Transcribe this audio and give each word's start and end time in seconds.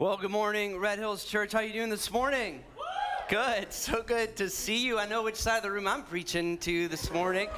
Well, 0.00 0.16
good 0.16 0.30
morning, 0.30 0.78
Red 0.78 1.00
Hills 1.00 1.24
Church. 1.24 1.50
How 1.50 1.58
you 1.58 1.72
doing 1.72 1.88
this 1.90 2.12
morning? 2.12 2.62
Good. 3.28 3.72
So 3.72 4.00
good 4.00 4.36
to 4.36 4.48
see 4.48 4.86
you. 4.86 4.96
I 4.96 5.06
know 5.06 5.24
which 5.24 5.34
side 5.34 5.56
of 5.56 5.62
the 5.64 5.72
room 5.72 5.88
I'm 5.88 6.04
preaching 6.04 6.56
to 6.58 6.86
this 6.86 7.12
morning. 7.12 7.48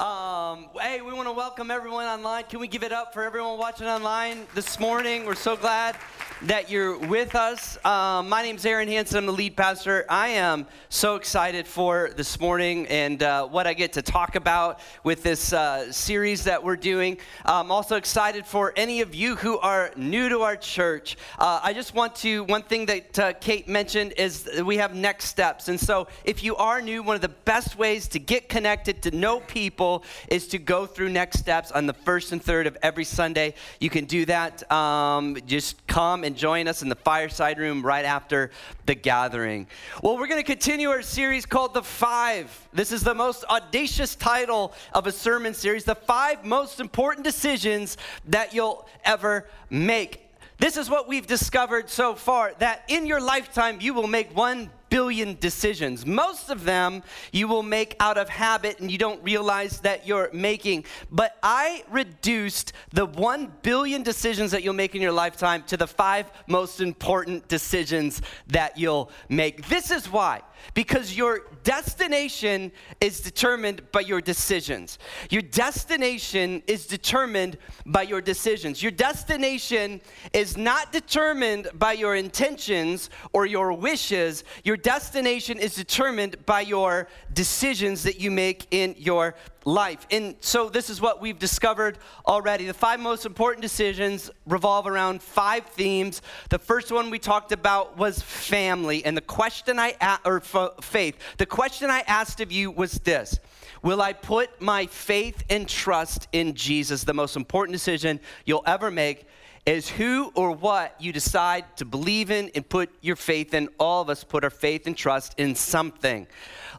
Um, 0.00 0.70
hey, 0.80 1.02
we 1.02 1.12
want 1.12 1.28
to 1.28 1.32
welcome 1.32 1.70
everyone 1.70 2.06
online. 2.06 2.42
Can 2.48 2.58
we 2.58 2.66
give 2.66 2.82
it 2.82 2.90
up 2.90 3.14
for 3.14 3.22
everyone 3.22 3.60
watching 3.60 3.86
online 3.86 4.48
this 4.56 4.80
morning? 4.80 5.24
We're 5.24 5.36
so 5.36 5.54
glad 5.54 5.96
that 6.42 6.70
you're 6.70 6.96
with 6.96 7.34
us. 7.34 7.84
Um, 7.84 8.28
my 8.28 8.42
name's 8.42 8.64
Aaron 8.64 8.86
Hanson. 8.86 9.18
I'm 9.18 9.26
the 9.26 9.32
lead 9.32 9.56
pastor. 9.56 10.06
I 10.08 10.28
am 10.28 10.66
so 10.88 11.16
excited 11.16 11.66
for 11.66 12.10
this 12.16 12.38
morning 12.38 12.86
and 12.86 13.20
uh, 13.24 13.48
what 13.48 13.66
I 13.66 13.74
get 13.74 13.94
to 13.94 14.02
talk 14.02 14.36
about 14.36 14.78
with 15.02 15.24
this 15.24 15.52
uh, 15.52 15.90
series 15.90 16.44
that 16.44 16.62
we're 16.62 16.76
doing. 16.76 17.18
I'm 17.44 17.72
also 17.72 17.96
excited 17.96 18.46
for 18.46 18.72
any 18.76 19.00
of 19.00 19.16
you 19.16 19.34
who 19.34 19.58
are 19.58 19.90
new 19.96 20.28
to 20.28 20.42
our 20.42 20.54
church. 20.54 21.16
Uh, 21.40 21.58
I 21.60 21.72
just 21.72 21.94
want 21.94 22.14
to, 22.16 22.44
one 22.44 22.62
thing 22.62 22.86
that 22.86 23.18
uh, 23.18 23.32
Kate 23.34 23.66
mentioned 23.66 24.14
is 24.16 24.48
we 24.64 24.76
have 24.76 24.94
next 24.94 25.24
steps. 25.24 25.68
And 25.68 25.78
so 25.78 26.06
if 26.24 26.44
you 26.44 26.54
are 26.54 26.80
new, 26.80 27.02
one 27.02 27.16
of 27.16 27.22
the 27.22 27.28
best 27.28 27.76
ways 27.76 28.06
to 28.08 28.20
get 28.20 28.48
connected, 28.48 29.02
to 29.02 29.10
know 29.10 29.40
people, 29.40 30.04
is 30.28 30.46
to 30.48 30.58
go 30.58 30.86
through 30.86 31.08
next 31.08 31.40
steps 31.40 31.72
on 31.72 31.86
the 31.86 31.94
first 31.94 32.30
and 32.30 32.40
third 32.40 32.68
of 32.68 32.78
every 32.80 33.04
Sunday. 33.04 33.54
You 33.80 33.90
can 33.90 34.04
do 34.04 34.24
that. 34.26 34.70
Um, 34.70 35.36
just 35.44 35.84
come 35.88 36.24
and 36.28 36.36
join 36.36 36.68
us 36.68 36.82
in 36.82 36.90
the 36.90 36.94
fireside 36.94 37.58
room 37.58 37.80
right 37.80 38.04
after 38.04 38.50
the 38.84 38.94
gathering. 38.94 39.66
Well, 40.02 40.18
we're 40.18 40.26
going 40.26 40.40
to 40.40 40.46
continue 40.46 40.90
our 40.90 41.00
series 41.00 41.46
called 41.46 41.72
The 41.72 41.82
Five. 41.82 42.68
This 42.70 42.92
is 42.92 43.02
the 43.02 43.14
most 43.14 43.44
audacious 43.44 44.14
title 44.14 44.74
of 44.92 45.06
a 45.06 45.12
sermon 45.12 45.54
series 45.54 45.84
The 45.84 45.94
Five 45.94 46.44
Most 46.44 46.80
Important 46.80 47.24
Decisions 47.24 47.96
That 48.26 48.52
You'll 48.52 48.86
Ever 49.06 49.48
Make. 49.70 50.28
This 50.58 50.76
is 50.76 50.90
what 50.90 51.08
we've 51.08 51.26
discovered 51.26 51.88
so 51.88 52.14
far 52.14 52.52
that 52.58 52.84
in 52.88 53.06
your 53.06 53.22
lifetime, 53.22 53.78
you 53.80 53.94
will 53.94 54.06
make 54.06 54.36
one 54.36 54.68
billion 54.90 55.36
decisions. 55.40 56.06
Most 56.06 56.50
of 56.50 56.64
them 56.64 57.02
you 57.32 57.48
will 57.48 57.62
make 57.62 57.96
out 58.00 58.18
of 58.18 58.28
habit 58.28 58.80
and 58.80 58.90
you 58.90 58.98
don't 58.98 59.22
realize 59.22 59.80
that 59.80 60.06
you're 60.06 60.30
making. 60.32 60.84
But 61.10 61.36
I 61.42 61.84
reduced 61.90 62.72
the 62.92 63.06
one 63.06 63.52
billion 63.62 64.02
decisions 64.02 64.50
that 64.50 64.62
you'll 64.62 64.74
make 64.74 64.94
in 64.94 65.02
your 65.02 65.12
lifetime 65.12 65.62
to 65.64 65.76
the 65.76 65.86
five 65.86 66.30
most 66.46 66.80
important 66.80 67.48
decisions 67.48 68.22
that 68.48 68.78
you'll 68.78 69.10
make. 69.28 69.68
This 69.68 69.90
is 69.90 70.10
why. 70.10 70.42
Because 70.74 71.16
your 71.16 71.42
destination 71.62 72.72
is 73.00 73.20
determined 73.20 73.90
by 73.92 74.00
your 74.00 74.20
decisions. 74.20 74.98
Your 75.30 75.42
destination 75.42 76.62
is 76.66 76.86
determined 76.86 77.58
by 77.86 78.02
your 78.02 78.20
decisions. 78.20 78.82
Your 78.82 78.90
destination 78.90 80.00
is 80.32 80.56
not 80.56 80.92
determined 80.92 81.68
by 81.74 81.92
your 81.92 82.16
intentions 82.16 83.10
or 83.32 83.46
your 83.46 83.72
wishes. 83.72 84.44
Your 84.64 84.76
destination 84.82 85.58
is 85.58 85.74
determined 85.74 86.44
by 86.46 86.62
your 86.62 87.08
decisions 87.32 88.02
that 88.04 88.20
you 88.20 88.30
make 88.30 88.66
in 88.70 88.94
your 88.98 89.34
life. 89.64 90.06
And 90.10 90.36
so, 90.40 90.68
this 90.68 90.88
is 90.88 91.00
what 91.00 91.20
we've 91.20 91.38
discovered 91.38 91.98
already. 92.26 92.66
The 92.66 92.74
five 92.74 93.00
most 93.00 93.26
important 93.26 93.62
decisions 93.62 94.30
revolve 94.46 94.86
around 94.86 95.22
five 95.22 95.66
themes. 95.66 96.22
The 96.48 96.58
first 96.58 96.90
one 96.90 97.10
we 97.10 97.18
talked 97.18 97.52
about 97.52 97.96
was 97.98 98.22
family. 98.22 99.04
And 99.04 99.16
the 99.16 99.20
question 99.22 99.78
I, 99.78 99.94
a- 100.00 100.20
or 100.24 100.38
f- 100.38 100.72
faith, 100.80 101.18
the 101.36 101.46
question 101.46 101.90
I 101.90 102.00
asked 102.06 102.40
of 102.40 102.50
you 102.50 102.70
was 102.70 102.92
this 102.92 103.38
Will 103.82 104.00
I 104.02 104.12
put 104.12 104.60
my 104.60 104.86
faith 104.86 105.44
and 105.50 105.68
trust 105.68 106.28
in 106.32 106.54
Jesus? 106.54 107.04
The 107.04 107.14
most 107.14 107.36
important 107.36 107.74
decision 107.74 108.20
you'll 108.44 108.64
ever 108.66 108.90
make 108.90 109.26
is 109.68 109.86
who 109.86 110.32
or 110.34 110.50
what 110.52 110.98
you 110.98 111.12
decide 111.12 111.76
to 111.76 111.84
believe 111.84 112.30
in 112.30 112.50
and 112.54 112.66
put 112.66 112.88
your 113.02 113.16
faith 113.16 113.52
in. 113.52 113.68
All 113.78 114.00
of 114.00 114.08
us 114.08 114.24
put 114.24 114.42
our 114.42 114.50
faith 114.50 114.86
and 114.86 114.96
trust 114.96 115.34
in 115.38 115.54
something. 115.54 116.26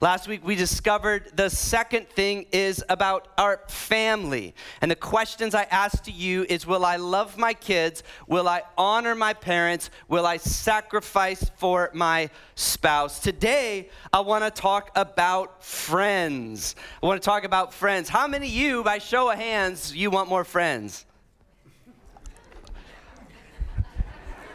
Last 0.01 0.27
week 0.27 0.43
we 0.43 0.55
discovered 0.55 1.31
the 1.35 1.51
second 1.51 2.09
thing 2.09 2.47
is 2.51 2.83
about 2.89 3.27
our 3.37 3.61
family. 3.67 4.55
And 4.81 4.89
the 4.89 4.95
questions 4.95 5.53
I 5.53 5.63
asked 5.65 6.05
to 6.05 6.11
you 6.11 6.47
is 6.49 6.65
will 6.65 6.83
I 6.83 6.95
love 6.95 7.37
my 7.37 7.53
kids? 7.53 8.01
Will 8.27 8.47
I 8.47 8.63
honor 8.75 9.13
my 9.13 9.33
parents? 9.33 9.91
Will 10.07 10.25
I 10.25 10.37
sacrifice 10.37 11.47
for 11.57 11.91
my 11.93 12.31
spouse? 12.55 13.19
Today 13.19 13.89
I 14.11 14.21
want 14.21 14.43
to 14.45 14.49
talk 14.49 14.89
about 14.95 15.63
friends. 15.63 16.75
I 17.03 17.05
want 17.05 17.21
to 17.21 17.25
talk 17.25 17.43
about 17.43 17.71
friends. 17.71 18.09
How 18.09 18.25
many 18.25 18.47
of 18.47 18.53
you, 18.53 18.83
by 18.83 18.97
show 18.97 19.29
of 19.29 19.37
hands, 19.37 19.95
you 19.95 20.09
want 20.09 20.27
more 20.27 20.43
friends? 20.43 21.05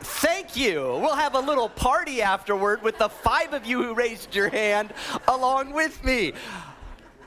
Thank 0.04 0.54
you. 0.54 0.82
We'll 1.00 1.14
have 1.14 1.34
a 1.34 1.40
little 1.40 1.70
party 1.70 2.20
afterward 2.20 2.82
with 2.82 2.98
the 2.98 3.08
five 3.08 3.54
of 3.54 3.64
you 3.64 3.82
who 3.82 3.94
raised 3.94 4.34
your 4.34 4.50
hand 4.50 4.92
along 5.26 5.72
with 5.72 6.04
me. 6.04 6.34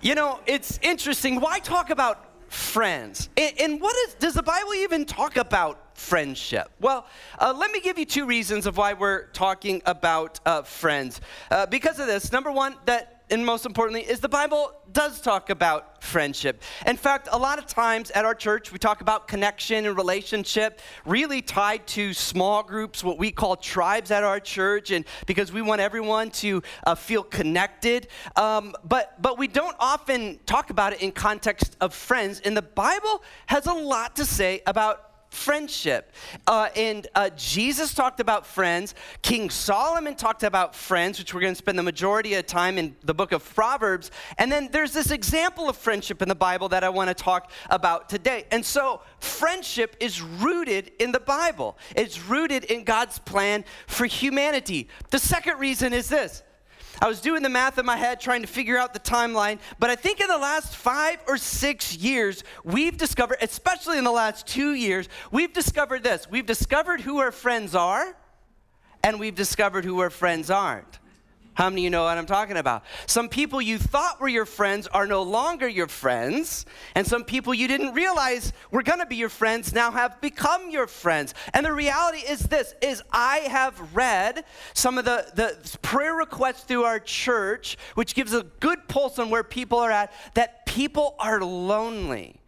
You 0.02 0.14
know, 0.14 0.40
it's 0.46 0.78
interesting. 0.84 1.42
Why 1.42 1.58
talk 1.58 1.90
about 1.90 2.52
friends? 2.52 3.30
And, 3.36 3.60
and 3.60 3.82
what 3.82 3.96
is, 4.08 4.14
does 4.14 4.36
the 4.36 4.44
Bible 4.44 4.76
even 4.76 5.06
talk 5.06 5.38
about 5.38 5.98
friendship? 5.98 6.70
Well, 6.80 7.08
uh, 7.40 7.52
let 7.58 7.72
me 7.72 7.82
give 7.82 7.98
you 7.98 8.06
two 8.06 8.28
reasons 8.28 8.68
of 8.68 8.78
why 8.78 8.94
we're 8.94 9.26
talking 9.30 9.82
about 9.88 10.40
uh, 10.46 10.62
friends. 10.62 11.20
Uh, 11.50 11.66
because 11.66 12.00
of 12.00 12.06
this, 12.06 12.32
number 12.32 12.52
one, 12.52 12.76
that 12.86 13.17
and 13.30 13.46
most 13.46 13.66
importantly, 13.66 14.02
is 14.02 14.20
the 14.20 14.30
Bible 14.30 14.72
does 14.92 15.20
talk 15.22 15.50
about 15.50 16.04
friendship. 16.04 16.62
In 16.86 16.96
fact, 16.96 17.28
a 17.32 17.38
lot 17.38 17.60
of 17.60 17.66
times 17.66 18.10
at 18.12 18.24
our 18.26 18.34
church, 18.34 18.72
we 18.72 18.80
talk 18.80 19.02
about 19.02 19.28
connection 19.28 19.86
and 19.86 19.98
relationship, 19.98 20.80
really 21.06 21.42
tied 21.42 21.86
to 21.88 22.14
small 22.14 22.64
groups, 22.64 23.04
what 23.04 23.18
we 23.18 23.32
call 23.32 23.56
tribes 23.58 24.12
at 24.12 24.24
our 24.24 24.40
church, 24.40 24.92
and 24.92 25.06
because 25.26 25.52
we 25.52 25.62
want 25.62 25.82
everyone 25.82 26.32
to 26.32 26.62
uh, 26.86 26.96
feel 26.96 27.24
connected. 27.24 28.08
Um, 28.36 28.74
but 28.84 29.22
but 29.22 29.38
we 29.38 29.48
don't 29.48 29.76
often 29.80 30.40
talk 30.46 30.70
about 30.70 30.94
it 30.94 31.02
in 31.02 31.12
context 31.12 31.76
of 31.82 31.94
friends. 31.94 32.40
And 32.42 32.56
the 32.56 32.62
Bible 32.62 33.24
has 33.48 33.66
a 33.66 33.74
lot 33.74 34.16
to 34.16 34.26
say 34.26 34.62
about 34.66 35.07
friendship. 35.30 36.12
Uh, 36.46 36.70
and 36.76 37.08
uh, 37.16 37.30
Jesus 37.36 37.94
talked 37.94 38.20
about 38.20 38.46
friends. 38.46 38.96
King 39.22 39.50
Solomon 39.50 40.16
talked 40.16 40.44
about 40.44 40.76
friends, 40.76 41.20
which 41.20 41.34
we're 41.34 41.42
going 41.42 41.54
to 41.54 41.58
spend 41.58 41.78
the 41.78 41.84
majority 41.84 42.34
of 42.36 42.46
time 42.46 42.78
in 42.78 42.96
the 43.04 43.14
book 43.14 43.32
of 43.32 43.44
Proverbs. 43.56 44.12
And 44.38 44.52
then 44.52 44.70
there's 44.72 44.94
this 44.94 45.12
example 45.12 45.70
of 45.70 45.78
friendship 45.78 46.22
in 46.22 46.30
the 46.30 46.36
Bible 46.36 46.70
that 46.70 46.84
I 46.84 46.90
want 46.90 47.10
to 47.10 47.14
talk 47.14 47.52
about 47.70 48.10
today. 48.10 48.46
And 48.52 48.66
so, 48.66 49.02
friendship 49.20 49.96
is 50.00 50.22
rooted 50.22 50.92
in 51.00 51.12
the 51.12 51.20
Bible, 51.20 51.78
it's 51.96 52.22
rooted 52.28 52.66
in 52.66 52.84
God's 52.84 53.20
plan 53.20 53.66
for 53.88 54.06
humanity. 54.06 54.88
The 55.10 55.20
second 55.20 55.60
reason 55.60 55.94
is 55.94 56.10
this 56.10 56.44
I 57.02 57.08
was 57.08 57.22
doing 57.22 57.44
the 57.44 57.50
math 57.50 57.78
in 57.78 57.86
my 57.86 57.96
head 57.96 58.20
trying 58.20 58.42
to 58.42 58.48
figure 58.48 58.78
out 58.78 58.94
the 58.94 59.00
timeline, 59.00 59.60
but 59.80 59.90
I 59.90 59.96
think 59.96 60.20
in 60.20 60.28
the 60.28 60.38
last 60.38 60.76
five 60.76 61.20
or 61.28 61.38
six 61.38 61.96
years, 61.96 62.44
we've 62.64 62.98
discovered, 62.98 63.38
especially 63.42 63.98
in 63.98 64.04
the 64.04 64.12
last 64.12 64.48
two 64.48 64.74
years, 64.74 65.08
we've 65.32 65.54
discovered 65.54 66.04
this. 66.04 66.30
We've 66.30 66.46
discovered 66.46 67.02
who 67.02 67.20
our 67.20 67.32
friends 67.32 67.76
are, 67.76 68.16
and 69.04 69.20
we've 69.20 69.36
discovered 69.36 69.86
who 69.86 70.00
our 70.00 70.10
friends 70.10 70.50
aren't. 70.50 71.00
How 71.58 71.72
many 71.72 71.82
of 71.82 71.84
you 71.86 71.90
know 71.90 72.04
what 72.04 72.20
I'm 72.20 72.28
talking 72.28 72.56
about? 72.56 72.84
Some 73.08 73.30
people 73.30 73.60
you 73.60 73.80
thought 73.80 74.22
were 74.22 74.28
your 74.28 74.46
friends 74.46 74.86
are 74.86 75.08
no 75.08 75.24
longer 75.24 75.68
your 75.68 75.88
friends, 75.88 76.68
and 76.94 77.08
some 77.08 77.24
people 77.24 77.52
you 77.52 77.68
didn't 77.68 77.96
realize 77.96 78.54
were 78.70 78.84
going 78.84 79.00
to 79.00 79.08
be 79.08 79.16
your 79.16 79.28
friends 79.28 79.74
now 79.74 79.90
have 79.90 80.22
become 80.22 80.70
your 80.70 80.86
friends. 80.86 81.34
And 81.56 81.66
the 81.66 81.74
reality 81.74 82.20
is 82.20 82.42
this 82.42 82.76
is 82.80 83.02
I 83.12 83.38
have 83.50 83.96
read 83.96 84.46
some 84.76 85.00
of 85.00 85.06
the, 85.06 85.32
the 85.34 85.78
prayer 85.80 86.14
requests 86.14 86.62
through 86.62 86.84
our 86.84 87.00
church, 87.00 87.76
which 87.96 88.14
gives 88.14 88.34
a 88.34 88.44
good 88.60 88.88
pulse 88.88 89.18
on 89.18 89.32
where 89.32 89.44
people 89.44 89.80
are 89.80 89.90
at, 89.90 90.14
that 90.36 90.68
people 90.68 91.16
are 91.18 91.42
lonely 91.42 92.40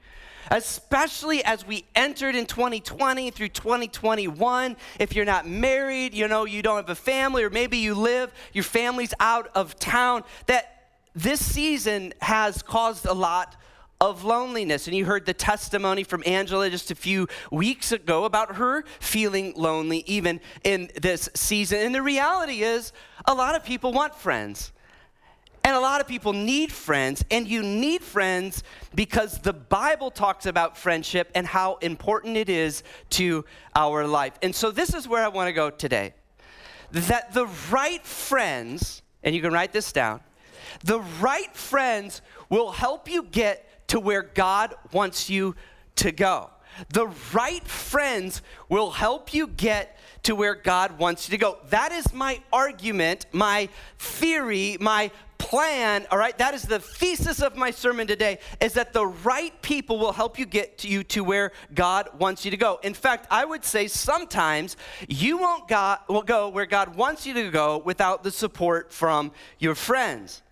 especially 0.49 1.43
as 1.43 1.65
we 1.65 1.85
entered 1.95 2.35
in 2.35 2.45
2020 2.45 3.31
through 3.31 3.49
2021. 3.49 4.77
If 4.99 5.15
you're 5.15 5.25
not 5.25 5.47
married, 5.47 6.13
you 6.13 6.27
know, 6.27 6.45
you 6.45 6.61
don't 6.61 6.77
have 6.77 6.89
a 6.89 6.95
family, 6.95 7.43
or 7.43 7.49
maybe 7.49 7.77
you 7.77 7.95
live, 7.95 8.31
your 8.53 8.63
family's 8.63 9.13
out 9.19 9.49
of 9.55 9.77
town, 9.79 10.23
that 10.47 10.87
this 11.15 11.43
season 11.43 12.13
has 12.21 12.61
caused 12.61 13.05
a 13.05 13.13
lot 13.13 13.55
of 14.01 14.23
loneliness. 14.23 14.87
And 14.87 14.95
you 14.95 15.05
heard 15.05 15.25
the 15.25 15.33
testimony 15.33 16.03
from 16.03 16.23
Angela 16.25 16.69
just 16.69 16.91
a 16.91 16.95
few 16.95 17.27
weeks 17.51 17.91
ago 17.91 18.23
about 18.23 18.55
her 18.55 18.83
feeling 18.99 19.53
lonely 19.55 20.03
even 20.07 20.39
in 20.63 20.89
this 21.01 21.29
season. 21.33 21.79
And 21.79 21.93
the 21.93 22.01
reality 22.01 22.61
is, 22.63 22.93
a 23.25 23.33
lot 23.33 23.55
of 23.55 23.63
people 23.63 23.91
want 23.91 24.15
friends. 24.15 24.71
And 25.63 25.75
a 25.75 25.79
lot 25.79 26.01
of 26.01 26.07
people 26.07 26.33
need 26.33 26.71
friends, 26.71 27.23
and 27.29 27.47
you 27.47 27.61
need 27.61 28.01
friends 28.01 28.63
because 28.95 29.39
the 29.39 29.53
Bible 29.53 30.09
talks 30.09 30.45
about 30.45 30.77
friendship 30.77 31.29
and 31.35 31.45
how 31.45 31.75
important 31.77 32.37
it 32.37 32.49
is 32.49 32.83
to 33.11 33.45
our 33.75 34.07
life. 34.07 34.33
And 34.41 34.55
so, 34.55 34.71
this 34.71 34.93
is 34.93 35.07
where 35.07 35.23
I 35.23 35.27
want 35.27 35.47
to 35.47 35.53
go 35.53 35.69
today. 35.69 36.13
That 36.91 37.33
the 37.33 37.47
right 37.69 38.03
friends, 38.05 39.01
and 39.21 39.35
you 39.35 39.41
can 39.41 39.53
write 39.53 39.73
this 39.73 39.91
down, 39.91 40.21
the 40.83 41.01
right 41.19 41.55
friends 41.55 42.21
will 42.49 42.71
help 42.71 43.09
you 43.09 43.23
get 43.23 43.87
to 43.89 43.99
where 43.99 44.23
God 44.23 44.73
wants 44.91 45.29
you 45.29 45.55
to 45.97 46.11
go. 46.11 46.49
the 46.93 47.07
right 47.33 47.67
friends 47.67 48.41
will 48.69 48.91
help 48.91 49.33
you 49.33 49.47
get 49.47 49.97
to 50.23 50.35
where 50.35 50.55
God 50.55 50.97
wants 50.97 51.27
you 51.27 51.37
to 51.37 51.41
go. 51.41 51.57
That 51.69 51.91
is 51.91 52.13
my 52.13 52.41
argument, 52.53 53.25
my 53.31 53.69
theory, 53.97 54.77
my 54.79 55.11
plan, 55.39 56.05
all 56.11 56.19
right? 56.19 56.37
That 56.37 56.53
is 56.53 56.63
the 56.63 56.79
thesis 56.79 57.41
of 57.41 57.55
my 57.55 57.71
sermon 57.71 58.05
today 58.05 58.37
is 58.61 58.73
that 58.73 58.93
the 58.93 59.07
right 59.07 59.59
people 59.63 59.97
will 59.97 60.11
help 60.11 60.37
you 60.37 60.45
get 60.45 60.77
to 60.79 60.87
you 60.87 61.03
to 61.05 61.23
where 61.23 61.51
God 61.73 62.09
wants 62.19 62.45
you 62.45 62.51
to 62.51 62.57
go. 62.57 62.79
In 62.83 62.93
fact, 62.93 63.25
I 63.31 63.45
would 63.45 63.65
say 63.65 63.87
sometimes 63.87 64.77
you 65.07 65.39
won't 65.39 65.63
will 66.07 66.21
go 66.21 66.49
where 66.49 66.67
God 66.67 66.95
wants 66.95 67.25
you 67.25 67.33
to 67.33 67.49
go 67.49 67.79
without 67.79 68.23
the 68.23 68.29
support 68.29 68.93
from 68.93 69.31
your 69.57 69.73
friends. 69.73 70.43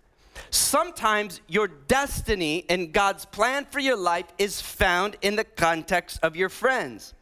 Sometimes 0.50 1.40
your 1.46 1.68
destiny 1.68 2.64
and 2.68 2.92
God's 2.92 3.24
plan 3.24 3.66
for 3.70 3.80
your 3.80 3.96
life 3.96 4.26
is 4.38 4.60
found 4.60 5.16
in 5.22 5.36
the 5.36 5.44
context 5.44 6.18
of 6.22 6.34
your 6.34 6.48
friends. 6.48 7.14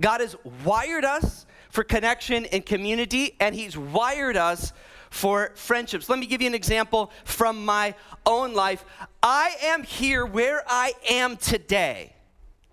God 0.00 0.20
has 0.20 0.34
wired 0.64 1.04
us 1.04 1.46
for 1.70 1.84
connection 1.84 2.46
and 2.46 2.64
community, 2.64 3.36
and 3.38 3.54
He's 3.54 3.76
wired 3.76 4.36
us 4.36 4.72
for 5.10 5.52
friendships. 5.54 6.08
Let 6.08 6.18
me 6.18 6.26
give 6.26 6.40
you 6.40 6.46
an 6.46 6.54
example 6.54 7.10
from 7.24 7.64
my 7.64 7.94
own 8.24 8.54
life. 8.54 8.84
I 9.22 9.56
am 9.62 9.82
here 9.82 10.26
where 10.26 10.62
I 10.66 10.92
am 11.08 11.36
today 11.36 12.12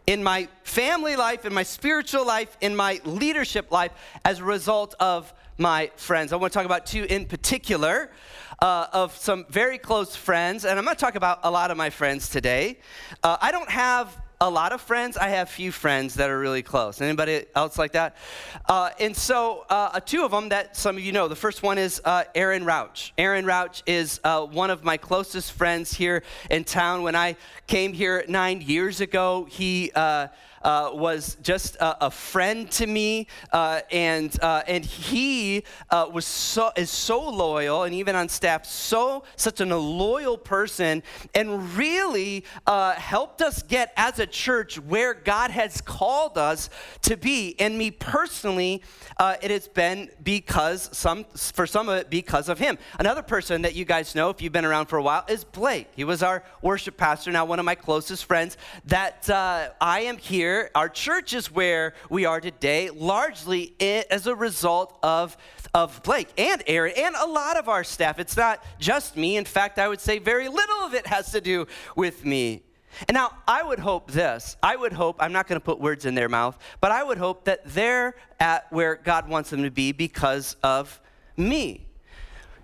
in 0.05 0.23
my 0.23 0.49
family 0.63 1.15
life, 1.15 1.45
in 1.45 1.53
my 1.53 1.63
spiritual 1.63 2.25
life, 2.25 2.57
in 2.61 2.75
my 2.75 2.99
leadership 3.05 3.71
life 3.71 3.91
as 4.25 4.39
a 4.39 4.43
result 4.43 4.95
of 4.99 5.33
my 5.57 5.91
friends. 5.95 6.33
I 6.33 6.35
want 6.35 6.51
to 6.51 6.57
talk 6.57 6.65
about 6.65 6.85
two 6.85 7.05
in 7.05 7.25
particular 7.25 8.11
uh, 8.61 8.87
of 8.91 9.15
some 9.15 9.45
very 9.49 9.77
close 9.77 10.15
friends, 10.15 10.65
and 10.65 10.77
I'm 10.77 10.85
going 10.85 10.95
to 10.95 10.99
talk 10.99 11.15
about 11.15 11.39
a 11.43 11.51
lot 11.51 11.71
of 11.71 11.77
my 11.77 11.89
friends 11.89 12.29
today. 12.29 12.79
Uh, 13.23 13.37
I 13.41 13.51
don't 13.51 13.69
have 13.69 14.17
a 14.43 14.49
lot 14.49 14.73
of 14.73 14.81
friends. 14.81 15.15
I 15.15 15.29
have 15.29 15.47
few 15.47 15.71
friends 15.71 16.15
that 16.15 16.29
are 16.29 16.37
really 16.37 16.63
close. 16.63 16.99
Anybody 16.99 17.45
else 17.55 17.77
like 17.77 17.93
that? 17.93 18.17
Uh, 18.67 18.89
and 18.99 19.15
so, 19.15 19.65
uh, 19.69 20.01
two 20.01 20.25
of 20.25 20.31
them 20.31 20.49
that 20.49 20.75
some 20.75 20.97
of 20.97 21.03
you 21.03 21.13
know. 21.13 21.29
The 21.29 21.35
first 21.35 21.63
one 21.63 21.77
is 21.77 22.01
uh, 22.03 22.25
Aaron 22.35 22.65
Rauch. 22.65 23.13
Aaron 23.17 23.45
Rauch 23.45 23.81
is 23.85 24.19
uh, 24.25 24.45
one 24.45 24.69
of 24.69 24.83
my 24.83 24.97
closest 24.97 25.53
friends 25.53 25.93
here 25.93 26.23
in 26.51 26.65
town. 26.65 27.03
When 27.03 27.15
I 27.15 27.37
came 27.67 27.93
here 27.93 28.25
nine 28.27 28.59
years 28.59 28.99
ago, 28.99 29.47
he 29.49 29.93
uh, 30.63 30.91
was 30.93 31.35
just 31.41 31.75
a, 31.77 32.05
a, 32.05 32.11
friend 32.11 32.71
to 32.71 32.87
me, 32.87 33.27
uh, 33.51 33.81
and 33.91 34.41
uh, 34.41 34.63
and 34.67 34.85
he 34.85 35.63
uh, 35.89 36.09
was 36.11 36.25
so 36.25 36.71
is 36.77 36.89
so 36.89 37.29
loyal, 37.29 37.83
and 37.83 37.93
even 37.93 38.15
on 38.15 38.29
staff, 38.29 38.65
so 38.65 39.23
such 39.35 39.59
an, 39.59 39.71
a 39.71 39.77
loyal 39.77 40.37
person, 40.37 41.03
and 41.35 41.75
really 41.75 42.45
uh, 42.65 42.93
helped 42.93 43.41
us 43.41 43.61
get 43.61 43.91
as 43.97 44.19
a 44.19 44.25
church 44.25 44.79
where 44.79 45.13
God 45.13 45.51
has 45.51 45.81
called 45.81 46.37
us 46.37 46.69
to 47.01 47.17
be. 47.17 47.55
And 47.59 47.77
me 47.77 47.91
personally, 47.91 48.81
it 49.19 49.51
has 49.51 49.67
been 49.67 50.09
because 50.23 50.89
some 50.93 51.25
for 51.33 51.67
some 51.67 51.89
of 51.89 51.97
it 51.97 52.09
because 52.09 52.47
of 52.47 52.57
him. 52.57 52.77
Another 52.99 53.21
person 53.21 53.63
that 53.63 53.75
you 53.75 53.83
guys 53.83 54.15
know, 54.15 54.29
if 54.29 54.41
you've 54.41 54.53
been 54.53 54.65
around 54.65 54.85
for 54.85 54.97
a 54.97 55.03
while, 55.03 55.25
is 55.27 55.43
Blake. 55.43 55.87
He 55.95 56.03
was 56.05 56.23
our 56.23 56.43
worship 56.61 56.95
pastor, 56.95 57.31
now 57.31 57.45
one 57.45 57.59
of 57.59 57.65
my 57.65 57.75
closest 57.75 58.25
friends. 58.25 58.55
That 58.85 59.29
I 59.29 60.01
am 60.01 60.17
here 60.17 60.52
our 60.75 60.89
church 60.89 61.33
is 61.33 61.51
where 61.51 61.93
we 62.09 62.25
are 62.25 62.41
today, 62.41 62.89
largely 62.89 63.75
as 63.79 64.27
a 64.27 64.35
result 64.35 64.97
of, 65.03 65.37
of 65.73 66.01
Blake 66.03 66.29
and 66.37 66.63
Aaron 66.67 66.93
and 66.97 67.15
a 67.15 67.25
lot 67.25 67.57
of 67.57 67.69
our 67.69 67.83
staff. 67.83 68.19
It's 68.19 68.37
not 68.37 68.63
just 68.79 69.17
me. 69.17 69.37
In 69.37 69.45
fact, 69.45 69.79
I 69.79 69.87
would 69.87 70.01
say 70.01 70.19
very 70.19 70.47
little 70.47 70.79
of 70.79 70.93
it 70.93 71.07
has 71.07 71.31
to 71.31 71.41
do 71.41 71.67
with 71.95 72.25
me. 72.25 72.63
And 73.07 73.15
now, 73.15 73.31
I 73.47 73.63
would 73.63 73.79
hope 73.79 74.11
this. 74.11 74.55
I 74.61 74.75
would 74.75 74.93
hope, 74.93 75.15
I'm 75.19 75.31
not 75.31 75.47
going 75.47 75.59
to 75.59 75.65
put 75.65 75.79
words 75.79 76.05
in 76.05 76.13
their 76.15 76.29
mouth, 76.29 76.57
but 76.79 76.91
I 76.91 77.03
would 77.03 77.17
hope 77.17 77.45
that 77.45 77.61
they're 77.65 78.15
at 78.39 78.71
where 78.71 78.95
God 78.95 79.27
wants 79.27 79.49
them 79.49 79.63
to 79.63 79.71
be 79.71 79.91
because 79.91 80.55
of 80.63 81.01
me. 81.35 81.87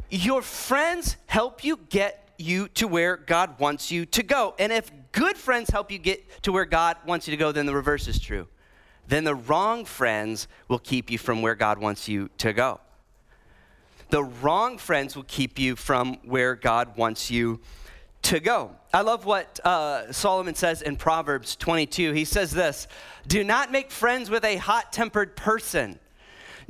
Your 0.10 0.42
friends 0.42 1.18
help 1.28 1.64
you 1.64 1.80
get 1.90 2.19
you 2.40 2.68
to 2.70 2.88
where 2.88 3.18
God 3.18 3.60
wants 3.60 3.92
you 3.92 4.06
to 4.08 4.24
go. 4.24 4.56
And 4.60 4.72
if 4.72 4.92
good 5.12 5.38
friends 5.38 5.70
help 5.70 5.92
you 5.92 5.98
get 5.98 6.44
to 6.44 6.52
where 6.52 6.66
God 6.66 6.98
wants 7.06 7.28
you 7.28 7.32
to 7.32 7.38
go, 7.38 7.52
then 7.52 7.66
the 7.66 7.76
reverse 7.76 8.08
is 8.08 8.20
true. 8.20 8.48
Then 9.08 9.24
the 9.24 9.36
wrong 9.36 9.86
friends 9.86 10.48
will 10.68 10.80
keep 10.80 11.10
you 11.10 11.18
from 11.18 11.42
where 11.42 11.56
God 11.56 11.80
wants 11.80 12.08
you 12.08 12.30
to 12.38 12.54
go. 12.54 12.80
The 14.10 14.24
wrong 14.24 14.78
friends 14.78 15.16
will 15.16 15.26
keep 15.28 15.60
you 15.60 15.76
from 15.76 16.16
where 16.24 16.56
God 16.56 16.98
wants 16.98 17.30
you 17.30 17.60
to 18.24 18.40
go. 18.40 18.76
I 18.94 19.02
love 19.02 19.26
what 19.26 19.60
uh, 19.66 20.12
Solomon 20.12 20.56
says 20.56 20.82
in 20.82 20.96
Proverbs 20.96 21.56
22. 21.56 22.12
He 22.14 22.26
says 22.26 22.52
this 22.52 22.88
Do 23.28 23.44
not 23.44 23.72
make 23.72 23.92
friends 23.92 24.30
with 24.30 24.44
a 24.44 24.58
hot 24.58 24.92
tempered 24.92 25.36
person. 25.36 26.00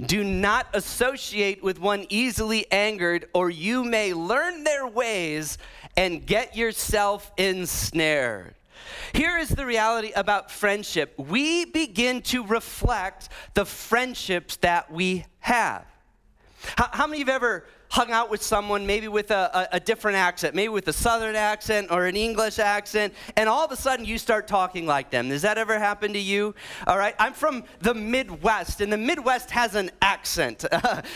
Do 0.06 0.24
not 0.24 0.68
associate 0.74 1.62
with 1.62 1.80
one 1.80 2.06
easily 2.10 2.72
angered, 2.72 3.28
or 3.34 3.50
you 3.50 3.84
may 3.84 4.14
learn 4.14 4.64
their 4.64 4.88
ways 4.88 5.58
and 5.98 6.26
get 6.26 6.56
yourself 6.56 7.32
ensnared. 7.38 8.56
Here 9.14 9.38
is 9.38 9.50
the 9.50 9.66
reality 9.66 10.12
about 10.16 10.52
friendship 10.52 11.14
we 11.18 11.66
begin 11.66 12.22
to 12.24 12.46
reflect 12.46 13.30
the 13.54 13.66
friendships 13.66 14.56
that 14.58 14.92
we 14.92 15.26
have. 15.40 15.86
How, 16.78 16.90
how 16.92 17.08
many 17.08 17.22
of 17.22 17.28
you 17.28 17.34
have 17.34 17.44
ever 17.44 17.66
hung 17.90 18.12
out 18.12 18.30
with 18.30 18.42
someone, 18.42 18.86
maybe 18.86 19.08
with 19.08 19.32
a, 19.32 19.68
a, 19.74 19.78
a, 19.78 19.80
different 19.80 20.16
accent, 20.16 20.54
maybe 20.54 20.70
with 20.70 20.88
a 20.88 20.94
southern 20.94 21.36
accent 21.36 21.88
or 21.90 22.06
an 22.06 22.16
English 22.16 22.60
accent, 22.60 23.14
and 23.36 23.50
all 23.50 23.66
of 23.66 23.72
a 23.72 23.76
sudden 23.76 24.06
you 24.06 24.18
start 24.18 24.48
talking 24.48 24.86
like 24.86 25.10
them. 25.10 25.30
Does 25.30 25.42
that 25.42 25.58
ever 25.58 25.80
happen 25.80 26.14
to 26.14 26.20
you? 26.20 26.54
All 26.86 26.98
right, 26.98 27.16
I'm 27.18 27.34
from 27.34 27.64
the 27.80 27.96
Midwest, 27.96 28.82
and 28.82 28.94
the 28.94 28.98
Midwest 28.98 29.50
has 29.52 29.76
an 29.76 29.90
accent. 30.02 30.66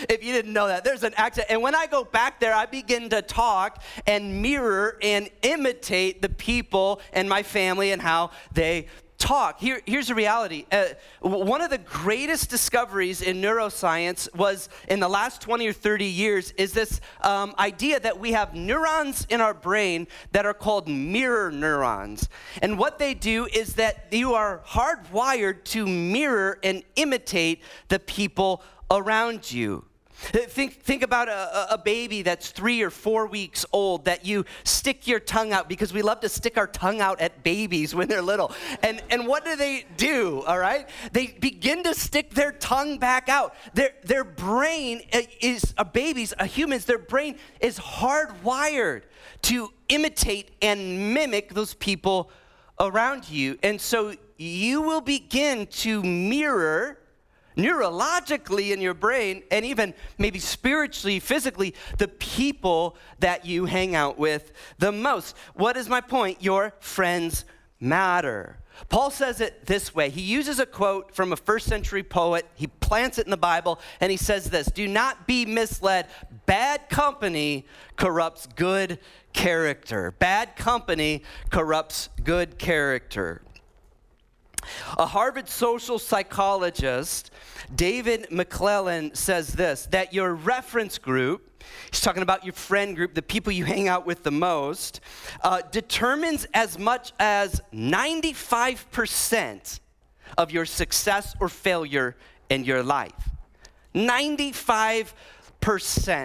if 0.10 0.24
you 0.24 0.34
didn't 0.34 0.54
know 0.54 0.68
that, 0.68 0.84
there's 0.84 1.04
an 1.04 1.14
accent. 1.16 1.48
And 1.50 1.62
when 1.62 1.76
I 1.76 1.86
go 1.86 2.04
back 2.04 2.40
there, 2.40 2.56
I 2.56 2.66
begin 2.66 3.10
to 3.10 3.22
talk 3.22 3.84
and 4.08 4.42
mirror 4.42 4.98
and 5.02 5.30
imitate 5.44 6.22
the 6.22 6.30
people 6.30 7.02
and 7.14 7.30
my 7.30 7.44
family 7.44 7.92
and 7.92 8.02
how 8.02 8.32
they 8.52 8.88
talk. 9.24 9.58
Here, 9.60 9.82
here's 9.86 10.08
the 10.08 10.16
reality. 10.16 10.66
Uh, 10.70 10.88
one 11.22 11.62
of 11.62 11.70
the 11.70 11.78
greatest 11.78 12.50
discoveries 12.50 13.22
in 13.22 13.42
neuroscience 13.42 14.28
was 14.36 14.68
in 14.90 15.00
the 15.00 15.08
last 15.08 15.42
20 15.42 15.66
or 15.66 15.72
30 15.72 16.04
years 16.06 16.52
is 16.58 16.74
this 16.74 17.00
um, 17.22 17.56
idea 17.58 18.02
that 18.02 18.20
we 18.20 18.34
have 18.34 18.54
neurons 18.54 19.26
in 19.30 19.40
our 19.40 19.54
brain 19.54 20.08
that 20.34 20.46
are 20.46 20.54
called 20.54 20.90
mirror 20.90 21.52
neurons. 21.52 22.28
And 22.62 22.78
what 22.78 23.00
they 23.00 23.14
do 23.14 23.46
is 23.46 23.76
that 23.76 24.08
you 24.12 24.34
are 24.34 24.62
hardwired 24.68 25.64
to 25.66 25.88
mirror 25.88 26.60
and 26.62 26.84
imitate 26.98 27.62
the 27.88 28.00
people 28.00 28.62
around 28.92 29.50
you. 29.50 29.86
Think, 30.16 30.82
think 30.82 31.04
about 31.04 31.28
a, 31.28 31.74
a, 31.74 31.78
baby 31.78 32.22
that's 32.22 32.52
three 32.52 32.82
or 32.82 32.90
four 32.90 33.28
weeks 33.28 33.66
old 33.74 34.06
that 34.06 34.26
you 34.26 34.46
stick 34.64 35.08
your 35.08 35.20
tongue 35.20 35.52
out 35.52 35.68
because 35.68 35.92
we 35.92 36.02
love 36.02 36.22
to 36.22 36.30
stick 36.30 36.58
our 36.58 36.68
tongue 36.68 37.02
out 37.02 37.20
at 37.20 37.44
babies 37.44 37.94
when 37.94 38.08
they're 38.08 38.22
little. 38.22 38.52
And, 38.84 39.02
and 39.10 39.28
what 39.28 39.44
do 39.44 39.56
they 39.56 39.86
do, 39.98 40.42
all 40.44 40.60
right? 40.60 40.88
They 41.12 41.28
begin 41.28 41.84
to 41.84 41.94
stick 41.94 42.30
their 42.30 42.52
tongue 42.52 43.00
back 43.00 43.28
out. 43.28 43.56
Their, 43.74 43.92
their 44.04 44.24
brain 44.24 45.02
uh, 45.12 45.22
is, 45.42 45.74
uh, 45.78 45.82
a 45.84 45.86
baby's, 45.86 46.32
a 46.34 46.44
uh, 46.44 46.46
human's, 46.46 46.86
their 46.86 46.98
brain 46.98 47.38
is 47.60 47.78
hardwired 47.78 49.02
to 49.44 49.74
imitate 49.90 50.52
and 50.62 51.14
mimic 51.14 51.54
those 51.54 51.74
people 51.74 52.32
around 52.80 53.30
you. 53.30 53.58
And 53.62 53.82
so 53.82 54.14
you 54.38 54.82
will 54.82 55.02
begin 55.02 55.68
to 55.68 56.02
mirror 56.04 57.00
neurologically 57.56 58.72
in 58.72 58.82
your 58.82 58.94
brain 58.94 59.44
and 59.52 59.66
even 59.66 59.94
maybe 60.18 60.40
spiritually, 60.40 61.20
physically, 61.20 61.74
the 61.98 62.08
people 62.08 62.96
that 63.20 63.46
you 63.46 63.66
hang 63.66 63.96
out 63.96 64.18
with 64.18 64.52
the 64.80 64.92
most. 64.92 65.36
What 65.54 65.78
is 65.78 65.90
my 65.90 66.02
point? 66.02 66.44
Your 66.44 66.74
friends 66.80 67.46
matter. 67.80 68.58
Paul 68.90 69.12
says 69.12 69.40
it 69.40 69.66
this 69.66 69.94
way. 69.94 70.10
He 70.10 70.22
uses 70.22 70.60
a 70.60 70.66
quote 70.66 71.14
from 71.14 71.32
a 71.32 71.36
first 71.36 71.68
century 71.68 72.04
poet, 72.04 72.48
he 72.56 72.68
plants 72.68 73.18
it 73.20 73.26
in 73.26 73.32
the 73.32 73.38
Bible, 73.38 73.80
and 74.00 74.12
he 74.12 74.18
says 74.18 74.50
this 74.50 74.68
Do 74.68 74.88
not 74.88 75.28
be 75.28 75.46
misled. 75.46 76.08
Bad 76.46 76.90
company 76.90 77.66
corrupts 77.96 78.48
good 78.56 79.00
character. 79.32 80.12
Bad 80.12 80.56
company 80.56 81.24
corrupts 81.50 82.10
good 82.24 82.58
character. 82.58 83.42
A 84.98 85.06
Harvard 85.06 85.50
social 85.50 86.00
psychologist, 86.00 87.32
David 87.74 88.28
McClelland, 88.32 89.16
says 89.16 89.54
this 89.54 89.88
that 89.88 90.14
your 90.14 90.34
reference 90.34 90.98
group, 90.98 91.64
he's 91.92 92.02
talking 92.02 92.24
about 92.24 92.44
your 92.44 92.54
friend 92.54 92.96
group, 92.96 93.14
the 93.14 93.22
people 93.22 93.52
you 93.52 93.66
hang 93.66 93.88
out 93.88 94.06
with 94.06 94.24
the 94.24 94.32
most, 94.32 95.02
uh, 95.44 95.62
determines 95.72 96.46
as 96.54 96.80
much 96.80 97.14
as 97.20 97.62
95% 97.74 99.80
of 100.38 100.52
your 100.52 100.66
success 100.66 101.36
or 101.40 101.50
failure 101.50 102.16
in 102.50 102.64
your 102.64 102.84
life. 102.84 103.30
95 103.94 105.14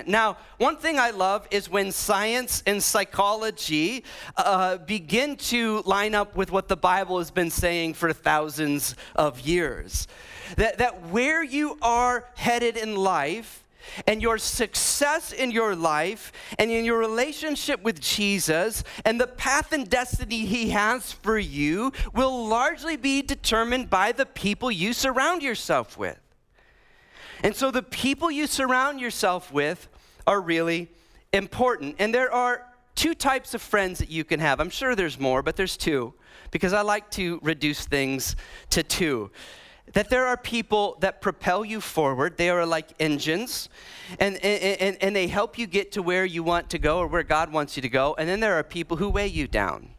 Now, 0.08 0.36
one 0.58 0.76
thing 0.76 0.98
I 0.98 1.10
love 1.10 1.46
is 1.50 1.70
when 1.70 1.92
science 1.92 2.62
and 2.66 2.82
psychology 2.82 4.04
uh, 4.36 4.78
begin 4.78 5.36
to 5.36 5.82
line 5.82 6.14
up 6.14 6.34
with 6.34 6.50
what 6.50 6.66
the 6.66 6.76
Bible 6.76 7.18
has 7.18 7.30
been 7.30 7.50
saying 7.50 7.94
for 7.94 8.12
thousands 8.12 8.96
of 9.14 9.40
years. 9.40 10.08
That, 10.56 10.78
that 10.78 11.08
where 11.08 11.44
you 11.44 11.78
are 11.82 12.26
headed 12.34 12.76
in 12.76 12.96
life, 12.96 13.64
and 14.06 14.20
your 14.20 14.36
success 14.36 15.32
in 15.32 15.50
your 15.50 15.74
life 15.74 16.30
and 16.58 16.70
in 16.70 16.84
your 16.84 16.98
relationship 16.98 17.82
with 17.82 18.00
Jesus 18.00 18.84
and 19.04 19.18
the 19.20 19.26
path 19.26 19.72
and 19.72 19.88
destiny 19.88 20.44
He 20.44 20.70
has 20.70 21.12
for 21.12 21.38
you 21.38 21.92
will 22.14 22.46
largely 22.48 22.96
be 22.96 23.22
determined 23.22 23.88
by 23.88 24.12
the 24.12 24.26
people 24.26 24.70
you 24.70 24.92
surround 24.92 25.42
yourself 25.42 25.96
with. 25.96 26.18
And 27.42 27.54
so 27.54 27.70
the 27.70 27.82
people 27.82 28.30
you 28.30 28.46
surround 28.46 29.00
yourself 29.00 29.52
with 29.52 29.88
are 30.26 30.40
really 30.40 30.88
important. 31.32 31.96
And 31.98 32.14
there 32.14 32.32
are 32.32 32.64
two 32.94 33.14
types 33.14 33.54
of 33.54 33.62
friends 33.62 33.98
that 34.00 34.10
you 34.10 34.24
can 34.24 34.40
have. 34.40 34.60
I'm 34.60 34.70
sure 34.70 34.96
there's 34.96 35.20
more, 35.20 35.42
but 35.42 35.56
there's 35.56 35.76
two 35.76 36.14
because 36.50 36.72
I 36.72 36.80
like 36.80 37.10
to 37.12 37.38
reduce 37.42 37.86
things 37.86 38.34
to 38.70 38.82
two. 38.82 39.30
That 39.92 40.10
there 40.10 40.26
are 40.26 40.36
people 40.36 40.96
that 41.00 41.20
propel 41.20 41.64
you 41.64 41.80
forward, 41.80 42.36
they 42.36 42.50
are 42.50 42.66
like 42.66 42.88
engines, 43.00 43.68
and, 44.18 44.36
and, 44.44 44.98
and 45.00 45.16
they 45.16 45.28
help 45.28 45.56
you 45.56 45.66
get 45.66 45.92
to 45.92 46.02
where 46.02 46.24
you 46.24 46.42
want 46.42 46.68
to 46.70 46.78
go 46.78 46.98
or 46.98 47.06
where 47.06 47.22
God 47.22 47.52
wants 47.52 47.76
you 47.76 47.82
to 47.82 47.88
go. 47.88 48.14
And 48.18 48.28
then 48.28 48.40
there 48.40 48.54
are 48.58 48.62
people 48.62 48.98
who 48.98 49.08
weigh 49.08 49.28
you 49.28 49.46
down. 49.48 49.90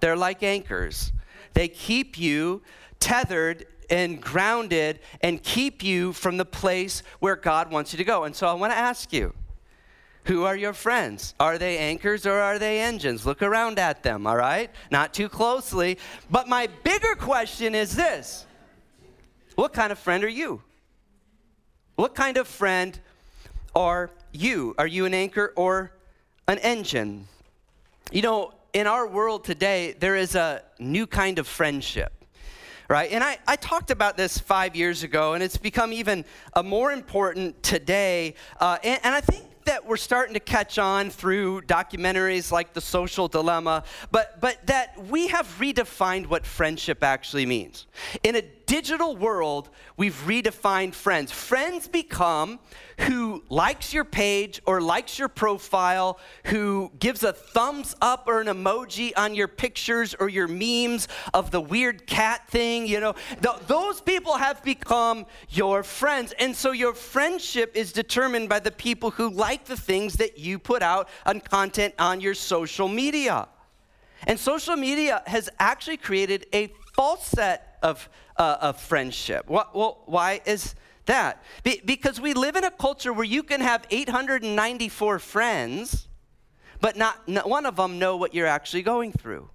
They're 0.00 0.16
like 0.16 0.42
anchors, 0.42 1.12
they 1.54 1.68
keep 1.68 2.18
you 2.18 2.62
tethered 3.00 3.66
and 3.90 4.20
grounded 4.20 5.00
and 5.20 5.42
keep 5.42 5.82
you 5.82 6.12
from 6.12 6.36
the 6.36 6.44
place 6.44 7.02
where 7.20 7.36
God 7.36 7.70
wants 7.70 7.92
you 7.92 7.98
to 7.98 8.04
go. 8.04 8.24
And 8.24 8.34
so 8.34 8.46
I 8.46 8.52
want 8.54 8.72
to 8.72 8.78
ask 8.78 9.12
you 9.12 9.32
who 10.24 10.44
are 10.44 10.56
your 10.56 10.72
friends? 10.72 11.34
Are 11.38 11.58
they 11.58 11.76
anchors 11.76 12.24
or 12.24 12.40
are 12.40 12.58
they 12.58 12.80
engines? 12.80 13.26
Look 13.26 13.42
around 13.42 13.78
at 13.78 14.02
them, 14.02 14.26
all 14.26 14.36
right? 14.36 14.70
Not 14.90 15.12
too 15.12 15.28
closely. 15.28 15.98
But 16.30 16.48
my 16.48 16.68
bigger 16.82 17.14
question 17.14 17.74
is 17.74 17.94
this 17.94 18.46
What 19.54 19.72
kind 19.72 19.92
of 19.92 19.98
friend 19.98 20.24
are 20.24 20.28
you? 20.28 20.62
What 21.96 22.14
kind 22.14 22.38
of 22.38 22.48
friend 22.48 22.98
are 23.74 24.10
you? 24.32 24.74
Are 24.78 24.86
you 24.86 25.04
an 25.04 25.14
anchor 25.14 25.52
or 25.56 25.92
an 26.48 26.58
engine? 26.58 27.28
You 28.10 28.22
know, 28.22 28.54
in 28.72 28.86
our 28.86 29.06
world 29.06 29.44
today, 29.44 29.94
there 29.98 30.16
is 30.16 30.34
a 30.34 30.62
new 30.78 31.06
kind 31.06 31.38
of 31.38 31.46
friendship 31.46 32.12
right? 32.88 33.10
And 33.10 33.22
I, 33.22 33.38
I 33.46 33.56
talked 33.56 33.90
about 33.90 34.16
this 34.16 34.38
five 34.38 34.76
years 34.76 35.02
ago, 35.02 35.34
and 35.34 35.42
it's 35.42 35.56
become 35.56 35.92
even 35.92 36.24
uh, 36.54 36.62
more 36.62 36.92
important 36.92 37.62
today. 37.62 38.34
Uh, 38.60 38.78
and, 38.82 39.00
and 39.04 39.14
I 39.14 39.20
think 39.20 39.44
that 39.64 39.86
we're 39.86 39.96
starting 39.96 40.34
to 40.34 40.40
catch 40.40 40.78
on 40.78 41.10
through 41.10 41.62
documentaries 41.62 42.52
like 42.52 42.74
The 42.74 42.80
Social 42.80 43.28
Dilemma, 43.28 43.84
but, 44.10 44.40
but 44.40 44.66
that 44.66 45.02
we 45.08 45.28
have 45.28 45.46
redefined 45.58 46.26
what 46.26 46.44
friendship 46.44 47.02
actually 47.02 47.46
means. 47.46 47.86
In 48.22 48.36
a 48.36 48.42
digital 48.66 49.16
world, 49.16 49.70
we've 49.96 50.14
redefined 50.26 50.94
friends. 50.94 51.30
Friends 51.32 51.88
become 51.88 52.58
who 52.98 53.42
likes 53.48 53.92
your 53.92 54.04
page 54.04 54.60
or 54.66 54.80
likes 54.80 55.18
your 55.18 55.28
profile, 55.28 56.18
who 56.44 56.92
gives 56.98 57.22
a 57.22 57.32
thumbs 57.32 57.94
up 58.00 58.24
or 58.26 58.40
an 58.40 58.46
emoji 58.46 59.12
on 59.16 59.34
your 59.34 59.48
pictures 59.48 60.14
or 60.18 60.28
your 60.28 60.48
memes 60.48 61.08
of 61.32 61.50
the 61.50 61.60
weird 61.60 62.06
cat 62.06 62.48
thing, 62.48 62.86
you 62.86 63.00
know. 63.00 63.14
Th- 63.42 63.56
those 63.66 64.00
people 64.00 64.36
have 64.36 64.62
become 64.62 65.26
your 65.50 65.82
friends. 65.82 66.32
And 66.38 66.54
so 66.54 66.72
your 66.72 66.94
friendship 66.94 67.72
is 67.74 67.92
determined 67.92 68.48
by 68.48 68.60
the 68.60 68.70
people 68.70 69.10
who 69.10 69.30
like 69.30 69.64
the 69.64 69.76
things 69.76 70.14
that 70.14 70.38
you 70.38 70.58
put 70.58 70.82
out 70.82 71.08
on 71.26 71.40
content 71.40 71.94
on 71.98 72.20
your 72.20 72.34
social 72.34 72.88
media. 72.88 73.48
And 74.26 74.38
social 74.38 74.76
media 74.76 75.22
has 75.26 75.50
actually 75.58 75.98
created 75.98 76.46
a 76.52 76.72
false 76.94 77.26
set 77.26 77.78
of, 77.82 78.08
uh, 78.36 78.58
of 78.60 78.80
friendship. 78.80 79.48
Well, 79.48 80.02
why 80.06 80.40
is 80.44 80.74
that? 81.06 81.42
Be- 81.62 81.82
because 81.84 82.20
we 82.20 82.34
live 82.34 82.56
in 82.56 82.64
a 82.64 82.70
culture 82.70 83.12
where 83.12 83.24
you 83.24 83.42
can 83.42 83.60
have 83.60 83.86
894 83.90 85.18
friends, 85.18 86.08
but 86.80 86.96
not, 86.96 87.28
not 87.28 87.48
one 87.48 87.66
of 87.66 87.76
them 87.76 87.98
know 87.98 88.16
what 88.16 88.34
you're 88.34 88.46
actually 88.46 88.82
going 88.82 89.12
through. 89.12 89.48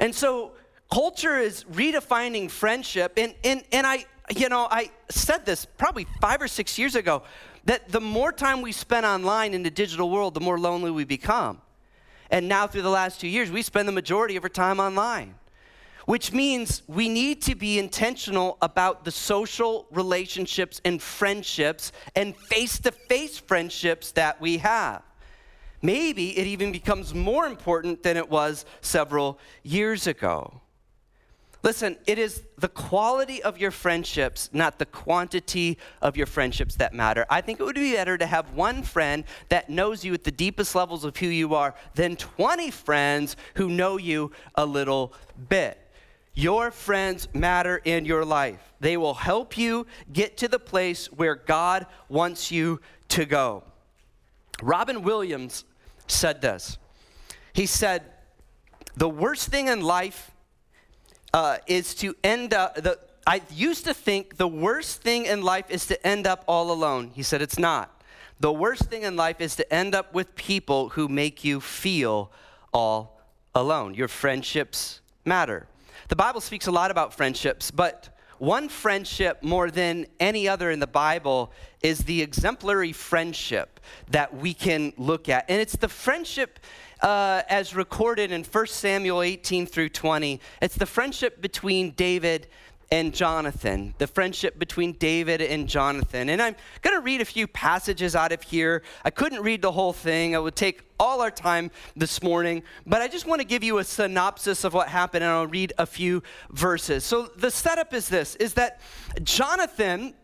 And 0.00 0.14
so 0.14 0.52
culture 0.92 1.38
is 1.38 1.64
redefining 1.64 2.50
friendship. 2.50 3.14
And, 3.16 3.34
and, 3.44 3.62
and 3.72 3.86
I, 3.86 4.06
you 4.34 4.48
know, 4.48 4.66
I 4.70 4.90
said 5.10 5.46
this 5.46 5.64
probably 5.64 6.06
five 6.20 6.40
or 6.42 6.48
six 6.48 6.78
years 6.78 6.94
ago 6.94 7.22
that 7.64 7.88
the 7.88 8.00
more 8.00 8.32
time 8.32 8.60
we 8.60 8.72
spend 8.72 9.06
online 9.06 9.54
in 9.54 9.62
the 9.62 9.70
digital 9.70 10.10
world, 10.10 10.34
the 10.34 10.40
more 10.40 10.58
lonely 10.58 10.90
we 10.90 11.04
become. 11.04 11.60
And 12.30 12.48
now, 12.48 12.66
through 12.66 12.82
the 12.82 12.90
last 12.90 13.20
two 13.20 13.28
years, 13.28 13.50
we 13.50 13.62
spend 13.62 13.86
the 13.86 13.92
majority 13.92 14.36
of 14.36 14.44
our 14.44 14.48
time 14.48 14.80
online 14.80 15.34
which 16.06 16.32
means 16.32 16.82
we 16.86 17.08
need 17.08 17.42
to 17.42 17.54
be 17.54 17.78
intentional 17.78 18.58
about 18.60 19.04
the 19.04 19.10
social 19.10 19.86
relationships 19.90 20.80
and 20.84 21.00
friendships 21.00 21.92
and 22.14 22.36
face 22.36 22.78
to 22.80 22.92
face 22.92 23.38
friendships 23.38 24.12
that 24.12 24.40
we 24.40 24.58
have. 24.58 25.02
Maybe 25.82 26.36
it 26.38 26.46
even 26.46 26.72
becomes 26.72 27.14
more 27.14 27.46
important 27.46 28.02
than 28.02 28.16
it 28.16 28.30
was 28.30 28.64
several 28.80 29.38
years 29.62 30.06
ago. 30.06 30.60
Listen, 31.62 31.96
it 32.06 32.18
is 32.18 32.42
the 32.58 32.68
quality 32.68 33.42
of 33.42 33.56
your 33.56 33.70
friendships, 33.70 34.50
not 34.52 34.78
the 34.78 34.84
quantity 34.84 35.78
of 36.02 36.14
your 36.14 36.26
friendships 36.26 36.76
that 36.76 36.92
matter. 36.92 37.24
I 37.30 37.40
think 37.40 37.58
it 37.58 37.64
would 37.64 37.74
be 37.74 37.94
better 37.94 38.18
to 38.18 38.26
have 38.26 38.52
one 38.52 38.82
friend 38.82 39.24
that 39.48 39.70
knows 39.70 40.04
you 40.04 40.12
at 40.12 40.24
the 40.24 40.30
deepest 40.30 40.74
levels 40.74 41.04
of 41.04 41.16
who 41.16 41.26
you 41.26 41.54
are 41.54 41.74
than 41.94 42.16
20 42.16 42.70
friends 42.70 43.36
who 43.54 43.70
know 43.70 43.96
you 43.96 44.30
a 44.56 44.66
little 44.66 45.14
bit. 45.48 45.83
Your 46.34 46.70
friends 46.72 47.28
matter 47.32 47.80
in 47.84 48.04
your 48.04 48.24
life. 48.24 48.60
They 48.80 48.96
will 48.96 49.14
help 49.14 49.56
you 49.56 49.86
get 50.12 50.36
to 50.38 50.48
the 50.48 50.58
place 50.58 51.06
where 51.06 51.36
God 51.36 51.86
wants 52.08 52.50
you 52.50 52.80
to 53.10 53.24
go. 53.24 53.62
Robin 54.60 55.02
Williams 55.02 55.64
said 56.08 56.40
this. 56.40 56.76
He 57.52 57.66
said, 57.66 58.02
The 58.96 59.08
worst 59.08 59.48
thing 59.48 59.68
in 59.68 59.80
life 59.80 60.32
uh, 61.32 61.58
is 61.66 61.94
to 61.96 62.14
end 62.24 62.52
up, 62.52 62.74
the, 62.74 62.98
I 63.26 63.42
used 63.50 63.84
to 63.84 63.94
think 63.94 64.36
the 64.36 64.48
worst 64.48 65.02
thing 65.02 65.26
in 65.26 65.42
life 65.42 65.66
is 65.68 65.86
to 65.86 66.06
end 66.06 66.26
up 66.26 66.44
all 66.48 66.72
alone. 66.72 67.12
He 67.14 67.22
said, 67.22 67.42
It's 67.42 67.58
not. 67.58 68.02
The 68.40 68.52
worst 68.52 68.90
thing 68.90 69.02
in 69.02 69.14
life 69.14 69.40
is 69.40 69.54
to 69.56 69.72
end 69.72 69.94
up 69.94 70.12
with 70.12 70.34
people 70.34 70.90
who 70.90 71.06
make 71.08 71.44
you 71.44 71.60
feel 71.60 72.32
all 72.72 73.20
alone. 73.54 73.94
Your 73.94 74.08
friendships 74.08 75.00
matter. 75.24 75.68
The 76.08 76.16
Bible 76.16 76.40
speaks 76.40 76.66
a 76.66 76.72
lot 76.72 76.90
about 76.90 77.14
friendships, 77.14 77.70
but 77.70 78.14
one 78.38 78.68
friendship 78.68 79.42
more 79.42 79.70
than 79.70 80.06
any 80.18 80.48
other 80.48 80.70
in 80.70 80.80
the 80.80 80.86
Bible 80.86 81.52
is 81.82 82.00
the 82.00 82.20
exemplary 82.20 82.92
friendship 82.92 83.80
that 84.10 84.34
we 84.36 84.54
can 84.54 84.92
look 84.96 85.28
at. 85.28 85.44
And 85.48 85.60
it's 85.60 85.76
the 85.76 85.88
friendship 85.88 86.58
uh, 87.00 87.42
as 87.48 87.74
recorded 87.74 88.32
in 88.32 88.44
1 88.44 88.66
Samuel 88.66 89.22
18 89.22 89.66
through 89.66 89.90
20. 89.90 90.40
It's 90.60 90.76
the 90.76 90.86
friendship 90.86 91.40
between 91.40 91.90
David 91.92 92.48
and 92.90 93.14
Jonathan, 93.14 93.94
the 93.98 94.06
friendship 94.06 94.58
between 94.58 94.92
David 94.92 95.40
and 95.40 95.68
Jonathan. 95.68 96.28
And 96.28 96.40
I'm 96.40 96.56
going 96.82 96.96
to 96.96 97.00
read 97.00 97.20
a 97.20 97.24
few 97.24 97.46
passages 97.46 98.14
out 98.14 98.32
of 98.32 98.42
here. 98.42 98.82
I 99.04 99.10
couldn't 99.10 99.42
read 99.42 99.62
the 99.62 99.72
whole 99.72 99.92
thing, 99.92 100.32
it 100.32 100.42
would 100.42 100.56
take 100.56 100.82
all 100.98 101.20
our 101.20 101.30
time 101.30 101.70
this 101.96 102.22
morning, 102.22 102.62
but 102.86 103.02
I 103.02 103.08
just 103.08 103.26
want 103.26 103.40
to 103.40 103.46
give 103.46 103.64
you 103.64 103.78
a 103.78 103.84
synopsis 103.84 104.64
of 104.64 104.74
what 104.74 104.88
happened 104.88 105.24
and 105.24 105.32
I'll 105.32 105.46
read 105.46 105.72
a 105.78 105.86
few 105.86 106.22
verses. 106.50 107.04
So 107.04 107.30
the 107.36 107.50
setup 107.50 107.92
is 107.92 108.08
this 108.08 108.36
is 108.36 108.54
that 108.54 108.80
Jonathan 109.22 110.14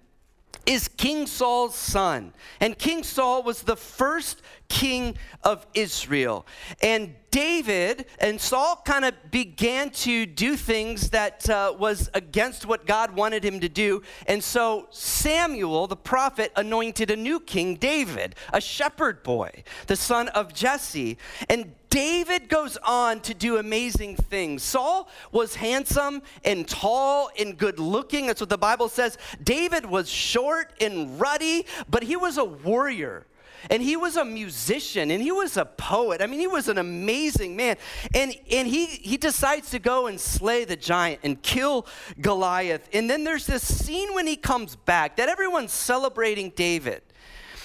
is 0.67 0.89
King 0.89 1.27
Saul's 1.27 1.75
son. 1.75 2.33
And 2.61 2.79
King 2.79 3.03
Saul 3.03 3.43
was 3.43 3.63
the 3.63 3.77
first 3.77 4.43
king 4.71 5.17
of 5.43 5.67
Israel. 5.75 6.47
And 6.81 7.15
David 7.31 8.07
and 8.19 8.41
Saul 8.41 8.81
kind 8.85 9.05
of 9.05 9.15
began 9.31 9.91
to 9.91 10.27
do 10.27 10.57
things 10.57 11.11
that 11.11 11.49
uh, 11.51 11.75
was 11.79 12.09
against 12.15 12.67
what 12.67 12.87
God 12.87 13.15
wanted 13.15 13.45
him 13.45 13.61
to 13.61 13.69
do. 13.69 14.03
And 14.27 14.43
so 14.43 14.87
Samuel, 14.91 15.87
the 15.87 15.97
prophet, 15.97 16.53
anointed 16.57 17.11
a 17.11 17.17
new 17.17 17.41
king, 17.41 17.75
David, 17.75 18.37
a 18.53 18.61
shepherd 18.61 19.23
boy, 19.23 19.65
the 19.87 19.97
son 19.97 20.29
of 20.29 20.55
Jesse. 20.55 21.19
And 21.49 21.75
David 21.91 22.49
goes 22.49 22.77
on 22.79 23.21
to 23.21 23.35
do 23.35 23.59
amazing 23.59 24.17
things. 24.17 24.63
Saul 24.63 25.09
was 25.33 25.57
handsome 25.57 26.23
and 26.45 26.67
tall 26.67 27.31
and 27.39 27.59
good 27.59 27.81
looking. 27.81 28.29
That's 28.29 28.41
what 28.41 28.51
the 28.51 28.59
Bible 28.59 28.89
says. 28.89 29.19
David 29.43 29.85
was 29.85 30.09
short 30.09 30.73
and 30.81 31.21
ruddy, 31.21 31.67
but 31.89 32.05
he 32.05 32.17
was 32.17 32.39
a 32.39 32.45
warrior. 32.45 33.27
And 33.69 33.83
he 33.83 33.97
was 33.97 34.17
a 34.17 34.25
musician 34.25 35.11
and 35.11 35.23
he 35.23 35.33
was 35.33 35.57
a 35.57 35.65
poet. 35.65 36.23
I 36.23 36.27
mean, 36.27 36.41
he 36.41 36.47
was 36.47 36.69
an 36.69 36.79
amazing 36.79 37.57
man. 37.57 37.77
And, 38.15 38.35
and 38.51 38.67
he, 38.67 38.87
he 38.87 39.17
decides 39.17 39.71
to 39.71 39.79
go 39.79 40.07
and 40.07 40.19
slay 40.19 40.65
the 40.65 40.77
giant 40.77 41.21
and 41.23 41.43
kill 41.43 41.87
Goliath. 42.21 42.89
And 42.93 43.11
then 43.11 43.25
there's 43.25 43.47
this 43.47 43.63
scene 43.63 44.15
when 44.15 44.27
he 44.27 44.37
comes 44.37 44.77
back 44.77 45.17
that 45.17 45.29
everyone's 45.29 45.73
celebrating 45.73 46.51
David. 46.51 47.03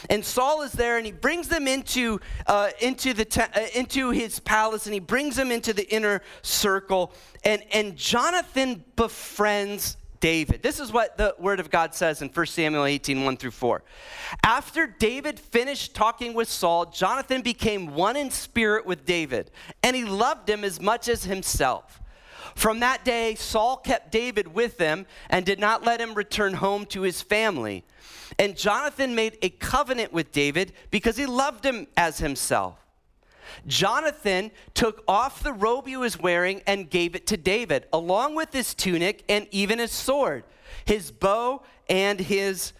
And 0.10 0.24
Saul 0.24 0.62
is 0.62 0.72
there, 0.72 0.98
and 0.98 1.06
he 1.06 1.12
brings 1.12 1.48
them 1.48 1.68
into, 1.68 2.20
uh, 2.46 2.70
into, 2.80 3.14
the 3.14 3.26
te- 3.26 3.42
uh, 3.42 3.68
into 3.74 4.12
his 4.12 4.40
palace, 4.40 4.86
and 4.86 4.94
he 4.94 5.00
brings 5.00 5.36
them 5.36 5.52
into 5.52 5.74
the 5.74 5.88
inner 5.92 6.22
circle. 6.44 7.12
And, 7.44 7.64
and 7.72 7.96
Jonathan 7.96 8.84
befriends 8.96 9.98
David. 10.26 10.64
This 10.64 10.80
is 10.80 10.92
what 10.92 11.20
the 11.20 11.36
word 11.38 11.60
of 11.60 11.70
God 11.70 11.94
says 11.94 12.24
in 12.24 12.30
1 12.30 12.46
Samuel 12.48 12.86
18, 12.86 13.26
1 13.26 13.38
through 13.38 13.52
4. 13.52 13.84
After 14.44 14.88
David 14.88 15.40
finished 15.40 15.94
talking 15.94 16.34
with 16.34 16.50
Saul, 16.50 16.88
Jonathan 16.88 17.44
became 17.44 17.94
one 17.94 18.16
in 18.16 18.32
spirit 18.32 18.88
with 18.88 19.06
David, 19.06 19.52
and 19.84 19.96
he 19.96 20.04
loved 20.04 20.50
him 20.50 20.64
as 20.64 20.82
much 20.82 21.08
as 21.10 21.26
himself. 21.26 22.02
From 22.56 22.80
that 22.80 23.06
day, 23.06 23.36
Saul 23.36 23.78
kept 23.78 24.12
David 24.12 24.48
with 24.48 24.80
him 24.80 25.06
and 25.30 25.46
did 25.46 25.60
not 25.60 25.84
let 25.84 26.02
him 26.02 26.16
return 26.16 26.56
home 26.56 26.88
to 26.88 27.02
his 27.02 27.22
family. 27.22 27.84
And 28.40 28.58
Jonathan 28.58 29.14
made 29.14 29.38
a 29.44 29.50
covenant 29.50 30.12
with 30.12 30.32
David 30.32 30.74
because 30.90 31.18
he 31.18 31.28
loved 31.28 31.64
him 31.64 31.86
as 31.96 32.18
himself. 32.18 32.85
Jonathan 33.68 34.52
took 34.74 35.04
off 35.08 35.44
the 35.44 35.54
robe 35.54 35.88
he 35.88 35.98
was 35.98 36.20
wearing 36.20 36.62
and 36.68 36.90
gave 36.90 37.16
it 37.16 37.28
to 37.28 37.38
David, 37.38 37.86
along 37.94 38.36
with 38.36 38.54
his 38.54 38.74
tunic 38.74 39.24
and 39.30 39.48
even 39.52 39.80
his 39.80 39.92
sword, 39.92 40.44
his 40.86 41.12
bow, 41.12 41.64
and 41.90 42.20
his 42.20 42.74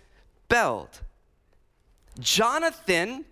belt. 0.50 1.02
Jonathan 2.20 3.26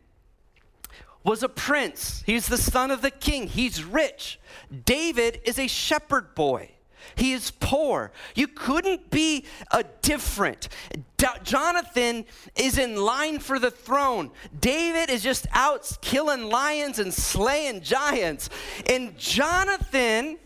was 1.23 1.41
a 1.41 1.49
prince. 1.49 2.23
He's 2.25 2.47
the 2.47 2.57
son 2.57 2.91
of 2.91 3.01
the 3.01 3.11
king. 3.11 3.47
He's 3.47 3.83
rich. 3.83 4.39
David 4.85 5.41
is 5.45 5.57
a 5.57 5.67
shepherd 5.67 6.35
boy. 6.35 6.71
He 7.15 7.33
is 7.33 7.51
poor. 7.51 8.11
You 8.35 8.47
couldn't 8.47 9.09
be 9.09 9.45
a 9.71 9.83
different. 10.01 10.69
Jonathan 11.43 12.25
is 12.55 12.77
in 12.77 12.95
line 12.97 13.39
for 13.39 13.59
the 13.59 13.71
throne. 13.71 14.31
David 14.59 15.09
is 15.09 15.23
just 15.23 15.47
out 15.53 15.97
killing 16.01 16.49
lions 16.49 16.99
and 16.99 17.13
slaying 17.13 17.81
giants. 17.81 18.49
And 18.89 19.17
Jonathan 19.17 20.37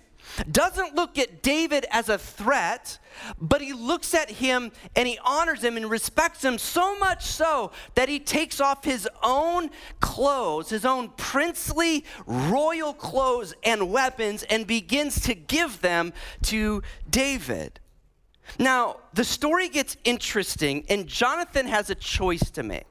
doesn't 0.51 0.95
look 0.95 1.17
at 1.17 1.41
David 1.41 1.85
as 1.91 2.09
a 2.09 2.17
threat, 2.17 2.99
but 3.39 3.61
he 3.61 3.73
looks 3.73 4.13
at 4.13 4.29
him 4.29 4.71
and 4.95 5.07
he 5.07 5.17
honors 5.23 5.63
him 5.63 5.77
and 5.77 5.89
respects 5.89 6.43
him 6.43 6.57
so 6.57 6.97
much 6.99 7.25
so 7.25 7.71
that 7.95 8.09
he 8.09 8.19
takes 8.19 8.61
off 8.61 8.83
his 8.83 9.07
own 9.23 9.69
clothes, 9.99 10.69
his 10.69 10.85
own 10.85 11.09
princely 11.17 12.05
royal 12.25 12.93
clothes 12.93 13.53
and 13.63 13.91
weapons, 13.91 14.43
and 14.43 14.67
begins 14.67 15.21
to 15.21 15.33
give 15.33 15.81
them 15.81 16.13
to 16.43 16.81
David. 17.09 17.79
Now, 18.59 18.97
the 19.13 19.23
story 19.23 19.69
gets 19.69 19.97
interesting, 20.03 20.85
and 20.89 21.07
Jonathan 21.07 21.67
has 21.67 21.89
a 21.89 21.95
choice 21.95 22.49
to 22.51 22.63
make. 22.63 22.85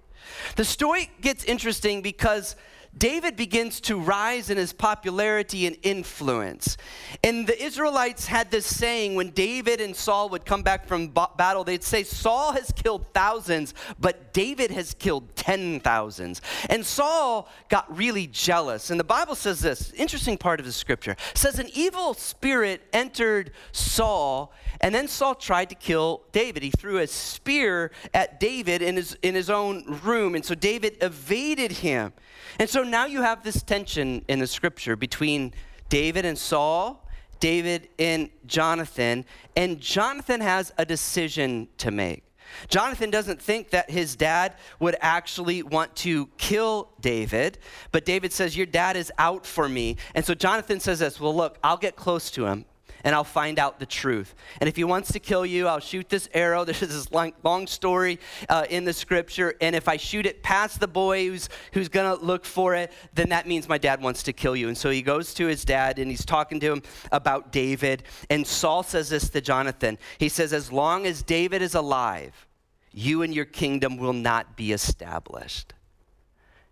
The 0.56 0.64
story 0.64 1.10
gets 1.20 1.44
interesting 1.44 2.02
because 2.02 2.56
David 2.96 3.36
begins 3.36 3.80
to 3.82 3.98
rise 3.98 4.48
in 4.48 4.56
his 4.56 4.72
popularity 4.72 5.66
and 5.66 5.76
influence. 5.82 6.76
And 7.22 7.46
the 7.46 7.62
Israelites 7.62 8.26
had 8.26 8.50
this 8.50 8.66
saying 8.66 9.14
when 9.14 9.30
David 9.30 9.80
and 9.80 9.94
Saul 9.94 10.30
would 10.30 10.46
come 10.46 10.62
back 10.62 10.86
from 10.86 11.12
battle, 11.36 11.62
they'd 11.62 11.84
say, 11.84 12.02
Saul 12.02 12.52
has 12.52 12.72
killed 12.72 13.06
thousands, 13.12 13.74
but 13.98 14.32
David 14.32 14.70
has 14.70 14.94
killed 14.94 15.34
ten 15.36 15.80
thousands. 15.80 16.40
And 16.70 16.84
Saul 16.86 17.48
got 17.68 17.94
really 17.94 18.26
jealous. 18.26 18.90
And 18.90 18.98
the 18.98 19.04
Bible 19.04 19.34
says 19.34 19.60
this 19.60 19.92
interesting 19.92 20.38
part 20.38 20.58
of 20.60 20.66
the 20.66 20.72
scripture 20.72 21.16
says, 21.34 21.58
An 21.58 21.68
evil 21.74 22.14
spirit 22.14 22.82
entered 22.92 23.52
Saul, 23.72 24.52
and 24.80 24.94
then 24.94 25.08
Saul 25.08 25.34
tried 25.34 25.68
to 25.68 25.74
kill 25.74 26.22
David. 26.32 26.62
He 26.62 26.70
threw 26.70 26.98
a 26.98 27.06
spear 27.06 27.90
at 28.14 28.40
David 28.40 28.80
in 28.80 28.96
his, 28.96 29.16
in 29.22 29.34
his 29.34 29.50
own 29.50 30.00
room. 30.02 30.34
And 30.34 30.44
so 30.44 30.54
David 30.54 30.96
evaded 31.00 31.72
him. 31.72 32.12
And 32.58 32.68
so 32.68 32.82
now 32.82 33.06
you 33.06 33.22
have 33.22 33.42
this 33.42 33.62
tension 33.62 34.24
in 34.28 34.38
the 34.38 34.46
scripture 34.46 34.96
between 34.96 35.52
David 35.88 36.24
and 36.24 36.36
Saul, 36.38 37.06
David 37.40 37.88
and 37.98 38.30
Jonathan, 38.46 39.24
and 39.56 39.80
Jonathan 39.80 40.40
has 40.40 40.72
a 40.78 40.84
decision 40.84 41.68
to 41.78 41.90
make. 41.90 42.22
Jonathan 42.68 43.10
doesn't 43.10 43.42
think 43.42 43.70
that 43.70 43.90
his 43.90 44.16
dad 44.16 44.54
would 44.78 44.96
actually 45.00 45.62
want 45.62 45.94
to 45.96 46.26
kill 46.38 46.90
David, 47.00 47.58
but 47.92 48.04
David 48.04 48.32
says, 48.32 48.56
Your 48.56 48.66
dad 48.66 48.96
is 48.96 49.12
out 49.18 49.44
for 49.44 49.68
me. 49.68 49.96
And 50.14 50.24
so 50.24 50.32
Jonathan 50.32 50.80
says 50.80 51.00
this 51.00 51.20
Well, 51.20 51.34
look, 51.34 51.58
I'll 51.62 51.76
get 51.76 51.96
close 51.96 52.30
to 52.32 52.46
him 52.46 52.64
and 53.06 53.14
I'll 53.14 53.22
find 53.22 53.60
out 53.60 53.78
the 53.78 53.86
truth. 53.86 54.34
And 54.60 54.68
if 54.68 54.74
he 54.74 54.82
wants 54.82 55.12
to 55.12 55.20
kill 55.20 55.46
you, 55.46 55.68
I'll 55.68 55.78
shoot 55.78 56.08
this 56.08 56.28
arrow. 56.34 56.64
There's 56.66 56.80
this 56.80 57.12
long, 57.12 57.32
long 57.44 57.68
story 57.68 58.18
uh, 58.48 58.66
in 58.68 58.84
the 58.84 58.92
scripture. 58.92 59.54
And 59.60 59.76
if 59.76 59.86
I 59.86 59.96
shoot 59.96 60.26
it 60.26 60.42
past 60.42 60.80
the 60.80 60.88
boy 60.88 61.28
who's, 61.28 61.48
who's 61.72 61.88
going 61.88 62.18
to 62.18 62.22
look 62.22 62.44
for 62.44 62.74
it, 62.74 62.92
then 63.14 63.28
that 63.28 63.46
means 63.46 63.68
my 63.68 63.78
dad 63.78 64.02
wants 64.02 64.24
to 64.24 64.32
kill 64.32 64.56
you. 64.56 64.66
And 64.66 64.76
so 64.76 64.90
he 64.90 65.02
goes 65.02 65.34
to 65.34 65.46
his 65.46 65.64
dad 65.64 66.00
and 66.00 66.10
he's 66.10 66.24
talking 66.24 66.58
to 66.58 66.72
him 66.72 66.82
about 67.12 67.52
David. 67.52 68.02
And 68.28 68.44
Saul 68.44 68.82
says 68.82 69.08
this 69.08 69.30
to 69.30 69.40
Jonathan 69.40 69.98
He 70.18 70.28
says, 70.28 70.52
As 70.52 70.72
long 70.72 71.06
as 71.06 71.22
David 71.22 71.62
is 71.62 71.76
alive, 71.76 72.48
you 72.90 73.22
and 73.22 73.32
your 73.32 73.44
kingdom 73.44 73.98
will 73.98 74.14
not 74.14 74.56
be 74.56 74.72
established. 74.72 75.74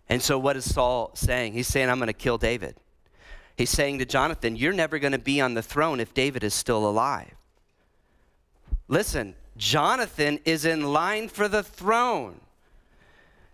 And 0.09 0.21
so, 0.21 0.37
what 0.37 0.57
is 0.57 0.71
Saul 0.71 1.11
saying? 1.13 1.53
He's 1.53 1.67
saying, 1.67 1.89
I'm 1.89 1.97
going 1.97 2.07
to 2.07 2.13
kill 2.13 2.37
David. 2.37 2.75
He's 3.57 3.69
saying 3.69 3.99
to 3.99 4.05
Jonathan, 4.05 4.55
You're 4.55 4.73
never 4.73 4.99
going 4.99 5.13
to 5.13 5.19
be 5.19 5.39
on 5.39 5.53
the 5.53 5.61
throne 5.61 5.99
if 5.99 6.13
David 6.13 6.43
is 6.43 6.53
still 6.53 6.87
alive. 6.87 7.33
Listen, 8.87 9.35
Jonathan 9.57 10.39
is 10.45 10.65
in 10.65 10.91
line 10.91 11.29
for 11.29 11.47
the 11.47 11.63
throne. 11.63 12.41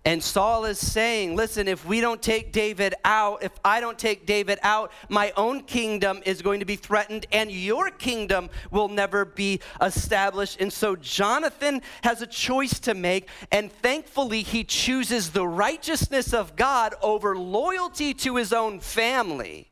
And 0.04 0.24
Saul 0.24 0.66
is 0.66 0.80
saying, 0.80 1.36
Listen, 1.36 1.68
if 1.68 1.86
we 1.86 2.02
don't 2.02 2.24
take 2.24 2.52
David 2.52 2.96
out, 3.06 3.44
if 3.44 3.52
I 3.64 3.80
don't 3.80 4.00
take 4.00 4.26
David 4.26 4.58
out, 4.64 4.92
my 5.10 5.32
own 5.38 5.62
kingdom 5.62 6.24
is 6.26 6.42
going 6.42 6.60
to 6.62 6.66
be 6.66 6.76
threatened 6.76 7.28
and 7.32 7.52
your 7.52 7.92
kingdom 7.92 8.50
will 8.72 8.88
never 8.88 9.26
be 9.26 9.60
established. 9.80 10.60
And 10.60 10.74
so 10.74 10.96
Jonathan 10.96 11.84
has 12.04 12.24
a 12.24 12.28
choice 12.28 12.80
to 12.80 12.96
make. 12.96 13.30
And 13.52 13.72
thankfully, 13.72 14.42
he 14.42 14.64
chooses 14.64 15.30
the 15.30 15.48
righteousness 15.48 16.34
of 16.34 16.56
God 16.56 16.96
over 17.04 17.38
loyalty 17.38 18.16
to 18.16 18.38
his 18.38 18.52
own 18.52 18.80
family 18.80 19.71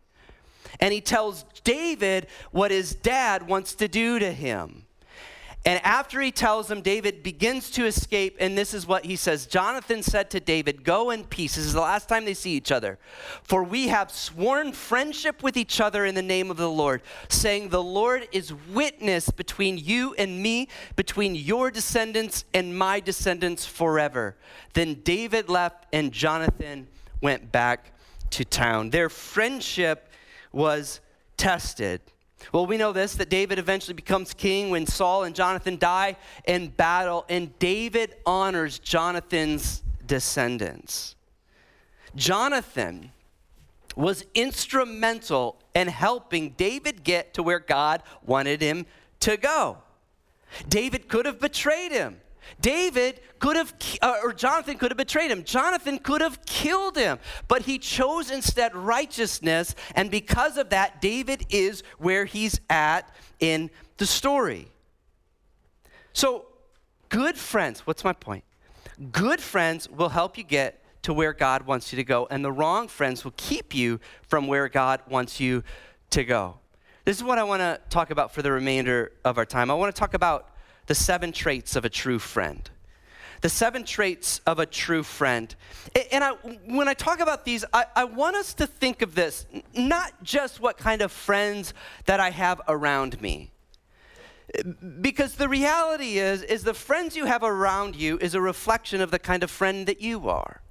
and 0.80 0.94
he 0.94 1.02
tells 1.02 1.46
David 1.64 2.28
what 2.52 2.72
his 2.72 2.96
dad 2.96 3.48
wants 3.48 3.76
to 3.76 3.88
do 3.88 4.20
to 4.20 4.32
him. 4.32 4.86
And 5.66 5.82
after 5.84 6.22
he 6.22 6.32
tells 6.32 6.72
him, 6.72 6.82
David 6.82 7.22
begins 7.22 7.70
to 7.72 7.86
escape, 7.86 8.38
and 8.40 8.58
this 8.58 8.74
is 8.74 8.88
what 8.88 9.04
he 9.04 9.18
says 9.18 9.46
Jonathan 9.46 10.02
said 10.02 10.30
to 10.30 10.40
David, 10.40 10.86
Go 10.86 11.10
in 11.10 11.26
peace. 11.26 11.56
This 11.56 11.66
is 11.66 11.74
the 11.74 11.82
last 11.82 12.08
time 12.08 12.24
they 12.24 12.34
see 12.34 12.52
each 12.52 12.72
other. 12.72 12.98
For 13.44 13.62
we 13.62 13.90
have 13.90 14.10
sworn 14.10 14.72
friendship 14.72 15.44
with 15.44 15.58
each 15.58 15.82
other 15.82 16.06
in 16.06 16.16
the 16.16 16.22
name 16.22 16.50
of 16.50 16.56
the 16.56 16.70
Lord, 16.70 17.02
saying, 17.28 17.70
The 17.70 17.84
Lord 17.84 18.30
is 18.32 18.54
witness 18.54 19.30
between 19.32 19.78
you 19.78 20.14
and 20.18 20.42
me, 20.42 20.70
between 20.96 21.36
your 21.36 21.72
descendants 21.72 22.46
and 22.54 22.78
my 22.78 23.02
descendants 23.02 23.66
forever. 23.66 24.38
Then 24.74 25.02
David 25.04 25.50
left, 25.50 25.88
and 25.92 26.14
Jonathan 26.14 26.88
went 27.22 27.52
back 27.52 27.92
to 28.32 28.46
town. 28.46 28.92
Their 28.92 29.10
friendship 29.10 30.09
was 30.52 31.00
tested. 31.38 32.02
Well, 32.54 32.66
we 32.66 32.78
know 32.78 32.92
this 32.92 33.16
that 33.16 33.30
David 33.30 33.60
eventually 33.60 33.94
becomes 33.94 34.34
king 34.34 34.70
when 34.70 34.86
Saul 34.86 35.24
and 35.24 35.36
Jonathan 35.36 35.78
die 35.78 36.16
in 36.46 36.70
battle, 36.70 37.26
and 37.30 37.58
David 37.60 38.16
honors 38.26 38.80
Jonathan's 38.80 39.84
descendants. 40.06 41.16
Jonathan 42.16 43.12
was 43.96 44.26
instrumental 44.34 45.58
in 45.76 45.88
helping 45.88 46.52
David 46.52 47.04
get 47.04 47.34
to 47.34 47.44
where 47.44 47.60
God 47.60 48.02
wanted 48.26 48.62
him 48.62 48.86
to 49.22 49.38
go. 49.38 49.78
David 50.68 51.10
could 51.10 51.26
have 51.26 51.40
betrayed 51.40 51.92
him. 51.92 52.22
David 52.62 53.22
could 53.40 53.56
have, 53.56 53.74
uh, 54.02 54.18
or 54.24 54.34
Jonathan 54.34 54.78
could 54.78 54.92
have 54.92 54.98
betrayed 54.98 55.32
him. 55.32 55.44
Jonathan 55.44 55.98
could 55.98 56.22
have 56.22 56.46
killed 56.46 56.98
him, 56.98 57.20
but 57.48 57.64
he 57.64 57.80
chose 57.80 58.32
instead 58.32 58.76
righteousness, 58.76 59.76
and 59.96 60.12
because 60.12 60.58
of 60.58 60.70
that, 60.70 61.02
David 61.02 61.46
is 61.50 61.84
where 61.98 62.26
he's 62.26 62.60
at 62.70 63.10
in 63.40 63.70
the 63.98 64.06
story. 64.06 64.68
So, 66.14 66.46
good 67.10 67.38
friends, 67.38 67.82
what's 67.82 68.04
my 68.04 68.14
point? 68.14 68.44
Good 69.12 69.40
friends 69.40 69.90
will 69.90 70.10
help 70.10 70.38
you 70.38 70.44
get 70.44 70.84
to 71.04 71.14
where 71.14 71.34
God 71.34 71.66
wants 71.66 71.94
you 71.94 71.98
to 71.98 72.04
go, 72.04 72.28
and 72.30 72.44
the 72.44 72.52
wrong 72.52 72.88
friends 72.88 73.24
will 73.24 73.34
keep 73.38 73.74
you 73.74 74.00
from 74.28 74.48
where 74.48 74.68
God 74.68 75.02
wants 75.08 75.40
you 75.40 75.64
to 76.10 76.24
go. 76.24 76.60
This 77.06 77.18
is 77.18 77.24
what 77.24 77.40
I 77.40 77.44
want 77.44 77.62
to 77.62 77.80
talk 77.90 78.12
about 78.12 78.34
for 78.34 78.42
the 78.42 78.52
remainder 78.52 79.14
of 79.24 79.38
our 79.38 79.46
time. 79.46 79.72
I 79.72 79.74
want 79.74 79.96
to 79.96 80.00
talk 80.00 80.14
about 80.14 80.50
the 80.90 80.96
seven 80.96 81.32
traits 81.32 81.76
of 81.76 81.86
a 81.86 81.90
true 81.90 82.18
friend. 82.18 82.68
the 83.42 83.50
seven 83.50 83.84
traits 83.84 84.42
of 84.46 84.60
a 84.60 84.66
true 84.66 85.04
friend. 85.04 85.56
And 86.12 86.24
I, 86.24 86.32
when 86.68 86.88
I 86.88 86.94
talk 86.94 87.20
about 87.20 87.46
these, 87.46 87.64
I, 87.74 87.86
I 87.96 88.04
want 88.04 88.36
us 88.36 88.54
to 88.56 88.68
think 88.68 89.02
of 89.02 89.16
this 89.16 89.46
not 89.76 90.24
just 90.24 90.60
what 90.60 90.78
kind 90.78 91.02
of 91.02 91.12
friends 91.12 91.74
that 92.06 92.20
I 92.20 92.32
have 92.32 92.62
around 92.68 93.22
me. 93.22 93.52
Because 95.02 95.36
the 95.36 95.48
reality 95.48 96.18
is, 96.18 96.42
is 96.42 96.64
the 96.64 96.74
friends 96.74 97.16
you 97.16 97.26
have 97.26 97.44
around 97.44 97.96
you 97.96 98.18
is 98.18 98.34
a 98.34 98.42
reflection 98.42 99.00
of 99.00 99.12
the 99.12 99.20
kind 99.20 99.44
of 99.44 99.52
friend 99.52 99.88
that 99.88 100.02
you 100.02 100.28
are. 100.28 100.62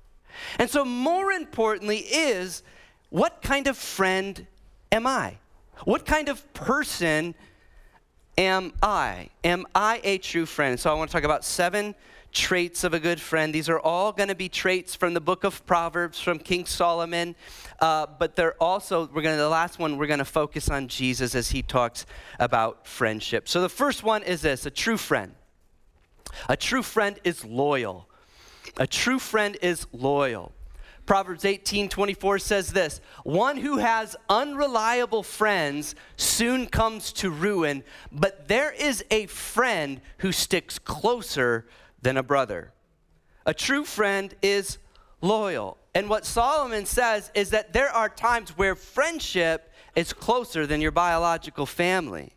And 0.58 0.68
so, 0.68 0.84
more 0.84 1.32
importantly, 1.32 1.98
is 1.98 2.62
what 3.10 3.40
kind 3.40 3.66
of 3.66 3.76
friend 3.76 4.46
am 4.92 5.06
I? 5.06 5.38
What 5.84 6.04
kind 6.04 6.28
of 6.28 6.52
person 6.54 7.34
am 8.38 8.72
I? 8.82 9.28
Am 9.44 9.66
I 9.74 10.00
a 10.02 10.16
true 10.16 10.46
friend? 10.46 10.80
So, 10.80 10.90
I 10.90 10.94
want 10.94 11.10
to 11.10 11.12
talk 11.12 11.24
about 11.24 11.44
seven 11.44 11.94
traits 12.32 12.84
of 12.84 12.94
a 12.94 13.00
good 13.00 13.20
friend. 13.20 13.54
These 13.54 13.68
are 13.68 13.80
all 13.80 14.12
going 14.12 14.28
to 14.28 14.34
be 14.34 14.48
traits 14.48 14.94
from 14.94 15.14
the 15.14 15.20
book 15.20 15.44
of 15.44 15.64
Proverbs, 15.66 16.20
from 16.20 16.38
King 16.38 16.66
Solomon. 16.66 17.34
Uh, 17.80 18.06
but 18.18 18.36
they're 18.36 18.54
also, 18.62 19.08
we're 19.12 19.22
going 19.22 19.36
to, 19.36 19.42
the 19.42 19.48
last 19.48 19.78
one, 19.78 19.96
we're 19.96 20.06
going 20.06 20.18
to 20.18 20.24
focus 20.24 20.68
on 20.68 20.88
Jesus 20.88 21.34
as 21.34 21.50
he 21.50 21.62
talks 21.62 22.06
about 22.38 22.86
friendship. 22.86 23.48
So 23.48 23.60
the 23.60 23.68
first 23.68 24.02
one 24.02 24.22
is 24.22 24.42
this 24.42 24.66
a 24.66 24.70
true 24.70 24.96
friend. 24.96 25.34
A 26.48 26.56
true 26.56 26.82
friend 26.82 27.18
is 27.24 27.44
loyal. 27.44 28.08
A 28.76 28.86
true 28.86 29.18
friend 29.18 29.56
is 29.62 29.86
loyal. 29.92 30.52
Proverbs 31.08 31.46
18 31.46 31.88
24 31.88 32.38
says 32.38 32.74
this 32.74 33.00
One 33.24 33.56
who 33.56 33.78
has 33.78 34.14
unreliable 34.28 35.22
friends 35.22 35.94
soon 36.18 36.66
comes 36.66 37.14
to 37.14 37.30
ruin, 37.30 37.82
but 38.12 38.46
there 38.46 38.70
is 38.70 39.02
a 39.10 39.24
friend 39.24 40.02
who 40.18 40.32
sticks 40.32 40.78
closer 40.78 41.66
than 42.02 42.18
a 42.18 42.22
brother. 42.22 42.74
A 43.46 43.54
true 43.54 43.86
friend 43.86 44.34
is 44.42 44.76
loyal. 45.22 45.78
And 45.94 46.10
what 46.10 46.26
Solomon 46.26 46.84
says 46.84 47.30
is 47.34 47.48
that 47.50 47.72
there 47.72 47.88
are 47.88 48.10
times 48.10 48.50
where 48.50 48.74
friendship 48.74 49.72
is 49.96 50.12
closer 50.12 50.66
than 50.66 50.82
your 50.82 50.92
biological 50.92 51.64
family. 51.64 52.34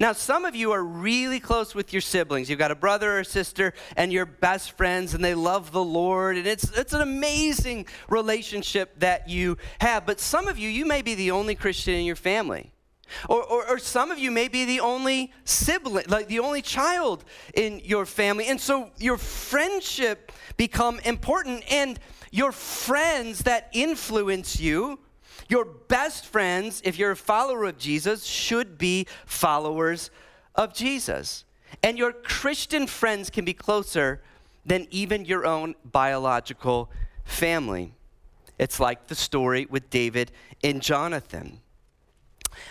Now, 0.00 0.12
some 0.12 0.44
of 0.44 0.56
you 0.56 0.72
are 0.72 0.82
really 0.82 1.40
close 1.40 1.74
with 1.74 1.92
your 1.92 2.02
siblings. 2.02 2.50
You've 2.50 2.58
got 2.58 2.70
a 2.70 2.76
brother 2.76 3.18
or 3.18 3.24
sister, 3.24 3.74
and 3.96 4.12
you're 4.12 4.26
best 4.26 4.72
friends, 4.72 5.14
and 5.14 5.24
they 5.24 5.34
love 5.34 5.72
the 5.72 5.84
Lord, 5.84 6.36
and 6.36 6.46
it's, 6.46 6.70
it's 6.76 6.92
an 6.92 7.00
amazing 7.00 7.86
relationship 8.08 8.98
that 9.00 9.28
you 9.28 9.56
have. 9.80 10.06
But 10.06 10.20
some 10.20 10.48
of 10.48 10.58
you, 10.58 10.68
you 10.68 10.84
may 10.84 11.02
be 11.02 11.14
the 11.14 11.30
only 11.30 11.54
Christian 11.54 11.94
in 11.94 12.04
your 12.04 12.16
family. 12.16 12.72
Or, 13.28 13.42
or, 13.44 13.68
or, 13.68 13.78
some 13.78 14.10
of 14.10 14.18
you 14.18 14.30
may 14.30 14.48
be 14.48 14.64
the 14.64 14.80
only 14.80 15.32
sibling, 15.44 16.06
like 16.08 16.26
the 16.26 16.38
only 16.40 16.62
child 16.62 17.24
in 17.52 17.80
your 17.84 18.06
family. 18.06 18.46
And 18.46 18.60
so 18.60 18.90
your 18.98 19.18
friendship 19.18 20.32
become 20.56 20.98
important 21.00 21.70
and 21.70 22.00
your 22.30 22.50
friends 22.50 23.40
that 23.40 23.68
influence 23.72 24.58
you, 24.58 24.98
your 25.48 25.64
best 25.64 26.26
friends, 26.26 26.80
if 26.84 26.98
you're 26.98 27.12
a 27.12 27.16
follower 27.16 27.64
of 27.64 27.78
Jesus, 27.78 28.24
should 28.24 28.78
be 28.78 29.06
followers 29.26 30.10
of 30.54 30.74
Jesus. 30.74 31.44
And 31.82 31.98
your 31.98 32.12
Christian 32.12 32.86
friends 32.86 33.30
can 33.30 33.44
be 33.44 33.54
closer 33.54 34.22
than 34.64 34.86
even 34.90 35.24
your 35.24 35.46
own 35.46 35.74
biological 35.84 36.90
family. 37.24 37.94
It's 38.58 38.78
like 38.78 39.08
the 39.08 39.14
story 39.14 39.66
with 39.66 39.90
David 39.90 40.30
and 40.62 40.80
Jonathan. 40.80 41.60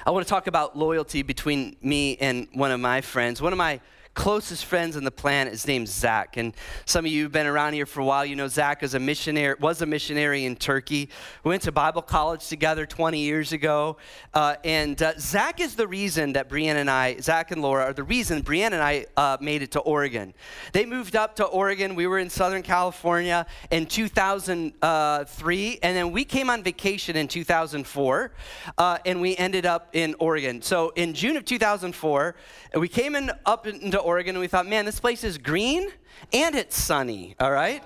I 0.06 0.12
want 0.12 0.26
to 0.26 0.30
talk 0.30 0.48
about 0.48 0.78
loyalty 0.78 1.24
between 1.24 1.76
me 1.82 2.16
and 2.18 2.48
one 2.54 2.72
of 2.72 2.80
my 2.80 3.02
friends. 3.02 3.42
One 3.42 3.52
of 3.52 3.58
my 3.58 3.82
closest 4.14 4.66
friends 4.66 4.96
on 4.96 5.04
the 5.04 5.12
planet 5.12 5.54
is 5.54 5.66
named 5.66 5.88
Zach. 5.88 6.38
And 6.38 6.54
some 6.86 7.06
of 7.06 7.12
you 7.12 7.24
have 7.24 7.32
been 7.32 7.48
around 7.48 7.74
here 7.74 7.86
for 7.86 8.02
a 8.02 8.06
while. 8.06 8.26
You 8.26 8.36
know 8.36 8.48
Zach 8.48 8.84
is 8.84 8.94
a 8.94 9.00
missionary, 9.00 9.56
was 9.60 9.82
a 9.82 9.86
missionary 9.86 10.46
in 10.46 10.56
Turkey. 10.56 11.10
We 11.44 11.50
went 11.50 11.64
to 11.64 11.72
Bible 11.72 12.04
college 12.04 12.48
together 12.48 12.86
20 12.86 13.20
years 13.20 13.54
ago. 13.54 13.98
Uh, 14.34 14.56
and 14.64 15.02
uh, 15.02 15.14
Zach 15.18 15.60
is 15.60 15.76
the 15.76 15.88
reason 15.88 16.34
that 16.34 16.48
Brianne 16.48 16.76
and 16.76 16.90
I, 16.90 17.18
Zach 17.20 17.52
and 17.52 17.62
Laura, 17.62 17.86
are 17.86 17.94
the 17.94 18.04
reason 18.04 18.44
Brianne 18.44 18.74
and 18.74 18.84
I 18.84 19.06
uh, 19.18 19.38
made 19.42 19.64
it 19.64 19.72
to 19.72 19.80
Oregon. 19.80 20.34
They 20.74 20.86
moved 20.86 21.16
up 21.16 21.36
to 21.38 21.46
Oregon. 21.46 21.96
We 21.96 22.06
were 22.06 22.20
in 22.20 22.30
Southern 22.30 22.62
California 22.62 23.48
in 23.72 23.88
2003. 23.88 25.80
And 25.82 25.98
then 25.98 26.12
we 26.12 26.24
came 26.24 26.50
on 26.50 26.62
vacation 26.62 27.16
in 27.16 27.28
2004. 27.28 28.32
Uh, 28.78 28.98
and 29.06 29.20
we 29.20 29.36
ended 29.38 29.66
up 29.66 29.90
in 29.94 30.16
Oregon. 30.20 30.62
So 30.62 30.90
in 30.96 31.14
June 31.14 31.36
of 31.36 31.46
2004, 31.46 32.36
we 32.76 32.88
came 32.88 33.16
in 33.16 33.32
up 33.46 33.68
into 33.68 34.03
Oregon 34.04 34.36
and 34.36 34.42
we 34.42 34.48
thought, 34.48 34.68
man, 34.68 34.86
this 34.86 35.00
place 35.00 35.24
is 35.24 35.38
green 35.38 35.90
and 36.32 36.56
it's 36.56 36.78
sunny, 36.78 37.36
all 37.40 37.52
right? 37.52 37.84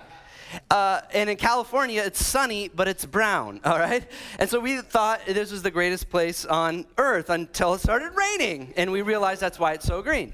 Uh, 0.72 1.02
and 1.14 1.30
in 1.30 1.38
California, 1.38 2.02
it's 2.02 2.26
sunny, 2.26 2.70
but 2.70 2.88
it's 2.88 3.06
brown, 3.06 3.60
all 3.66 3.80
right? 3.80 4.10
And 4.40 4.50
so 4.50 4.60
we 4.60 4.82
thought 4.82 5.22
this 5.26 5.52
was 5.52 5.62
the 5.62 5.72
greatest 5.72 6.10
place 6.10 6.46
on 6.46 6.86
earth 6.98 7.30
until 7.30 7.74
it 7.74 7.82
started 7.82 8.12
raining, 8.16 8.74
and 8.78 8.92
we 8.92 9.02
realized 9.02 9.42
that's 9.42 9.60
why 9.60 9.74
it's 9.74 9.86
so 9.86 10.02
green. 10.02 10.34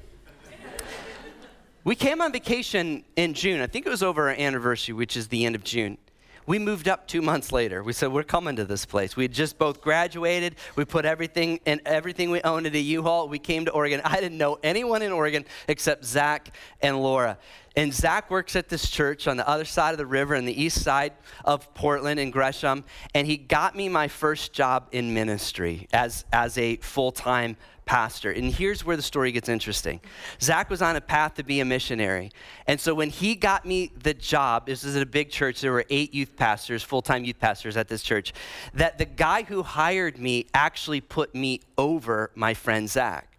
we 1.84 1.96
came 1.96 2.22
on 2.22 2.32
vacation 2.32 3.04
in 3.15 3.34
June. 3.34 3.62
I 3.62 3.67
think 3.67 3.86
it 3.86 3.89
was 3.89 4.04
over 4.04 4.30
our 4.30 4.36
anniversary, 4.36 4.93
which 4.93 5.17
is 5.17 5.28
the 5.28 5.46
end 5.46 5.56
of 5.56 5.63
June 5.63 5.98
we 6.45 6.60
moved 6.60 6.88
up 6.88 7.08
two 7.08 7.21
months 7.21 7.51
later. 7.51 7.84
We 7.84 7.93
said, 7.93 8.12
we're 8.12 8.23
coming 8.23 8.56
to 8.58 8.65
this 8.65 8.86
place. 8.86 9.15
We 9.15 9.23
had 9.23 9.34
just 9.34 9.58
both 9.58 9.82
graduated. 9.82 10.56
We 10.75 10.86
put 10.86 11.06
everything 11.06 11.60
and 11.65 11.82
everything 11.86 12.32
we 12.32 12.41
owned 12.41 12.67
in 12.67 12.75
a 12.75 12.79
U-Haul. 12.79 13.27
We 13.27 13.39
came 13.39 13.65
to 13.65 13.71
Oregon. 13.71 14.01
I 14.03 14.19
didn't 14.19 14.38
know 14.38 14.60
anyone 14.63 15.01
in 15.01 15.12
Oregon 15.12 15.45
except 15.67 16.06
Zach 16.06 16.53
and 16.82 17.01
Laura. 17.01 17.38
And 17.75 17.91
Zach 17.91 18.29
works 18.29 18.55
at 18.55 18.69
this 18.69 18.88
church 18.89 19.27
on 19.27 19.38
the 19.38 19.47
other 19.47 19.65
side 19.65 19.91
of 19.91 19.97
the 19.97 20.05
river 20.05 20.36
in 20.36 20.45
the 20.45 20.62
east 20.62 20.83
side 20.83 21.13
of 21.43 21.73
Portland 21.73 22.19
in 22.19 22.29
Gresham. 22.29 22.83
And 23.15 23.25
he 23.25 23.36
got 23.36 23.75
me 23.75 23.89
my 23.89 24.07
first 24.07 24.53
job 24.53 24.88
in 24.91 25.13
ministry 25.13 25.88
as, 25.91 26.25
as 26.31 26.57
a 26.57 26.77
full 26.77 27.12
time 27.12 27.57
pastor. 27.86 28.31
And 28.31 28.53
here's 28.53 28.86
where 28.86 28.95
the 28.95 29.03
story 29.03 29.31
gets 29.31 29.49
interesting 29.49 29.99
Zach 30.39 30.69
was 30.69 30.81
on 30.81 30.95
a 30.95 31.01
path 31.01 31.36
to 31.36 31.43
be 31.43 31.59
a 31.59 31.65
missionary. 31.65 32.31
And 32.67 32.79
so 32.79 32.93
when 32.93 33.09
he 33.09 33.36
got 33.36 33.65
me 33.65 33.91
the 34.01 34.13
job, 34.13 34.67
this 34.67 34.83
is 34.83 34.95
at 34.95 35.01
a 35.01 35.07
big 35.07 35.31
church, 35.31 35.62
there 35.62 35.71
were 35.71 35.86
eight 35.89 36.13
youth 36.13 36.36
pastors, 36.36 36.83
full 36.83 37.01
time 37.01 37.25
youth 37.25 37.39
pastors 37.39 37.75
at 37.75 37.88
this 37.88 38.03
church, 38.03 38.33
that 38.75 38.99
the 38.99 39.05
guy 39.05 39.43
who 39.43 39.63
hired 39.63 40.17
me 40.19 40.45
actually 40.53 41.01
put 41.01 41.33
me 41.33 41.59
over 41.77 42.31
my 42.36 42.53
friend 42.53 42.89
Zach. 42.89 43.29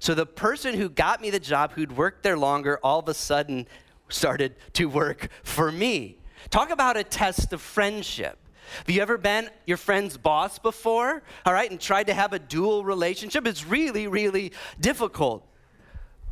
So 0.00 0.14
the 0.14 0.26
person 0.26 0.74
who 0.74 0.88
got 0.88 1.20
me 1.20 1.30
the 1.30 1.40
job, 1.40 1.72
who'd 1.72 1.96
worked 1.96 2.22
there 2.22 2.38
longer, 2.38 2.78
all 2.82 3.00
of 3.00 3.08
a 3.08 3.14
sudden 3.14 3.66
started 4.14 4.54
to 4.74 4.86
work 4.86 5.28
for 5.42 5.70
me. 5.70 6.18
Talk 6.50 6.70
about 6.70 6.96
a 6.96 7.04
test 7.04 7.52
of 7.52 7.60
friendship. 7.60 8.38
Have 8.78 8.90
you 8.90 9.02
ever 9.02 9.18
been 9.18 9.50
your 9.66 9.76
friend's 9.76 10.16
boss 10.16 10.58
before? 10.58 11.22
All 11.44 11.52
right, 11.52 11.70
and 11.70 11.80
tried 11.80 12.06
to 12.06 12.14
have 12.14 12.32
a 12.32 12.38
dual 12.38 12.84
relationship? 12.84 13.46
It's 13.46 13.64
really, 13.64 14.06
really 14.06 14.52
difficult. 14.80 15.46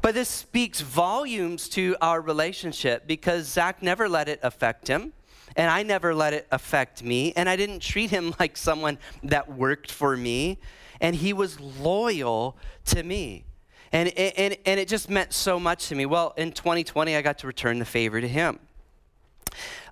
But 0.00 0.14
this 0.14 0.28
speaks 0.28 0.80
volumes 0.80 1.68
to 1.70 1.96
our 2.00 2.20
relationship 2.20 3.06
because 3.06 3.46
Zach 3.46 3.82
never 3.82 4.08
let 4.08 4.28
it 4.28 4.40
affect 4.42 4.88
him, 4.88 5.12
and 5.54 5.70
I 5.70 5.84
never 5.84 6.14
let 6.14 6.32
it 6.32 6.48
affect 6.50 7.04
me, 7.04 7.32
and 7.36 7.48
I 7.48 7.56
didn't 7.56 7.80
treat 7.80 8.10
him 8.10 8.34
like 8.40 8.56
someone 8.56 8.98
that 9.22 9.52
worked 9.52 9.92
for 9.92 10.16
me, 10.16 10.58
and 11.00 11.14
he 11.14 11.32
was 11.32 11.60
loyal 11.60 12.56
to 12.86 13.02
me. 13.02 13.44
And, 13.92 14.08
and, 14.16 14.56
and 14.64 14.80
it 14.80 14.88
just 14.88 15.10
meant 15.10 15.32
so 15.32 15.60
much 15.60 15.88
to 15.88 15.94
me. 15.94 16.06
Well, 16.06 16.32
in 16.36 16.52
2020, 16.52 17.14
I 17.14 17.22
got 17.22 17.38
to 17.38 17.46
return 17.46 17.78
the 17.78 17.84
favor 17.84 18.20
to 18.20 18.28
him. 18.28 18.58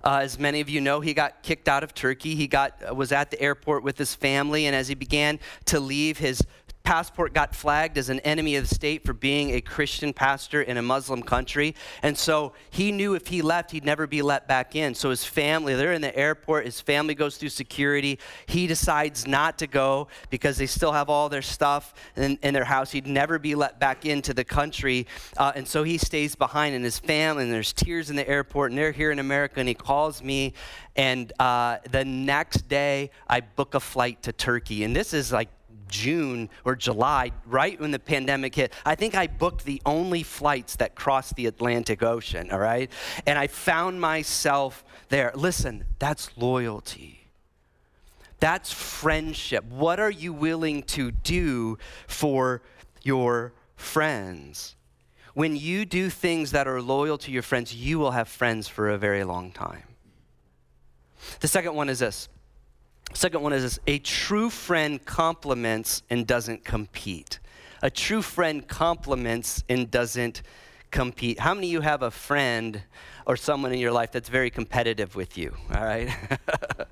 Uh, 0.03 0.21
as 0.23 0.39
many 0.39 0.59
of 0.61 0.69
you 0.69 0.81
know, 0.81 0.99
he 0.99 1.13
got 1.13 1.43
kicked 1.43 1.67
out 1.67 1.83
of 1.83 1.93
Turkey. 1.93 2.33
He 2.33 2.47
got, 2.47 2.73
uh, 2.89 2.95
was 2.95 3.11
at 3.11 3.29
the 3.29 3.39
airport 3.39 3.83
with 3.83 3.97
his 3.97 4.15
family, 4.15 4.65
and 4.65 4.75
as 4.75 4.87
he 4.87 4.95
began 4.95 5.39
to 5.65 5.79
leave, 5.79 6.17
his 6.17 6.41
passport 6.83 7.33
got 7.33 7.55
flagged 7.55 7.97
as 7.97 8.09
an 8.09 8.19
enemy 8.21 8.55
of 8.55 8.67
the 8.67 8.75
state 8.75 9.05
for 9.05 9.13
being 9.13 9.51
a 9.51 9.61
Christian 9.61 10.13
pastor 10.13 10.61
in 10.61 10.77
a 10.77 10.81
Muslim 10.81 11.21
country. 11.21 11.75
And 12.01 12.17
so 12.17 12.53
he 12.69 12.91
knew 12.91 13.13
if 13.13 13.27
he 13.27 13.41
left, 13.41 13.71
he'd 13.71 13.85
never 13.85 14.07
be 14.07 14.21
let 14.21 14.47
back 14.47 14.75
in. 14.75 14.95
So 14.95 15.09
his 15.09 15.23
family, 15.23 15.75
they're 15.75 15.93
in 15.93 16.01
the 16.01 16.15
airport, 16.17 16.65
his 16.65 16.81
family 16.81 17.15
goes 17.15 17.37
through 17.37 17.49
security. 17.49 18.19
He 18.45 18.67
decides 18.67 19.27
not 19.27 19.57
to 19.59 19.67
go 19.67 20.07
because 20.29 20.57
they 20.57 20.65
still 20.65 20.91
have 20.91 21.09
all 21.09 21.29
their 21.29 21.41
stuff 21.41 21.93
in, 22.15 22.37
in 22.41 22.53
their 22.53 22.65
house. 22.65 22.91
He'd 22.91 23.07
never 23.07 23.39
be 23.39 23.55
let 23.55 23.79
back 23.79 24.05
into 24.05 24.33
the 24.33 24.43
country. 24.43 25.07
Uh, 25.37 25.51
and 25.55 25.67
so 25.67 25.83
he 25.83 25.97
stays 25.97 26.35
behind 26.35 26.75
in 26.75 26.83
his 26.83 26.99
family, 26.99 27.43
and 27.43 27.53
there's 27.53 27.73
tears 27.73 28.09
in 28.09 28.15
the 28.15 28.27
airport, 28.27 28.71
and 28.71 28.77
they're 28.77 28.91
here 28.91 29.11
in 29.11 29.19
America, 29.19 29.59
and 29.59 29.69
he 29.69 29.75
calls 29.75 30.21
me. 30.21 30.53
And 30.95 31.31
uh, 31.39 31.77
the 31.89 32.03
next 32.03 32.67
day, 32.67 33.11
I 33.27 33.41
book 33.41 33.75
a 33.75 33.79
flight 33.79 34.23
to 34.23 34.33
Turkey. 34.33 34.83
And 34.83 34.95
this 34.95 35.13
is 35.13 35.31
like 35.31 35.49
June 35.91 36.49
or 36.65 36.75
July, 36.75 37.31
right 37.45 37.79
when 37.79 37.91
the 37.91 37.99
pandemic 37.99 38.55
hit. 38.55 38.73
I 38.85 38.95
think 38.95 39.13
I 39.13 39.27
booked 39.27 39.65
the 39.65 39.81
only 39.85 40.23
flights 40.23 40.77
that 40.77 40.95
crossed 40.95 41.35
the 41.35 41.45
Atlantic 41.45 42.01
Ocean, 42.01 42.49
all 42.51 42.59
right? 42.59 42.89
And 43.27 43.37
I 43.37 43.45
found 43.47 44.01
myself 44.01 44.83
there. 45.09 45.31
Listen, 45.35 45.85
that's 45.99 46.35
loyalty. 46.35 47.27
That's 48.39 48.71
friendship. 48.71 49.65
What 49.65 49.99
are 49.99 50.09
you 50.09 50.33
willing 50.33 50.81
to 50.83 51.11
do 51.11 51.77
for 52.07 52.63
your 53.03 53.53
friends? 53.75 54.75
when 55.33 55.55
you 55.55 55.85
do 55.85 56.09
things 56.09 56.51
that 56.51 56.67
are 56.67 56.81
loyal 56.81 57.17
to 57.19 57.31
your 57.31 57.41
friends, 57.41 57.73
you 57.73 57.99
will 57.99 58.11
have 58.11 58.27
friends 58.27 58.67
for 58.67 58.89
a 58.89 58.97
very 58.97 59.23
long 59.23 59.51
time. 59.51 59.83
The 61.39 61.47
second 61.47 61.75
one 61.75 61.89
is 61.89 61.99
this. 61.99 62.27
Second 63.13 63.41
one 63.41 63.53
is 63.53 63.63
this 63.63 63.79
a 63.87 63.99
true 63.99 64.49
friend 64.49 65.03
compliments 65.03 66.01
and 66.09 66.25
doesn't 66.25 66.63
compete. 66.63 67.39
A 67.81 67.89
true 67.89 68.21
friend 68.21 68.67
compliments 68.67 69.63
and 69.67 69.89
doesn't 69.89 70.41
compete. 70.91 71.39
How 71.39 71.53
many 71.53 71.67
of 71.67 71.71
you 71.71 71.81
have 71.81 72.03
a 72.03 72.11
friend 72.11 72.83
or 73.25 73.35
someone 73.35 73.71
in 73.73 73.79
your 73.79 73.91
life 73.91 74.11
that's 74.11 74.29
very 74.29 74.49
competitive 74.49 75.15
with 75.15 75.37
you? 75.37 75.55
All 75.73 75.83
right? 75.83 76.09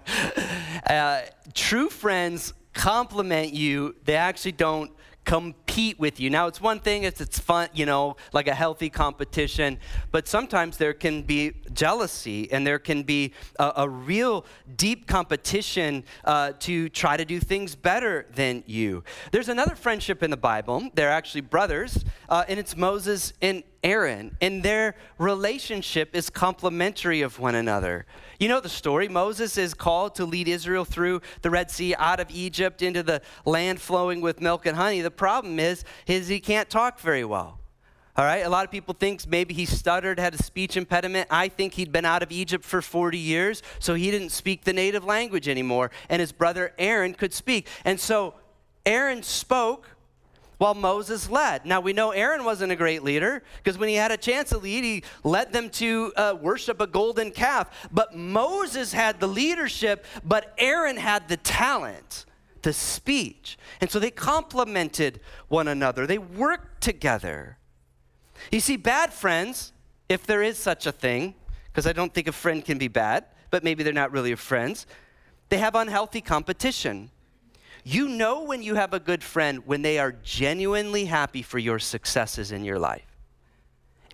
uh, 0.90 1.22
true 1.54 1.90
friends 1.90 2.54
compliment 2.74 3.54
you, 3.54 3.96
they 4.06 4.16
actually 4.16 4.54
don't 4.54 4.92
compete 5.26 5.69
with 5.98 6.20
you. 6.20 6.30
Now, 6.30 6.48
it's 6.48 6.60
one 6.60 6.80
thing 6.80 7.04
if 7.04 7.22
it's 7.22 7.40
fun, 7.40 7.70
you 7.74 7.86
know, 7.86 8.18
like 8.34 8.48
a 8.48 8.54
healthy 8.54 8.90
competition, 8.90 9.78
but 10.12 10.28
sometimes 10.28 10.76
there 10.76 10.94
can 10.94 11.22
be 11.22 11.54
jealousy 11.72 12.52
and 12.52 12.68
there 12.68 12.80
can 12.80 13.04
be 13.04 13.34
a, 13.58 13.74
a 13.78 13.90
real 13.90 14.46
deep 14.76 15.08
competition 15.08 16.04
uh, 16.26 16.52
to 16.60 16.90
try 16.90 17.16
to 17.16 17.24
do 17.24 17.40
things 17.40 17.76
better 17.76 18.26
than 18.36 18.64
you. 18.66 19.04
There's 19.32 19.48
another 19.48 19.76
friendship 19.76 20.22
in 20.22 20.32
the 20.32 20.38
Bible. 20.38 20.90
They're 20.96 21.12
actually 21.12 21.42
brothers, 21.42 22.04
uh, 22.28 22.44
and 22.50 22.60
it's 22.60 22.76
Moses 22.76 23.32
and 23.42 23.64
Aaron, 23.84 24.36
and 24.42 24.62
their 24.62 24.96
relationship 25.18 26.14
is 26.14 26.30
complementary 26.30 27.22
of 27.22 27.40
one 27.40 27.56
another. 27.56 28.06
You 28.38 28.50
know 28.50 28.60
the 28.60 28.70
story. 28.70 29.08
Moses 29.08 29.58
is 29.58 29.74
called 29.74 30.16
to 30.16 30.26
lead 30.26 30.48
Israel 30.48 30.84
through 30.84 31.22
the 31.42 31.50
Red 31.50 31.72
Sea 31.72 31.96
out 31.96 32.20
of 32.20 32.30
Egypt 32.30 32.82
into 32.82 33.04
the 33.04 33.22
land 33.46 33.80
flowing 33.80 34.20
with 34.20 34.42
milk 34.42 34.66
and 34.66 34.76
honey. 34.76 35.02
The 35.02 35.12
problem 35.12 35.59
is, 35.60 35.84
is 36.08 36.28
he 36.28 36.40
can't 36.40 36.70
talk 36.70 37.00
very 37.00 37.26
well. 37.26 37.60
All 38.16 38.26
right, 38.26 38.46
a 38.46 38.50
lot 38.50 38.66
of 38.66 38.72
people 38.72 38.94
think 38.94 39.26
maybe 39.28 39.54
he 39.54 39.66
stuttered, 39.66 40.20
had 40.20 40.34
a 40.34 40.44
speech 40.44 40.76
impediment. 40.76 41.28
I 41.32 41.48
think 41.48 41.76
he'd 41.76 41.92
been 41.92 42.04
out 42.04 42.22
of 42.22 42.32
Egypt 42.32 42.66
for 42.66 42.82
40 42.82 43.18
years, 43.18 43.64
so 43.80 43.94
he 43.94 44.12
didn't 44.12 44.32
speak 44.32 44.66
the 44.66 44.74
native 44.74 45.06
language 45.06 45.48
anymore, 45.48 45.90
and 46.10 46.20
his 46.20 46.34
brother 46.34 46.74
Aaron 46.78 47.14
could 47.14 47.34
speak. 47.34 47.68
And 47.86 47.98
so 47.98 48.34
Aaron 48.86 49.24
spoke 49.24 49.88
while 50.60 50.76
Moses 50.76 51.30
led. 51.30 51.66
Now, 51.66 51.80
we 51.80 51.94
know 51.94 52.12
Aaron 52.12 52.44
wasn't 52.44 52.72
a 52.72 52.76
great 52.76 53.02
leader 53.02 53.42
because 53.64 53.78
when 53.78 53.88
he 53.90 53.96
had 53.96 54.12
a 54.12 54.18
chance 54.18 54.50
to 54.50 54.58
lead, 54.58 54.84
he 54.84 55.04
led 55.24 55.54
them 55.54 55.70
to 55.72 56.12
uh, 56.18 56.38
worship 56.40 56.82
a 56.82 56.88
golden 56.88 57.32
calf. 57.32 57.90
But 57.92 58.16
Moses 58.16 58.92
had 58.92 59.22
the 59.22 59.28
leadership, 59.28 60.06
but 60.24 60.54
Aaron 60.58 60.98
had 60.98 61.30
the 61.30 61.38
talent, 61.38 62.26
the 62.64 62.74
speech. 62.74 63.58
And 63.82 63.90
so 63.90 64.00
they 64.00 64.12
complemented 64.12 65.20
one 65.48 65.68
another, 65.68 66.06
they 66.06 66.18
worked 66.18 66.82
together. 66.82 67.58
You 68.52 68.60
see, 68.60 68.78
bad 68.78 69.14
friends, 69.14 69.74
if 70.08 70.26
there 70.26 70.42
is 70.42 70.58
such 70.58 70.86
a 70.86 70.92
thing, 70.92 71.36
because 71.66 71.86
I 71.86 71.94
don't 71.94 72.14
think 72.14 72.28
a 72.28 72.32
friend 72.32 72.64
can 72.64 72.78
be 72.78 72.88
bad, 72.88 73.26
but 73.52 73.64
maybe 73.64 73.84
they're 73.84 73.94
not 73.94 74.12
really 74.12 74.34
friends, 74.36 74.88
they 75.50 75.58
have 75.58 75.76
unhealthy 75.76 76.22
competition. 76.22 77.12
You 77.84 78.08
know 78.08 78.44
when 78.44 78.62
you 78.62 78.76
have 78.76 78.94
a 78.94 79.00
good 79.00 79.24
friend 79.24 79.66
when 79.66 79.82
they 79.82 80.00
are 80.00 80.12
genuinely 80.24 81.06
happy 81.06 81.42
for 81.42 81.60
your 81.60 81.80
successes 81.80 82.52
in 82.52 82.64
your 82.64 82.78
life 82.78 83.06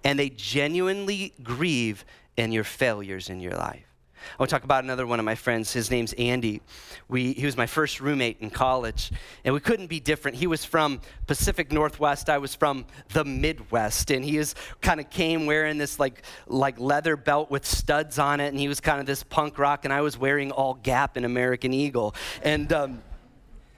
and 0.04 0.20
they 0.20 0.30
genuinely 0.30 1.34
grieve 1.44 2.06
in 2.38 2.52
your 2.52 2.64
failures 2.64 3.30
in 3.30 3.40
your 3.40 3.54
life. 3.54 3.85
I 4.34 4.42
want 4.42 4.50
to 4.50 4.56
talk 4.56 4.64
about 4.64 4.84
another 4.84 5.08
one 5.08 5.20
of 5.20 5.26
my 5.26 5.36
friends. 5.36 5.72
His 5.72 5.92
name's 5.92 6.14
Andy. 6.14 6.62
We, 7.08 7.34
he 7.34 7.46
was 7.46 7.56
my 7.56 7.68
first 7.68 8.02
roommate 8.02 8.38
in 8.42 8.50
college, 8.50 9.12
and 9.44 9.54
we 9.54 9.60
couldn't 9.60 9.88
be 9.88 10.00
different. 10.00 10.38
He 10.38 10.48
was 10.48 10.66
from 10.66 11.02
Pacific 11.28 11.72
Northwest. 11.72 12.30
I 12.30 12.38
was 12.38 12.56
from 12.56 12.86
the 13.14 13.24
Midwest, 13.24 14.12
and 14.12 14.26
he 14.26 14.38
was 14.38 14.56
kind 14.82 15.00
of 15.00 15.10
came 15.10 15.46
wearing 15.46 15.78
this 15.78 16.00
like 16.00 16.24
like 16.48 16.80
leather 16.80 17.16
belt 17.16 17.52
with 17.52 17.66
studs 17.66 18.20
on 18.20 18.40
it, 18.40 18.48
and 18.48 18.60
he 18.60 18.68
was 18.68 18.80
kind 18.80 19.00
of 19.00 19.06
this 19.06 19.24
punk 19.24 19.58
rock, 19.58 19.86
and 19.86 19.94
I 19.94 20.02
was 20.02 20.18
wearing 20.18 20.52
all 20.52 20.74
Gap 20.74 21.18
and 21.18 21.26
American 21.26 21.74
Eagle, 21.74 22.16
and. 22.44 22.72
Um, 22.74 23.02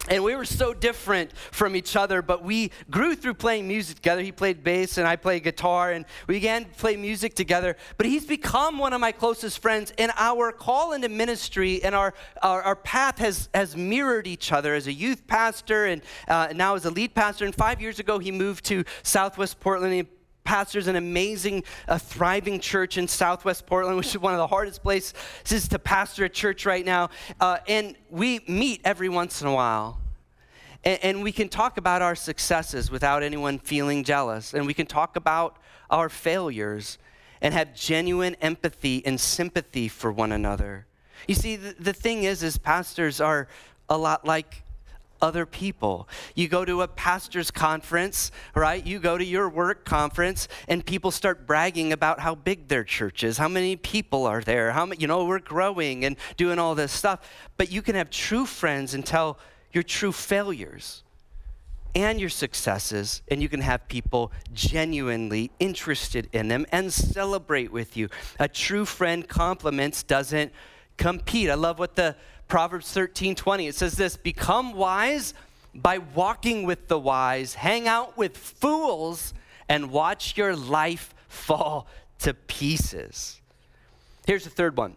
and 0.10 0.24
we 0.24 0.36
were 0.36 0.46
so 0.46 0.74
different 0.74 1.36
from 1.52 1.76
each 1.76 1.96
other, 1.96 2.22
but 2.22 2.44
we 2.44 2.72
grew 2.90 3.16
through 3.16 3.36
playing 3.36 3.68
music 3.68 3.98
together. 3.98 4.22
He 4.22 4.32
played 4.32 4.64
bass 4.64 4.98
and 4.98 5.08
I 5.08 5.16
played 5.16 5.44
guitar, 5.44 5.92
and 5.92 6.06
we 6.28 6.36
began 6.36 6.66
to 6.66 6.72
play 6.72 6.96
music 6.96 7.36
together. 7.36 7.76
But 7.98 8.06
he's 8.06 8.26
become 8.26 8.78
one 8.78 8.94
of 8.94 9.02
my 9.02 9.12
closest 9.12 9.62
friends, 9.62 9.94
and 9.98 10.12
our 10.18 10.52
call 10.52 10.94
into 10.94 11.10
ministry 11.10 11.84
and 11.84 11.94
our, 11.96 12.14
our, 12.42 12.62
our 12.62 12.76
path 12.76 13.18
has, 13.20 13.50
has 13.54 13.76
mirrored 13.76 14.28
each 14.28 14.52
other 14.52 14.76
as 14.76 14.88
a 14.88 14.94
youth 14.94 15.28
pastor 15.28 15.86
and 15.86 16.02
uh, 16.28 16.54
now 16.56 16.76
as 16.76 16.86
a 16.86 16.92
lead 16.92 17.14
pastor. 17.14 17.46
And 17.46 17.56
five 17.56 17.82
years 17.82 18.00
ago, 18.00 18.20
he 18.20 18.32
moved 18.32 18.66
to 18.66 18.84
Southwest 19.04 19.60
Portland. 19.60 20.08
Pastors 20.48 20.88
an 20.88 20.96
amazing, 20.96 21.66
uh, 21.90 21.98
thriving 21.98 22.62
church 22.62 22.98
in 22.98 23.06
Southwest 23.06 23.66
Portland, 23.66 23.98
which 23.98 24.08
is 24.08 24.18
one 24.18 24.34
of 24.34 24.38
the 24.38 24.48
hardest 24.48 24.82
places 24.82 25.68
to 25.68 25.78
pastor 25.78 26.24
a 26.24 26.30
church 26.30 26.66
right 26.66 26.86
now. 26.86 27.10
Uh, 27.42 27.58
and 27.68 27.98
we 28.10 28.40
meet 28.48 28.80
every 28.86 29.10
once 29.10 29.42
in 29.42 29.48
a 29.50 29.54
while. 29.54 30.00
And, 30.86 31.00
and 31.04 31.22
we 31.22 31.34
can 31.34 31.50
talk 31.50 31.78
about 31.78 32.02
our 32.02 32.16
successes 32.16 32.90
without 32.90 33.24
anyone 33.24 33.60
feeling 33.60 34.06
jealous. 34.06 34.54
And 34.54 34.66
we 34.66 34.74
can 34.74 34.86
talk 34.86 35.18
about 35.18 35.58
our 35.90 36.08
failures 36.08 36.98
and 37.42 37.54
have 37.54 37.76
genuine 37.76 38.38
empathy 38.42 39.06
and 39.06 39.20
sympathy 39.20 39.90
for 39.90 40.14
one 40.14 40.32
another. 40.32 40.86
You 41.28 41.36
see, 41.36 41.58
the, 41.58 41.76
the 41.78 41.94
thing 41.94 42.24
is, 42.24 42.42
is 42.42 42.58
pastors 42.58 43.20
are 43.20 43.50
a 43.90 43.98
lot 43.98 44.24
like 44.26 44.64
other 45.22 45.46
people. 45.46 46.08
You 46.36 46.48
go 46.48 46.66
to 46.66 46.82
a 46.82 46.88
pastor's 46.88 47.52
conference, 47.52 48.32
right? 48.56 48.86
You 48.86 49.00
go 49.00 49.18
to 49.18 49.26
your 49.26 49.50
work 49.50 49.86
conference, 49.86 50.48
and 50.68 50.86
people 50.86 51.12
start 51.12 51.48
bragging 51.48 51.94
about 51.94 52.20
how 52.20 52.36
big 52.36 52.68
their 52.68 52.84
church 52.84 53.24
is, 53.24 53.38
how 53.38 53.48
many 53.48 53.76
people 53.76 54.26
are 54.26 54.42
there, 54.42 54.72
how 54.72 54.86
many, 54.86 55.02
you 55.02 55.08
know, 55.08 55.26
we're 55.26 55.40
growing 55.40 56.06
and 56.06 56.18
doing 56.36 56.60
all 56.60 56.76
this 56.76 56.92
stuff. 56.92 57.20
But 57.58 57.72
you 57.72 57.82
can 57.82 57.96
have 57.96 58.10
true 58.10 58.46
friends 58.46 58.94
and 58.94 59.06
tell 59.06 59.38
your 59.72 59.84
true 59.84 60.12
failures 60.12 61.04
and 61.96 62.20
your 62.20 62.30
successes, 62.30 63.24
and 63.28 63.42
you 63.42 63.50
can 63.50 63.62
have 63.62 63.88
people 63.88 64.32
genuinely 64.54 65.50
interested 65.60 66.30
in 66.32 66.48
them 66.48 66.66
and 66.72 66.94
celebrate 66.94 67.72
with 67.72 67.98
you. 67.98 68.08
A 68.40 68.48
true 68.48 68.86
friend 68.86 69.28
compliments, 69.28 70.04
doesn't 70.04 70.52
compete. 70.98 71.50
I 71.50 71.56
love 71.56 71.80
what 71.80 71.96
the 71.96 72.16
Proverbs 72.48 72.92
13 72.92 73.36
20. 73.36 73.68
It 73.68 73.76
says 73.76 73.96
this 73.96 74.18
Become 74.18 74.74
wise 74.74 75.34
by 75.74 76.00
walking 76.00 76.64
with 76.64 76.88
the 76.88 77.00
wise, 77.00 77.56
hang 77.56 77.88
out 77.88 78.18
with 78.18 78.38
fools, 78.38 79.34
and 79.70 79.92
watch 79.92 80.38
your 80.38 80.56
life 80.56 81.14
fall 81.28 81.88
to 82.20 82.34
pieces. 82.34 83.42
Here's 84.26 84.44
the 84.44 84.50
third 84.50 84.78
one 84.78 84.96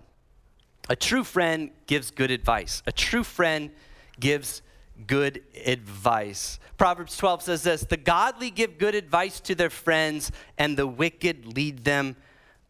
a 0.89 0.97
true 0.97 1.25
friend 1.25 1.71
gives 1.87 2.11
good 2.11 2.31
advice. 2.31 2.83
A 2.87 2.93
true 2.93 3.23
friend 3.23 3.71
gives 4.19 4.63
good 5.07 5.43
advice. 5.65 6.59
Proverbs 6.77 7.17
12 7.17 7.43
says 7.43 7.63
this 7.63 7.83
The 7.83 7.97
godly 7.97 8.51
give 8.51 8.79
good 8.79 8.95
advice 8.95 9.41
to 9.41 9.55
their 9.55 9.71
friends, 9.71 10.33
and 10.59 10.77
the 10.77 10.87
wicked 10.87 11.57
lead 11.57 11.85
them 11.85 12.17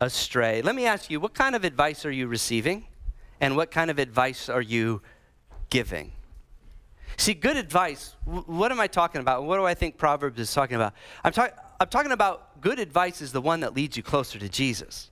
astray. 0.00 0.62
Let 0.62 0.74
me 0.74 0.86
ask 0.86 1.10
you, 1.10 1.20
what 1.20 1.34
kind 1.34 1.54
of 1.54 1.64
advice 1.64 2.04
are 2.04 2.10
you 2.10 2.26
receiving? 2.26 2.86
And 3.40 3.56
what 3.56 3.70
kind 3.70 3.90
of 3.90 3.98
advice 3.98 4.48
are 4.48 4.62
you 4.62 5.02
giving? 5.70 6.12
See, 7.16 7.34
good 7.34 7.56
advice, 7.56 8.14
what 8.24 8.72
am 8.72 8.80
I 8.80 8.86
talking 8.86 9.20
about? 9.20 9.44
What 9.44 9.56
do 9.56 9.64
I 9.64 9.74
think 9.74 9.98
Proverbs 9.98 10.40
is 10.40 10.52
talking 10.52 10.76
about? 10.76 10.94
I'm, 11.22 11.32
talk- 11.32 11.54
I'm 11.78 11.88
talking 11.88 12.12
about 12.12 12.60
good 12.60 12.78
advice 12.78 13.20
is 13.20 13.32
the 13.32 13.40
one 13.40 13.60
that 13.60 13.74
leads 13.74 13.96
you 13.96 14.02
closer 14.02 14.38
to 14.38 14.48
Jesus. 14.48 15.10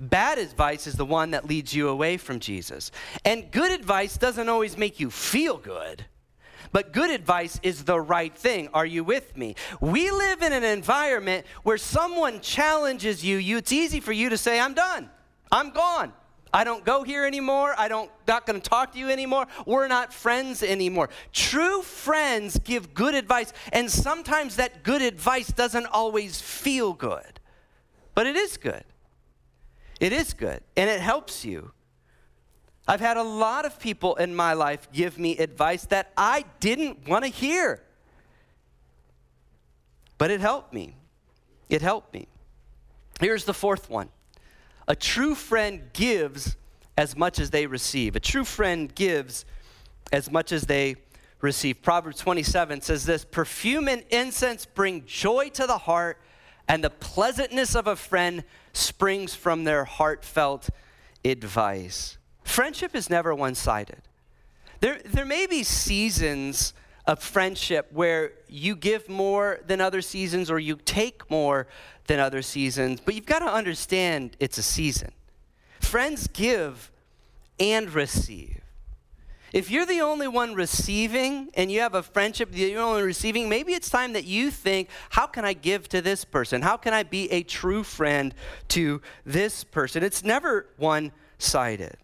Bad 0.00 0.38
advice 0.38 0.86
is 0.86 0.94
the 0.94 1.04
one 1.04 1.30
that 1.30 1.46
leads 1.46 1.72
you 1.72 1.88
away 1.88 2.16
from 2.16 2.40
Jesus. 2.40 2.90
And 3.24 3.50
good 3.50 3.70
advice 3.70 4.16
doesn't 4.16 4.48
always 4.48 4.76
make 4.76 4.98
you 4.98 5.10
feel 5.10 5.56
good, 5.56 6.04
but 6.72 6.92
good 6.92 7.10
advice 7.10 7.60
is 7.62 7.84
the 7.84 8.00
right 8.00 8.34
thing. 8.36 8.68
Are 8.74 8.86
you 8.86 9.04
with 9.04 9.36
me? 9.36 9.54
We 9.80 10.10
live 10.10 10.42
in 10.42 10.52
an 10.52 10.64
environment 10.64 11.46
where 11.62 11.78
someone 11.78 12.40
challenges 12.40 13.24
you, 13.24 13.36
you 13.36 13.58
it's 13.58 13.72
easy 13.72 14.00
for 14.00 14.12
you 14.12 14.28
to 14.30 14.36
say, 14.36 14.58
I'm 14.58 14.74
done. 14.74 15.08
I'm 15.50 15.70
gone. 15.70 16.12
I 16.52 16.64
don't 16.64 16.84
go 16.84 17.02
here 17.02 17.24
anymore. 17.24 17.74
I 17.76 17.88
don't 17.88 18.10
not 18.26 18.46
going 18.46 18.60
to 18.60 18.68
talk 18.68 18.92
to 18.92 18.98
you 18.98 19.10
anymore. 19.10 19.46
We're 19.66 19.88
not 19.88 20.12
friends 20.12 20.62
anymore. 20.62 21.10
True 21.32 21.82
friends 21.82 22.58
give 22.58 22.94
good 22.94 23.14
advice, 23.14 23.52
and 23.72 23.90
sometimes 23.90 24.56
that 24.56 24.82
good 24.82 25.02
advice 25.02 25.48
doesn't 25.48 25.86
always 25.86 26.40
feel 26.40 26.92
good. 26.92 27.40
But 28.14 28.26
it 28.26 28.36
is 28.36 28.56
good. 28.56 28.84
It 30.00 30.12
is 30.12 30.32
good, 30.32 30.60
and 30.76 30.88
it 30.88 31.00
helps 31.00 31.44
you. 31.44 31.72
I've 32.86 33.00
had 33.00 33.18
a 33.18 33.22
lot 33.22 33.66
of 33.66 33.78
people 33.78 34.16
in 34.16 34.34
my 34.34 34.54
life 34.54 34.90
give 34.92 35.18
me 35.18 35.36
advice 35.36 35.84
that 35.86 36.12
I 36.16 36.44
didn't 36.60 37.06
want 37.06 37.24
to 37.24 37.30
hear. 37.30 37.82
But 40.16 40.30
it 40.30 40.40
helped 40.40 40.72
me. 40.72 40.96
It 41.68 41.82
helped 41.82 42.14
me. 42.14 42.28
Here's 43.20 43.44
the 43.44 43.54
fourth 43.54 43.90
one 43.90 44.08
a 44.88 44.96
true 44.96 45.34
friend 45.34 45.82
gives 45.92 46.56
as 46.96 47.16
much 47.16 47.38
as 47.38 47.50
they 47.50 47.66
receive. 47.66 48.16
A 48.16 48.20
true 48.20 48.44
friend 48.44 48.92
gives 48.94 49.44
as 50.12 50.30
much 50.30 50.50
as 50.50 50.62
they 50.62 50.96
receive. 51.40 51.82
Proverbs 51.82 52.18
27 52.18 52.80
says 52.80 53.04
this 53.04 53.24
Perfume 53.24 53.86
and 53.86 54.02
incense 54.10 54.66
bring 54.66 55.04
joy 55.04 55.50
to 55.50 55.66
the 55.66 55.78
heart, 55.78 56.18
and 56.66 56.82
the 56.82 56.90
pleasantness 56.90 57.76
of 57.76 57.86
a 57.86 57.94
friend 57.94 58.42
springs 58.72 59.34
from 59.34 59.64
their 59.64 59.84
heartfelt 59.84 60.70
advice. 61.24 62.16
Friendship 62.42 62.96
is 62.96 63.10
never 63.10 63.34
one 63.34 63.54
sided. 63.54 64.00
There, 64.80 65.00
there 65.04 65.26
may 65.26 65.46
be 65.46 65.62
seasons 65.64 66.72
of 67.08 67.20
friendship 67.20 67.88
where 67.90 68.32
you 68.48 68.76
give 68.76 69.08
more 69.08 69.60
than 69.66 69.80
other 69.80 70.02
seasons 70.02 70.50
or 70.50 70.58
you 70.58 70.76
take 70.84 71.28
more 71.30 71.66
than 72.06 72.20
other 72.20 72.42
seasons, 72.42 73.00
but 73.00 73.14
you've 73.14 73.26
got 73.26 73.38
to 73.38 73.46
understand 73.46 74.36
it's 74.38 74.58
a 74.58 74.62
season. 74.62 75.10
Friends 75.80 76.28
give 76.28 76.92
and 77.58 77.92
receive. 77.92 78.60
If 79.54 79.70
you're 79.70 79.86
the 79.86 80.02
only 80.02 80.28
one 80.28 80.54
receiving 80.54 81.48
and 81.54 81.72
you 81.72 81.80
have 81.80 81.94
a 81.94 82.02
friendship 82.02 82.50
that 82.50 82.58
you're 82.58 82.82
only 82.82 83.02
receiving, 83.02 83.48
maybe 83.48 83.72
it's 83.72 83.88
time 83.88 84.12
that 84.12 84.24
you 84.24 84.50
think, 84.50 84.90
how 85.08 85.26
can 85.26 85.46
I 85.46 85.54
give 85.54 85.88
to 85.88 86.02
this 86.02 86.26
person? 86.26 86.60
How 86.60 86.76
can 86.76 86.92
I 86.92 87.04
be 87.04 87.32
a 87.32 87.42
true 87.42 87.82
friend 87.82 88.34
to 88.68 89.00
this 89.24 89.64
person? 89.64 90.02
It's 90.02 90.22
never 90.22 90.66
one 90.76 91.12
sided. 91.38 91.96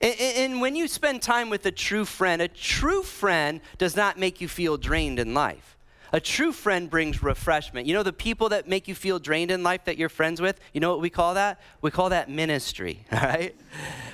And, 0.00 0.18
and, 0.20 0.60
when 0.60 0.76
you 0.76 0.88
spend 0.88 1.22
time 1.22 1.50
with 1.50 1.64
a 1.66 1.70
true 1.70 2.04
friend, 2.04 2.42
a 2.42 2.48
true 2.48 3.02
friend 3.02 3.60
does 3.78 3.96
not 3.96 4.18
make 4.18 4.40
you 4.40 4.48
feel 4.48 4.76
drained 4.76 5.18
in 5.18 5.34
life. 5.34 5.71
A 6.14 6.20
true 6.20 6.52
friend 6.52 6.90
brings 6.90 7.22
refreshment. 7.22 7.86
You 7.86 7.94
know, 7.94 8.02
the 8.02 8.12
people 8.12 8.50
that 8.50 8.68
make 8.68 8.86
you 8.86 8.94
feel 8.94 9.18
drained 9.18 9.50
in 9.50 9.62
life 9.62 9.84
that 9.84 9.96
you're 9.96 10.10
friends 10.10 10.42
with, 10.42 10.60
you 10.74 10.80
know 10.80 10.90
what 10.90 11.00
we 11.00 11.08
call 11.08 11.34
that? 11.34 11.58
We 11.80 11.90
call 11.90 12.10
that 12.10 12.28
ministry, 12.28 13.06
all 13.10 13.18
right? 13.22 13.56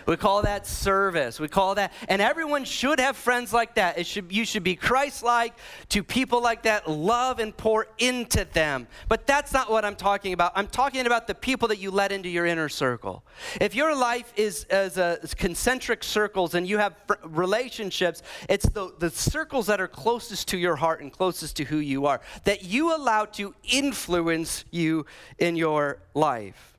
We 0.06 0.16
call 0.16 0.42
that 0.42 0.66
service. 0.66 1.40
We 1.40 1.48
call 1.48 1.74
that, 1.74 1.92
and 2.08 2.22
everyone 2.22 2.64
should 2.64 3.00
have 3.00 3.16
friends 3.16 3.52
like 3.52 3.74
that. 3.74 3.98
It 3.98 4.06
should, 4.06 4.30
you 4.30 4.44
should 4.44 4.62
be 4.62 4.76
Christ 4.76 5.24
like 5.24 5.54
to 5.88 6.04
people 6.04 6.40
like 6.40 6.62
that, 6.62 6.88
love 6.88 7.40
and 7.40 7.54
pour 7.54 7.88
into 7.98 8.44
them. 8.44 8.87
But 9.08 9.26
that's 9.26 9.52
not 9.52 9.68
what 9.68 9.84
I'm 9.84 9.96
talking 9.96 10.32
about. 10.32 10.52
I'm 10.54 10.68
talking 10.68 11.04
about 11.04 11.26
the 11.26 11.34
people 11.34 11.66
that 11.68 11.78
you 11.78 11.90
let 11.90 12.12
into 12.12 12.28
your 12.28 12.46
inner 12.46 12.68
circle. 12.68 13.24
If 13.61 13.74
your 13.74 13.94
life 13.96 14.32
is 14.37 14.64
as 14.70 14.98
a 14.98 15.18
concentric 15.37 16.04
circles 16.04 16.54
and 16.54 16.66
you 16.66 16.78
have 16.78 16.94
relationships, 17.24 18.22
it's 18.48 18.68
the, 18.68 18.94
the 19.00 19.11
circles 19.11 19.66
that 19.66 19.80
are 19.80 19.88
closest 19.88 20.46
to 20.48 20.58
your 20.58 20.76
heart 20.76 21.00
and 21.00 21.12
closest 21.12 21.56
to 21.56 21.64
who 21.64 21.78
you 21.78 21.88
are 22.07 22.20
that 22.44 22.64
you 22.64 22.94
allow 22.94 23.24
to 23.24 23.55
influence 23.64 24.64
you 24.70 25.07
in 25.38 25.57
your 25.57 25.98
life. 26.14 26.77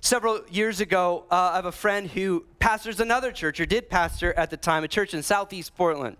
Several 0.00 0.40
years 0.50 0.80
ago, 0.80 1.24
uh, 1.30 1.52
I 1.52 1.56
have 1.56 1.64
a 1.64 1.72
friend 1.72 2.10
who 2.10 2.44
pastors 2.58 3.00
another 3.00 3.32
church, 3.32 3.58
or 3.58 3.66
did 3.66 3.88
pastor 3.88 4.34
at 4.34 4.50
the 4.50 4.56
time, 4.58 4.84
a 4.84 4.88
church 4.88 5.14
in 5.14 5.22
southeast 5.22 5.74
Portland. 5.74 6.18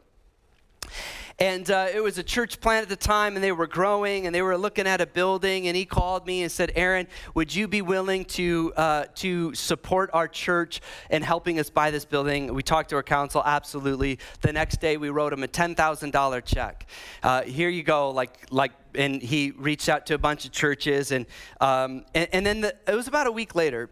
And 1.39 1.69
uh, 1.69 1.89
it 1.93 2.01
was 2.01 2.17
a 2.19 2.23
church 2.23 2.61
plant 2.61 2.85
at 2.85 2.89
the 2.89 2.97
time, 2.97 3.35
and 3.35 3.43
they 3.43 3.51
were 3.51 3.67
growing, 3.67 4.27
and 4.27 4.35
they 4.35 4.43
were 4.43 4.57
looking 4.57 4.87
at 4.87 5.01
a 5.01 5.07
building. 5.07 5.67
And 5.67 5.77
he 5.77 5.85
called 5.85 6.27
me 6.27 6.43
and 6.43 6.53
said, 6.53 6.71
"Aaron, 6.77 7.09
would 7.35 7.53
you 7.53 7.67
be 7.67 7.83
willing 7.83 8.25
to 8.27 8.73
uh, 8.77 9.05
to 9.17 9.53
support 9.55 10.11
our 10.13 10.29
church 10.29 10.81
in 11.11 11.23
helping 11.23 11.59
us 11.59 11.71
buy 11.71 11.91
this 11.91 12.05
building?" 12.05 12.55
We 12.55 12.63
talked 12.63 12.91
to 12.91 12.97
our 12.97 13.03
council. 13.03 13.43
Absolutely. 13.45 14.21
The 14.43 14.53
next 14.53 14.81
day, 14.81 14.97
we 14.97 15.11
wrote 15.11 15.33
him 15.33 15.43
a 15.43 15.49
ten 15.49 15.75
thousand 15.75 16.13
dollar 16.13 16.41
check. 16.41 16.87
Uh, 17.23 17.43
here 17.43 17.69
you 17.69 17.83
go, 17.83 18.11
like 18.11 18.47
like. 18.51 18.73
And 18.97 19.21
he 19.21 19.53
reached 19.57 19.89
out 19.89 20.07
to 20.07 20.15
a 20.15 20.19
bunch 20.19 20.45
of 20.45 20.53
churches, 20.53 21.11
and 21.11 21.27
um, 21.61 22.05
and, 22.15 22.29
and 22.33 22.47
then 22.47 22.61
the, 22.61 22.77
it 22.87 22.95
was 22.95 23.09
about 23.09 23.27
a 23.27 23.33
week 23.33 23.57
later 23.57 23.91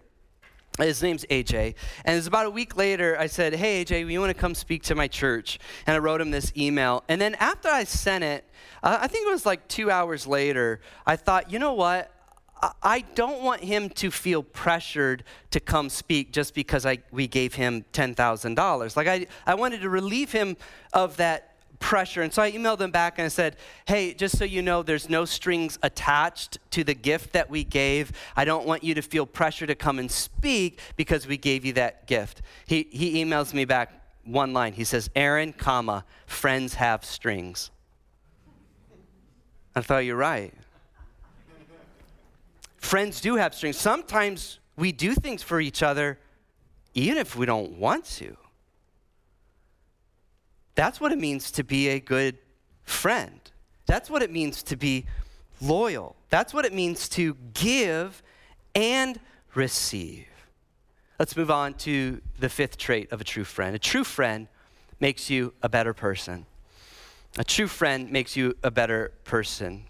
his 0.79 1.03
name's 1.03 1.25
AJ. 1.27 1.75
And 2.05 2.17
it's 2.17 2.27
about 2.27 2.47
a 2.47 2.51
week 2.51 2.77
later, 2.77 3.17
I 3.19 3.27
said, 3.27 3.55
Hey, 3.55 3.85
AJ, 3.85 4.11
you 4.11 4.21
want 4.21 4.31
to 4.31 4.41
come 4.41 4.55
speak 4.55 4.83
to 4.85 4.95
my 4.95 5.09
church? 5.09 5.59
And 5.87 5.95
I 5.95 5.99
wrote 5.99 6.21
him 6.21 6.31
this 6.31 6.53
email. 6.57 7.05
And 7.09 7.21
then 7.21 7.35
after 7.37 7.69
I 7.69 7.85
sent 7.85 8.25
it, 8.25 8.45
uh, 8.83 8.99
I 9.01 9.07
think 9.07 9.27
it 9.27 9.31
was 9.31 9.45
like 9.47 9.69
two 9.69 9.91
hours 9.91 10.27
later, 10.27 10.81
I 11.07 11.17
thought, 11.17 11.51
you 11.51 11.59
know 11.59 11.75
what? 11.75 12.11
I 12.81 13.01
don't 13.17 13.43
want 13.43 13.63
him 13.63 13.89
to 13.91 14.11
feel 14.11 14.43
pressured 14.43 15.25
to 15.51 15.59
come 15.59 15.89
speak 15.89 16.33
just 16.33 16.55
because 16.55 16.87
I, 16.87 16.99
we 17.11 17.27
gave 17.27 17.55
him 17.55 17.85
$10,000. 17.93 18.97
Like, 18.97 19.09
I, 19.09 19.27
I 19.45 19.57
wanted 19.57 19.81
to 19.81 19.89
relieve 19.89 20.31
him 20.31 20.57
of 20.93 21.17
that 21.17 21.52
pressure. 21.83 22.23
And 22.23 22.33
so 22.33 22.41
I 22.41 22.53
emailed 22.53 22.79
them 22.79 22.91
back 22.91 23.19
and 23.19 23.27
I 23.27 23.29
said, 23.29 23.57
hey, 23.87 24.15
just 24.15 24.39
so 24.39 24.45
you 24.45 24.63
know, 24.63 24.83
there's 24.83 25.11
no 25.11 25.27
strings 25.27 25.79
attached 25.83 26.59
to 26.71 26.85
the 26.85 26.95
gift 26.95 27.33
that 27.35 27.51
we 27.51 27.65
gave. 27.65 28.13
I 28.37 28.47
don't 28.47 28.67
want 28.67 28.83
you 28.83 28.95
to 28.95 29.03
feel 29.03 29.27
pressure 29.27 29.67
to 29.67 29.75
come 29.75 29.99
and 29.99 30.11
speak 30.11 30.79
because 30.97 31.27
we 31.27 31.37
gave 31.37 31.65
you 31.65 31.75
that 31.75 32.07
gift. 32.07 32.41
He, 32.67 32.87
he 32.91 33.23
emails 33.23 33.53
me 33.53 33.65
back 33.67 33.93
one 34.25 34.53
line. 34.53 34.73
He 34.73 34.85
says, 34.85 35.11
Aaron, 35.15 35.53
comma, 35.53 36.05
friends 36.27 36.75
have 36.75 37.05
strings. 37.05 37.71
I 39.75 39.81
thought 39.81 40.05
you're 40.05 40.17
right. 40.17 40.55
Friends 42.77 43.21
do 43.21 43.37
have 43.37 43.55
strings. 43.55 43.77
Sometimes 43.77 44.61
we 44.77 44.93
do 44.93 45.15
things 45.15 45.43
for 45.43 45.61
each 45.61 45.83
other 45.83 46.19
even 46.95 47.19
if 47.19 47.37
we 47.37 47.47
don't 47.47 47.73
want 47.79 48.05
to. 48.05 48.37
That's 50.75 51.01
what 51.01 51.13
it 51.13 51.19
means 51.19 51.51
to 51.53 51.65
be 51.65 51.89
a 51.89 52.01
good 52.01 52.39
friend. 52.85 53.41
That's 53.87 54.09
what 54.09 54.23
it 54.23 54.31
means 54.31 54.63
to 54.65 54.77
be 54.77 55.07
loyal. 55.61 56.17
That's 56.31 56.55
what 56.55 56.65
it 56.65 56.73
means 56.73 57.09
to 57.11 57.37
give 57.55 58.23
and 58.75 59.21
receive. 59.55 60.27
Let's 61.19 61.37
move 61.37 61.51
on 61.51 61.75
to 61.75 62.21
the 62.39 62.49
fifth 62.49 62.79
trait 62.79 63.13
of 63.13 63.21
a 63.21 63.25
true 63.25 63.45
friend. 63.45 63.77
A 63.77 63.79
true 63.79 64.05
friend 64.05 64.49
makes 64.99 65.31
you 65.31 65.53
a 65.63 65.69
better 65.69 65.93
person. 65.93 66.47
A 67.39 67.45
true 67.45 67.67
friend 67.67 68.11
makes 68.11 68.37
you 68.37 68.55
a 68.63 68.71
better 68.71 69.13
person. 69.25 69.85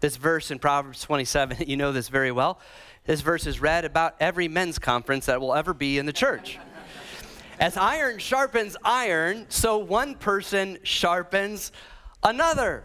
This 0.00 0.16
verse 0.16 0.50
in 0.50 0.58
Proverbs 0.58 1.00
27, 1.02 1.66
you 1.68 1.76
know 1.76 1.92
this 1.92 2.08
very 2.08 2.32
well. 2.32 2.60
This 3.04 3.20
verse 3.20 3.46
is 3.46 3.60
read 3.60 3.84
about 3.84 4.14
every 4.20 4.48
men's 4.48 4.78
conference 4.78 5.26
that 5.26 5.40
will 5.40 5.54
ever 5.54 5.74
be 5.74 5.98
in 5.98 6.06
the 6.06 6.12
church. 6.12 6.58
As 7.60 7.76
iron 7.76 8.18
sharpens 8.18 8.76
iron, 8.84 9.46
so 9.48 9.78
one 9.78 10.14
person 10.14 10.78
sharpens 10.82 11.72
another. 12.22 12.84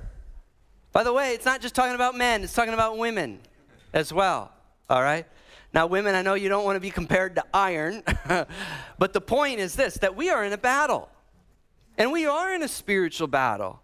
By 0.91 1.03
the 1.03 1.13
way, 1.13 1.33
it's 1.33 1.45
not 1.45 1.61
just 1.61 1.75
talking 1.75 1.95
about 1.95 2.15
men, 2.15 2.43
it's 2.43 2.53
talking 2.53 2.73
about 2.73 2.97
women 2.97 3.39
as 3.93 4.13
well. 4.13 4.51
All 4.89 5.01
right? 5.01 5.25
Now, 5.73 5.85
women, 5.85 6.15
I 6.15 6.21
know 6.21 6.33
you 6.33 6.49
don't 6.49 6.65
want 6.65 6.77
to 6.77 6.79
be 6.79 6.89
compared 6.89 7.35
to 7.35 7.43
iron, 7.53 8.03
but 8.97 9.13
the 9.13 9.21
point 9.21 9.59
is 9.59 9.75
this 9.75 9.95
that 9.95 10.15
we 10.15 10.29
are 10.29 10.43
in 10.43 10.53
a 10.53 10.57
battle. 10.57 11.09
And 11.97 12.11
we 12.11 12.25
are 12.25 12.53
in 12.53 12.63
a 12.63 12.67
spiritual 12.67 13.27
battle. 13.27 13.81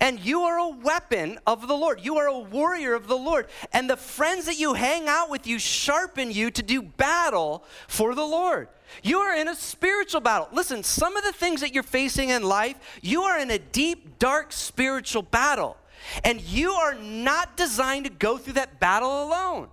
And 0.00 0.20
you 0.20 0.42
are 0.42 0.58
a 0.58 0.68
weapon 0.68 1.38
of 1.46 1.68
the 1.68 1.76
Lord. 1.76 2.04
You 2.04 2.16
are 2.16 2.26
a 2.26 2.38
warrior 2.38 2.94
of 2.94 3.06
the 3.06 3.16
Lord. 3.16 3.46
And 3.72 3.88
the 3.88 3.96
friends 3.96 4.46
that 4.46 4.58
you 4.58 4.74
hang 4.74 5.08
out 5.08 5.30
with 5.30 5.46
you 5.46 5.58
sharpen 5.58 6.30
you 6.30 6.50
to 6.50 6.62
do 6.62 6.82
battle 6.82 7.64
for 7.88 8.14
the 8.14 8.24
Lord. 8.24 8.68
You 9.02 9.18
are 9.18 9.36
in 9.36 9.48
a 9.48 9.54
spiritual 9.54 10.20
battle. 10.20 10.48
Listen, 10.52 10.82
some 10.82 11.16
of 11.16 11.24
the 11.24 11.32
things 11.32 11.60
that 11.60 11.74
you're 11.74 11.82
facing 11.82 12.30
in 12.30 12.42
life, 12.42 12.76
you 13.02 13.22
are 13.22 13.38
in 13.38 13.50
a 13.50 13.58
deep, 13.58 14.18
dark 14.18 14.52
spiritual 14.52 15.22
battle. 15.22 15.76
And 16.24 16.40
you 16.40 16.72
are 16.72 16.94
not 16.94 17.56
designed 17.56 18.04
to 18.04 18.10
go 18.10 18.38
through 18.38 18.54
that 18.54 18.78
battle 18.78 19.24
alone. 19.24 19.68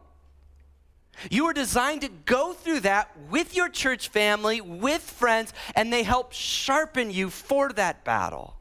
You 1.29 1.45
are 1.45 1.53
designed 1.53 2.01
to 2.01 2.09
go 2.09 2.53
through 2.53 2.81
that 2.81 3.11
with 3.29 3.55
your 3.55 3.69
church 3.69 4.09
family, 4.09 4.61
with 4.61 5.01
friends, 5.01 5.53
and 5.75 5.93
they 5.93 6.03
help 6.03 6.33
sharpen 6.33 7.11
you 7.11 7.29
for 7.29 7.69
that 7.73 8.03
battle. 8.03 8.55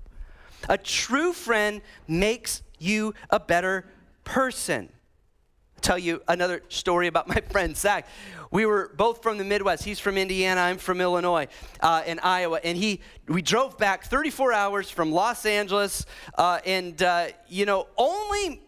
A 0.68 0.78
true 0.78 1.32
friend 1.32 1.80
makes 2.06 2.62
you 2.78 3.14
a 3.30 3.40
better 3.40 3.86
person. 4.24 4.88
I'll 5.76 5.80
tell 5.80 5.98
you 5.98 6.22
another 6.28 6.62
story 6.68 7.06
about 7.06 7.28
my 7.34 7.40
friend 7.50 7.76
Zach. 7.76 8.06
We 8.50 8.66
were 8.66 8.92
both 8.96 9.22
from 9.22 9.38
the 9.38 9.44
Midwest. 9.44 9.84
He's 9.84 9.98
from 9.98 10.18
Indiana. 10.18 10.60
I'm 10.60 10.78
from 10.78 11.00
Illinois 11.00 11.48
uh, 11.80 12.02
and 12.06 12.20
Iowa. 12.20 12.60
And 12.62 12.76
he, 12.76 13.00
we 13.26 13.40
drove 13.40 13.78
back 13.78 14.04
34 14.04 14.52
hours 14.52 14.90
from 14.90 15.10
Los 15.12 15.46
Angeles. 15.46 16.04
Uh, 16.36 16.60
and, 16.66 17.02
uh, 17.02 17.28
you 17.48 17.64
know, 17.64 17.86
only 17.96 18.60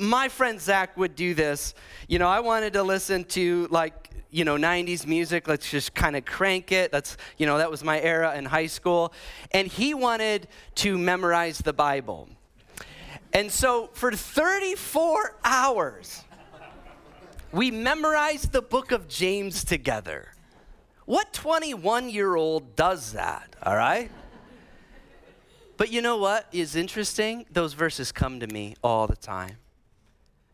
my 0.00 0.28
friend 0.28 0.60
Zach 0.60 0.96
would 0.96 1.14
do 1.14 1.34
this. 1.34 1.74
You 2.08 2.18
know, 2.18 2.28
I 2.28 2.40
wanted 2.40 2.72
to 2.72 2.82
listen 2.82 3.24
to 3.24 3.68
like 3.70 3.99
you 4.30 4.44
know 4.44 4.56
90s 4.56 5.06
music 5.06 5.48
let's 5.48 5.70
just 5.70 5.94
kind 5.94 6.16
of 6.16 6.24
crank 6.24 6.72
it 6.72 6.92
that's 6.92 7.16
you 7.36 7.46
know 7.46 7.58
that 7.58 7.70
was 7.70 7.82
my 7.82 8.00
era 8.00 8.36
in 8.36 8.44
high 8.44 8.66
school 8.66 9.12
and 9.52 9.66
he 9.66 9.94
wanted 9.94 10.46
to 10.74 10.96
memorize 10.96 11.58
the 11.58 11.72
bible 11.72 12.28
and 13.32 13.50
so 13.50 13.90
for 13.92 14.12
34 14.12 15.36
hours 15.44 16.24
we 17.52 17.70
memorized 17.70 18.52
the 18.52 18.62
book 18.62 18.92
of 18.92 19.08
James 19.08 19.64
together. 19.64 20.34
What 21.04 21.32
21 21.32 22.08
year 22.08 22.36
old 22.36 22.76
does 22.76 23.12
that, 23.12 23.56
all 23.62 23.76
right? 23.76 24.10
But 25.76 25.90
you 25.90 26.00
know 26.02 26.18
what 26.18 26.46
is 26.52 26.76
interesting? 26.76 27.46
Those 27.50 27.72
verses 27.72 28.12
come 28.12 28.38
to 28.40 28.46
me 28.46 28.76
all 28.84 29.06
the 29.06 29.16
time. 29.16 29.56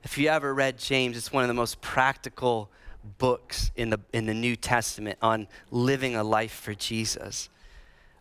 If 0.05 0.17
you 0.17 0.29
ever 0.29 0.55
read 0.55 0.79
James, 0.79 1.17
it's 1.17 1.33
one 1.33 1.43
of 1.45 1.49
the 1.49 1.55
most 1.55 1.81
practical 1.81 2.71
books 3.07 3.71
in 3.77 3.91
the, 3.91 3.99
in 4.13 4.27
the 4.27 4.35
New 4.35 4.57
Testament 4.57 5.19
on 5.23 5.49
living 5.71 6.17
a 6.17 6.25
life 6.25 6.53
for 6.53 6.75
Jesus. 6.75 7.49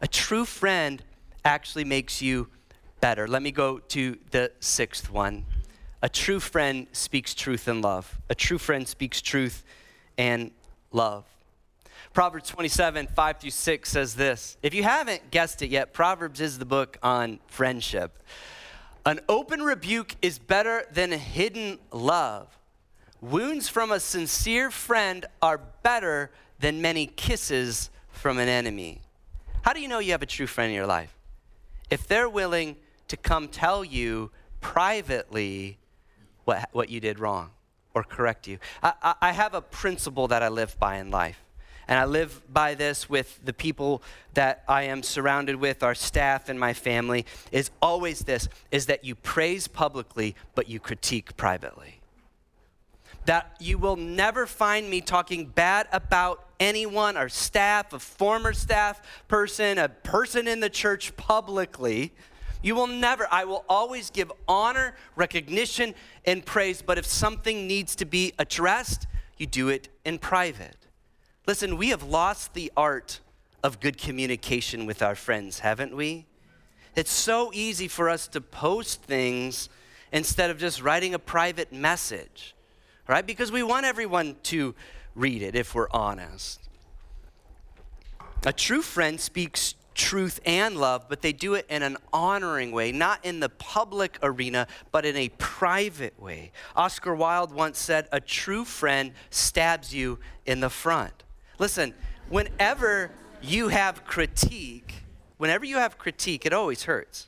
A 0.01 0.07
true 0.07 0.45
friend 0.45 1.03
actually 1.43 1.83
makes 1.83 2.21
you 2.21 2.47
better. 3.01 3.27
Let 3.27 3.41
me 3.41 3.51
go 3.51 3.79
to 3.79 4.17
the 4.31 4.51
sixth 4.59 5.11
one 5.11 5.45
A 6.01 6.09
true 6.09 6.39
friend 6.39 6.87
speaks 6.91 7.33
truth 7.33 7.67
and 7.67 7.81
love. 7.81 8.19
A 8.29 8.35
true 8.35 8.57
friend 8.57 8.87
speaks 8.87 9.21
truth 9.21 9.63
and 10.17 10.51
love. 10.91 11.25
Proverbs 12.13 12.49
27, 12.49 13.07
5 13.13 13.39
through 13.39 13.49
6 13.49 13.89
says 13.89 14.15
this. 14.15 14.57
If 14.63 14.73
you 14.73 14.83
haven't 14.83 15.31
guessed 15.31 15.61
it 15.61 15.69
yet, 15.69 15.91
Proverbs 15.91 16.39
is 16.39 16.57
the 16.57 16.65
book 16.65 16.97
on 17.03 17.39
friendship. 17.47 18.23
An 19.05 19.19
open 19.27 19.61
rebuke 19.61 20.15
is 20.21 20.39
better 20.39 20.85
than 20.91 21.11
a 21.11 21.17
hidden 21.17 21.77
love. 21.91 22.47
Wounds 23.29 23.67
from 23.67 23.91
a 23.91 23.99
sincere 23.99 24.69
friend 24.69 25.25
are 25.41 25.57
better 25.81 26.29
than 26.59 26.79
many 26.79 27.07
kisses 27.07 27.89
from 28.09 28.37
an 28.37 28.47
enemy. 28.47 29.01
How 29.63 29.73
do 29.73 29.81
you 29.81 29.87
know 29.87 29.97
you 29.97 30.11
have 30.11 30.21
a 30.21 30.27
true 30.27 30.45
friend 30.45 30.69
in 30.69 30.75
your 30.75 30.85
life? 30.85 31.11
If 31.89 32.07
they're 32.07 32.29
willing 32.29 32.75
to 33.07 33.17
come 33.17 33.47
tell 33.47 33.83
you 33.83 34.29
privately 34.61 35.79
what, 36.43 36.69
what 36.71 36.89
you 36.89 36.99
did 36.99 37.17
wrong 37.17 37.49
or 37.95 38.03
correct 38.03 38.47
you. 38.47 38.59
I, 38.83 38.93
I, 39.01 39.15
I 39.21 39.31
have 39.31 39.55
a 39.55 39.61
principle 39.61 40.27
that 40.27 40.43
I 40.43 40.49
live 40.49 40.77
by 40.79 40.97
in 40.97 41.09
life. 41.09 41.43
And 41.87 41.97
I 41.97 42.05
live 42.05 42.43
by 42.53 42.75
this 42.75 43.09
with 43.09 43.43
the 43.43 43.53
people 43.53 44.03
that 44.35 44.63
I 44.67 44.83
am 44.83 45.01
surrounded 45.01 45.55
with, 45.55 45.81
our 45.81 45.95
staff 45.95 46.47
and 46.47 46.59
my 46.59 46.73
family, 46.73 47.25
is 47.51 47.71
always 47.81 48.19
this 48.19 48.49
is 48.69 48.85
that 48.85 49.03
you 49.03 49.15
praise 49.15 49.67
publicly, 49.67 50.35
but 50.53 50.69
you 50.69 50.79
critique 50.79 51.35
privately. 51.37 52.01
That 53.25 53.55
you 53.59 53.77
will 53.77 53.95
never 53.95 54.45
find 54.45 54.89
me 54.89 55.01
talking 55.01 55.47
bad 55.47 55.87
about 55.91 56.45
anyone, 56.59 57.17
our 57.17 57.29
staff, 57.29 57.91
a 57.93 57.99
former 57.99 58.53
staff 58.53 59.01
person, 59.27 59.77
a 59.77 59.89
person 59.89 60.47
in 60.47 60.59
the 60.59 60.69
church 60.69 61.15
publicly. 61.17 62.13
You 62.61 62.75
will 62.75 62.87
never, 62.87 63.27
I 63.31 63.45
will 63.45 63.65
always 63.69 64.09
give 64.09 64.31
honor, 64.47 64.95
recognition, 65.15 65.93
and 66.25 66.45
praise. 66.45 66.81
But 66.81 66.97
if 66.97 67.05
something 67.05 67.67
needs 67.67 67.95
to 67.97 68.05
be 68.05 68.33
addressed, 68.39 69.07
you 69.37 69.45
do 69.45 69.69
it 69.69 69.89
in 70.03 70.17
private. 70.17 70.77
Listen, 71.45 71.77
we 71.77 71.89
have 71.89 72.03
lost 72.03 72.53
the 72.53 72.71
art 72.75 73.19
of 73.63 73.79
good 73.79 73.97
communication 73.97 74.85
with 74.85 75.01
our 75.01 75.15
friends, 75.15 75.59
haven't 75.59 75.95
we? 75.95 76.25
It's 76.95 77.11
so 77.11 77.51
easy 77.53 77.87
for 77.87 78.09
us 78.09 78.27
to 78.29 78.41
post 78.41 79.03
things 79.03 79.69
instead 80.11 80.49
of 80.49 80.57
just 80.57 80.81
writing 80.81 81.13
a 81.13 81.19
private 81.19 81.73
message, 81.73 82.54
right? 83.07 83.25
Because 83.25 83.51
we 83.51 83.63
want 83.63 83.85
everyone 83.85 84.35
to 84.43 84.75
read 85.15 85.41
it 85.41 85.55
if 85.55 85.73
we're 85.75 85.89
honest. 85.91 86.61
A 88.45 88.53
true 88.53 88.81
friend 88.81 89.19
speaks 89.19 89.75
truth 89.95 90.39
and 90.45 90.77
love, 90.77 91.05
but 91.09 91.21
they 91.21 91.31
do 91.31 91.55
it 91.55 91.65
in 91.69 91.81
an 91.81 91.97
honoring 92.13 92.71
way, 92.71 92.91
not 92.91 93.23
in 93.23 93.39
the 93.39 93.49
public 93.49 94.19
arena, 94.21 94.67
but 94.91 95.05
in 95.05 95.15
a 95.15 95.29
private 95.37 96.19
way. 96.19 96.51
Oscar 96.75 97.15
Wilde 97.15 97.53
once 97.53 97.79
said, 97.79 98.07
A 98.11 98.19
true 98.19 98.65
friend 98.65 99.13
stabs 99.29 99.95
you 99.95 100.19
in 100.45 100.59
the 100.59 100.69
front. 100.69 101.23
Listen, 101.57 101.93
whenever 102.29 103.11
you 103.41 103.69
have 103.69 104.05
critique, 104.05 105.03
whenever 105.37 105.65
you 105.65 105.77
have 105.77 105.97
critique, 105.97 106.45
it 106.45 106.53
always 106.53 106.83
hurts. 106.83 107.27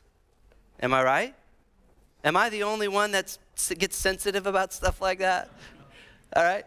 Am 0.82 0.93
I 0.93 1.03
right? 1.03 1.36
Am 2.28 2.36
I 2.36 2.49
the 2.49 2.63
only 2.63 2.89
one 2.89 3.11
that 3.11 3.38
gets 3.78 3.95
sensitive 3.95 4.45
about 4.45 4.73
stuff 4.73 4.99
like 4.99 5.19
that? 5.19 5.49
All 6.36 6.43
right? 6.43 6.65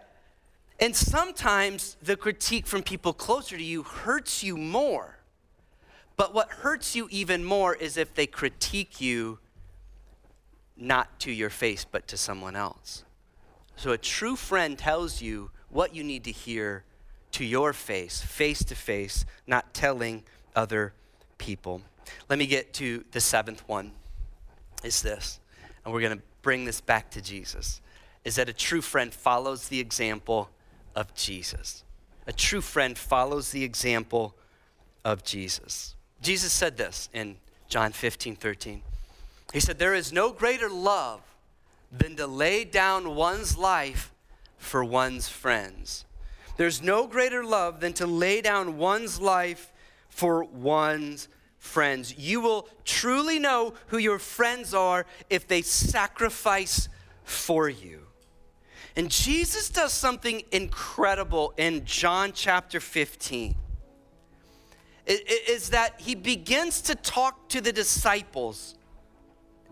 And 0.80 0.96
sometimes 0.96 1.98
the 2.02 2.16
critique 2.16 2.66
from 2.66 2.82
people 2.82 3.12
closer 3.12 3.58
to 3.58 3.62
you 3.62 3.82
hurts 3.82 4.42
you 4.42 4.56
more. 4.56 5.18
But 6.16 6.32
what 6.32 6.48
hurts 6.48 6.96
you 6.96 7.08
even 7.10 7.44
more 7.44 7.74
is 7.74 7.98
if 7.98 8.14
they 8.14 8.26
critique 8.26 9.02
you 9.02 9.38
not 10.78 11.20
to 11.20 11.30
your 11.30 11.50
face, 11.50 11.84
but 11.84 12.08
to 12.08 12.16
someone 12.16 12.56
else. 12.56 13.04
So 13.76 13.92
a 13.92 13.98
true 13.98 14.36
friend 14.36 14.78
tells 14.78 15.20
you 15.20 15.50
what 15.68 15.94
you 15.94 16.02
need 16.02 16.24
to 16.24 16.32
hear 16.32 16.84
to 17.32 17.44
your 17.44 17.74
face, 17.74 18.22
face 18.22 18.64
to 18.64 18.74
face, 18.74 19.26
not 19.46 19.74
telling 19.74 20.22
other 20.56 20.94
people. 21.36 21.82
Let 22.30 22.38
me 22.38 22.46
get 22.46 22.72
to 22.74 23.04
the 23.12 23.20
seventh 23.20 23.62
one. 23.68 23.92
Is 24.82 25.02
this, 25.02 25.39
and 25.84 25.92
we're 25.92 26.00
going 26.00 26.16
to 26.16 26.24
bring 26.42 26.64
this 26.64 26.80
back 26.80 27.10
to 27.12 27.20
Jesus, 27.20 27.80
is 28.24 28.36
that 28.36 28.48
a 28.48 28.52
true 28.52 28.80
friend 28.80 29.12
follows 29.12 29.68
the 29.68 29.80
example 29.80 30.50
of 30.94 31.14
Jesus. 31.14 31.84
A 32.26 32.32
true 32.32 32.60
friend 32.60 32.96
follows 32.96 33.50
the 33.50 33.64
example 33.64 34.34
of 35.04 35.24
Jesus. 35.24 35.94
Jesus 36.22 36.52
said 36.52 36.76
this 36.76 37.08
in 37.12 37.36
John 37.68 37.92
15, 37.92 38.36
13. 38.36 38.82
He 39.52 39.60
said, 39.60 39.78
There 39.78 39.94
is 39.94 40.12
no 40.12 40.32
greater 40.32 40.68
love 40.68 41.22
than 41.90 42.16
to 42.16 42.26
lay 42.26 42.64
down 42.64 43.14
one's 43.14 43.56
life 43.56 44.12
for 44.58 44.84
one's 44.84 45.28
friends. 45.28 46.04
There's 46.56 46.82
no 46.82 47.06
greater 47.06 47.42
love 47.42 47.80
than 47.80 47.94
to 47.94 48.06
lay 48.06 48.40
down 48.42 48.76
one's 48.76 49.20
life 49.20 49.72
for 50.08 50.44
one's 50.44 51.28
friends. 51.60 52.18
You 52.18 52.40
will 52.40 52.68
truly 52.84 53.38
know 53.38 53.74
who 53.88 53.98
your 53.98 54.18
friends 54.18 54.74
are 54.74 55.06
if 55.28 55.46
they 55.46 55.62
sacrifice 55.62 56.88
for 57.22 57.68
you. 57.68 58.00
And 58.96 59.08
Jesus 59.08 59.70
does 59.70 59.92
something 59.92 60.42
incredible 60.50 61.54
in 61.56 61.84
John 61.84 62.32
chapter 62.34 62.80
15. 62.80 63.54
Is 65.06 65.70
that 65.70 66.00
he 66.00 66.14
begins 66.14 66.80
to 66.82 66.94
talk 66.94 67.48
to 67.50 67.60
the 67.60 67.72
disciples 67.72 68.74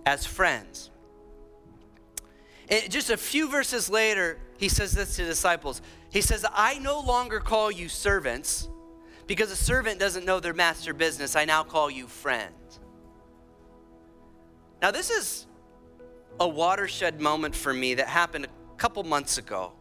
as 0.07 0.25
friends. 0.25 0.91
And 2.69 2.91
just 2.91 3.11
a 3.11 3.17
few 3.17 3.49
verses 3.51 3.89
later, 3.89 4.39
he 4.59 4.69
says 4.69 4.93
this 4.93 5.17
to 5.17 5.23
the 5.23 5.29
disciples 5.29 5.81
he 6.11 6.21
says, 6.23 6.45
I 6.53 6.79
no 6.79 7.01
longer 7.01 7.39
call 7.39 7.71
you 7.71 7.89
servants 7.89 8.69
because 9.29 9.53
a 9.53 9.57
servant 9.57 10.01
doesn't 10.01 10.25
know 10.25 10.41
their 10.41 10.55
master 10.55 10.93
business. 10.93 11.37
I 11.37 11.45
now 11.45 11.63
call 11.63 11.89
you 11.91 12.09
friends. 12.09 12.81
Now, 14.81 14.91
this 14.91 15.11
is 15.11 15.47
a 16.41 16.49
watershed 16.49 17.21
moment 17.21 17.55
for 17.55 17.73
me 17.75 17.95
that 17.95 18.09
happened 18.09 18.47
a 18.47 18.77
couple 18.79 19.05
months 19.05 19.39
ago. 19.39 19.73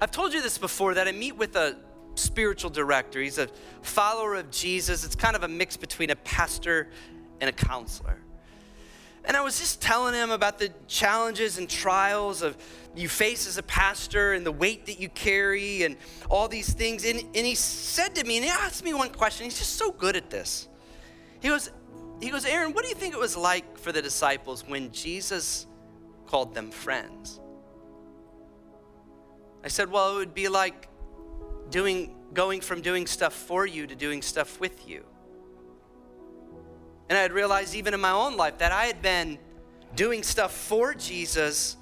I've 0.00 0.10
told 0.10 0.32
you 0.32 0.40
this 0.40 0.56
before 0.56 0.94
that 0.94 1.06
I 1.06 1.12
meet 1.12 1.36
with 1.36 1.56
a 1.56 1.76
spiritual 2.14 2.70
director. 2.70 3.20
He's 3.20 3.38
a 3.38 3.48
follower 3.82 4.36
of 4.36 4.50
Jesus. 4.50 5.04
It's 5.04 5.14
kind 5.14 5.36
of 5.36 5.42
a 5.42 5.48
mix 5.48 5.76
between 5.76 6.10
a 6.10 6.16
pastor 6.16 6.88
and 7.40 7.50
a 7.50 7.52
counselor. 7.52 8.18
And 9.26 9.36
I 9.36 9.42
was 9.42 9.58
just 9.58 9.82
telling 9.82 10.14
him 10.14 10.30
about 10.30 10.58
the 10.58 10.72
challenges 10.86 11.58
and 11.58 11.68
trials 11.68 12.40
of 12.40 12.56
you 12.96 13.08
face 13.08 13.46
as 13.46 13.58
a 13.58 13.62
pastor 13.62 14.32
and 14.32 14.44
the 14.44 14.52
weight 14.52 14.86
that 14.86 14.98
you 14.98 15.08
carry 15.08 15.82
and 15.82 15.96
all 16.30 16.48
these 16.48 16.72
things. 16.72 17.04
And, 17.04 17.20
and 17.20 17.46
he 17.46 17.54
said 17.54 18.14
to 18.14 18.24
me, 18.24 18.36
and 18.36 18.44
he 18.44 18.50
asked 18.50 18.82
me 18.82 18.94
one 18.94 19.10
question. 19.10 19.44
He's 19.44 19.58
just 19.58 19.74
so 19.74 19.90
good 19.92 20.16
at 20.16 20.30
this. 20.30 20.68
He 21.40 21.48
goes, 21.48 21.70
he 22.20 22.30
goes, 22.30 22.46
Aaron, 22.46 22.72
what 22.72 22.82
do 22.82 22.88
you 22.88 22.94
think 22.94 23.14
it 23.14 23.20
was 23.20 23.36
like 23.36 23.78
for 23.78 23.92
the 23.92 24.00
disciples 24.00 24.66
when 24.66 24.90
Jesus 24.92 25.66
called 26.26 26.54
them 26.54 26.70
friends? 26.70 27.38
I 29.62 29.68
said, 29.68 29.90
well, 29.90 30.14
it 30.14 30.16
would 30.16 30.34
be 30.34 30.48
like 30.48 30.88
doing, 31.70 32.14
going 32.32 32.60
from 32.60 32.80
doing 32.80 33.06
stuff 33.06 33.34
for 33.34 33.66
you 33.66 33.86
to 33.86 33.94
doing 33.94 34.22
stuff 34.22 34.58
with 34.60 34.88
you. 34.88 35.04
And 37.08 37.18
I 37.18 37.22
had 37.22 37.32
realized 37.32 37.74
even 37.74 37.92
in 37.92 38.00
my 38.00 38.10
own 38.10 38.36
life 38.36 38.58
that 38.58 38.72
I 38.72 38.86
had 38.86 39.02
been 39.02 39.38
doing 39.94 40.22
stuff 40.22 40.52
for 40.52 40.94
Jesus 40.94 41.76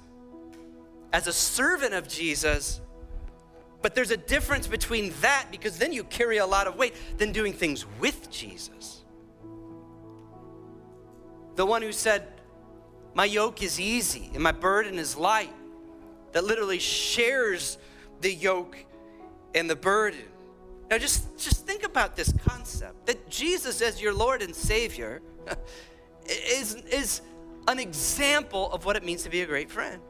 as 1.15 1.27
a 1.27 1.33
servant 1.33 1.93
of 1.93 2.09
Jesus. 2.09 2.81
But 3.81 3.95
there's 3.95 4.11
a 4.11 4.17
difference 4.17 4.67
between 4.67 5.13
that 5.21 5.45
because 5.49 5.77
then 5.77 5.93
you 5.93 6.03
carry 6.03 6.39
a 6.39 6.45
lot 6.45 6.67
of 6.67 6.75
weight 6.75 6.93
than 7.17 7.31
doing 7.31 7.53
things 7.53 7.85
with 8.01 8.29
Jesus. 8.29 9.05
The 11.55 11.65
one 11.65 11.81
who 11.81 11.93
said, 11.93 12.27
My 13.13 13.23
yoke 13.23 13.63
is 13.63 13.79
easy 13.79 14.29
and 14.33 14.43
my 14.43 14.51
burden 14.51 14.99
is 14.99 15.15
light, 15.15 15.53
that 16.33 16.43
literally 16.43 16.79
shares 16.79 17.77
the 18.19 18.33
yoke 18.33 18.77
and 19.53 19.69
the 19.69 19.75
burden. 19.77 20.19
Now, 20.89 20.97
just, 20.97 21.37
just 21.37 21.65
think 21.65 21.83
about 21.83 22.17
this 22.17 22.33
concept 22.45 23.05
that 23.05 23.29
Jesus, 23.29 23.81
as 23.81 24.01
your 24.01 24.13
Lord 24.13 24.41
and 24.41 24.53
Savior, 24.53 25.21
is, 26.25 26.75
is 26.75 27.21
an 27.69 27.79
example 27.79 28.69
of 28.73 28.83
what 28.83 28.97
it 28.97 29.05
means 29.05 29.23
to 29.23 29.29
be 29.29 29.43
a 29.43 29.45
great 29.45 29.71
friend. 29.71 30.01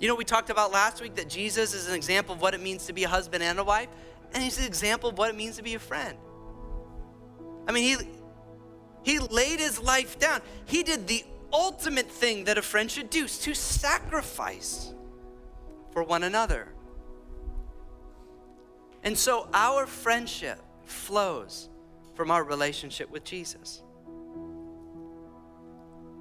You 0.00 0.06
know, 0.08 0.14
we 0.14 0.24
talked 0.24 0.50
about 0.50 0.70
last 0.70 1.02
week 1.02 1.16
that 1.16 1.28
Jesus 1.28 1.74
is 1.74 1.88
an 1.88 1.94
example 1.94 2.34
of 2.34 2.40
what 2.40 2.54
it 2.54 2.62
means 2.62 2.86
to 2.86 2.92
be 2.92 3.04
a 3.04 3.08
husband 3.08 3.42
and 3.42 3.58
a 3.58 3.64
wife, 3.64 3.88
and 4.32 4.42
he's 4.42 4.58
an 4.58 4.64
example 4.64 5.10
of 5.10 5.18
what 5.18 5.30
it 5.30 5.36
means 5.36 5.56
to 5.56 5.62
be 5.62 5.74
a 5.74 5.78
friend. 5.78 6.16
I 7.66 7.72
mean, 7.72 7.98
he, 9.04 9.12
he 9.12 9.18
laid 9.18 9.58
his 9.58 9.80
life 9.80 10.18
down. 10.18 10.40
He 10.66 10.82
did 10.82 11.08
the 11.08 11.24
ultimate 11.52 12.10
thing 12.10 12.44
that 12.44 12.58
a 12.58 12.62
friend 12.62 12.90
should 12.90 13.10
do 13.10 13.26
to 13.26 13.54
sacrifice 13.54 14.92
for 15.90 16.02
one 16.02 16.22
another. 16.22 16.68
And 19.02 19.16
so 19.16 19.48
our 19.52 19.86
friendship 19.86 20.60
flows 20.84 21.68
from 22.14 22.30
our 22.30 22.44
relationship 22.44 23.10
with 23.10 23.24
Jesus. 23.24 23.82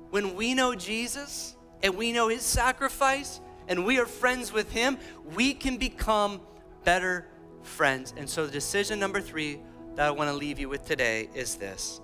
When 0.10 0.36
we 0.36 0.54
know 0.54 0.74
Jesus, 0.74 1.56
and 1.84 1.96
we 1.96 2.12
know 2.12 2.28
his 2.28 2.42
sacrifice 2.42 3.40
and 3.68 3.86
we 3.86 4.00
are 4.00 4.06
friends 4.06 4.52
with 4.52 4.72
him, 4.72 4.98
we 5.36 5.54
can 5.54 5.78
become 5.78 6.42
better 6.84 7.28
friends. 7.62 8.14
And 8.18 8.30
so, 8.30 8.46
the 8.46 8.52
decision 8.52 9.00
number 9.00 9.22
three 9.22 9.60
that 9.96 10.08
I 10.08 10.12
want 10.12 10.30
to 10.30 10.36
leave 10.36 10.60
you 10.60 10.70
with 10.70 10.86
today 10.86 11.30
is 11.34 11.56
this 11.56 12.02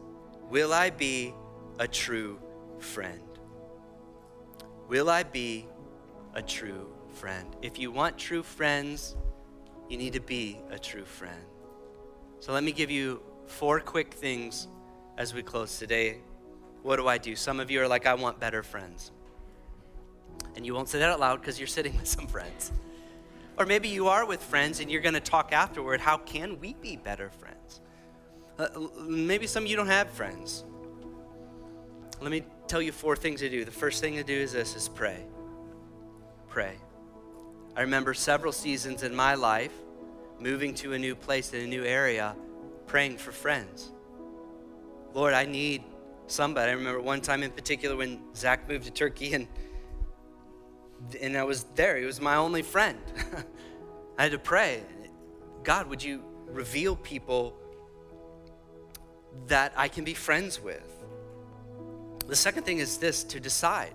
Will 0.50 0.74
I 0.74 0.90
be 0.90 1.34
a 1.80 1.88
true 1.88 2.40
friend? 2.80 3.22
Will 4.88 5.10
I 5.10 5.24
be 5.24 5.68
a 6.34 6.42
true 6.42 6.88
friend? 7.14 7.56
If 7.62 7.80
you 7.80 7.92
want 7.92 8.18
true 8.18 8.44
friends, 8.44 9.16
you 9.90 9.98
need 9.98 10.14
to 10.14 10.20
be 10.20 10.60
a 10.70 10.78
true 10.78 11.06
friend. 11.06 11.46
So, 12.40 12.52
let 12.52 12.64
me 12.64 12.74
give 12.74 12.92
you 12.92 13.22
four 13.48 13.80
quick 13.80 14.14
things 14.14 14.68
as 15.18 15.34
we 15.34 15.44
close 15.44 15.80
today. 15.80 16.18
What 16.82 16.98
do 16.98 17.08
I 17.08 17.18
do? 17.18 17.36
Some 17.36 17.62
of 17.62 17.72
you 17.72 17.82
are 17.82 17.88
like, 17.88 18.06
I 18.06 18.14
want 18.14 18.40
better 18.40 18.64
friends. 18.64 19.13
And 20.56 20.66
you 20.66 20.74
won't 20.74 20.90
say 20.90 21.00
that 21.00 21.10
out 21.10 21.20
loud 21.20 21.42
because 21.42 21.60
you're 21.60 21.68
sitting 21.68 21.96
with 21.98 22.08
some 22.08 22.28
friends. 22.28 22.72
Or 23.58 23.66
maybe 23.66 23.90
you 23.90 24.08
are 24.08 24.26
with 24.26 24.42
friends 24.42 24.80
and 24.80 24.90
you're 24.90 25.02
going 25.02 25.14
to 25.14 25.20
talk 25.20 25.52
afterward. 25.52 26.02
How 26.02 26.18
can 26.18 26.60
we 26.60 26.74
be 26.74 26.96
better 26.96 27.30
friends? 27.30 27.82
Uh, 28.58 28.68
maybe 29.02 29.48
some 29.48 29.64
of 29.64 29.70
you 29.70 29.76
don't 29.76 29.88
have 29.88 30.10
friends. 30.10 30.64
Let 32.22 32.32
me 32.32 32.44
tell 32.68 32.82
you 32.82 32.92
four 32.92 33.16
things 33.16 33.42
to 33.42 33.50
do. 33.50 33.66
The 33.66 33.72
first 33.72 34.02
thing 34.02 34.16
to 34.16 34.24
do 34.24 34.34
is 34.34 34.54
this 34.54 34.76
is 34.76 34.88
pray. 34.88 35.26
Pray. 36.48 36.76
I 37.76 37.82
remember 37.82 38.14
several 38.14 38.54
seasons 38.54 39.04
in 39.04 39.16
my 39.16 39.36
life 39.36 39.74
moving 40.40 40.74
to 40.76 40.94
a 40.94 41.00
new 41.00 41.16
place 41.16 41.54
in 41.54 41.62
a 41.62 41.68
new 41.68 41.84
area, 41.84 42.36
praying 42.86 43.18
for 43.18 43.32
friends. 43.32 43.92
Lord, 45.14 45.34
I 45.34 45.46
need 45.46 45.84
somebody. 46.28 46.72
I 46.72 46.74
remember 46.74 47.02
one 47.02 47.22
time 47.22 47.44
in 47.44 47.52
particular 47.52 47.96
when 47.96 48.20
Zach 48.36 48.68
moved 48.68 48.86
to 48.86 48.92
Turkey 48.92 49.34
and 49.34 49.48
and 51.22 51.38
I 51.38 51.44
was 51.44 51.64
there. 51.76 51.98
He 51.98 52.06
was 52.06 52.22
my 52.22 52.36
only 52.36 52.62
friend. 52.62 53.00
I 54.18 54.24
had 54.24 54.32
to 54.32 54.40
pray. 54.40 54.84
God, 55.64 55.88
would 55.88 56.04
you 56.04 56.24
reveal 56.48 56.96
people 56.96 57.56
that 59.48 59.74
I 59.76 59.88
can 59.88 60.04
be 60.04 60.14
friends 60.14 60.62
with? 60.62 60.90
The 62.28 62.36
second 62.36 62.64
thing 62.64 62.78
is 62.78 62.98
this 62.98 63.24
to 63.26 63.40
decide 63.40 63.94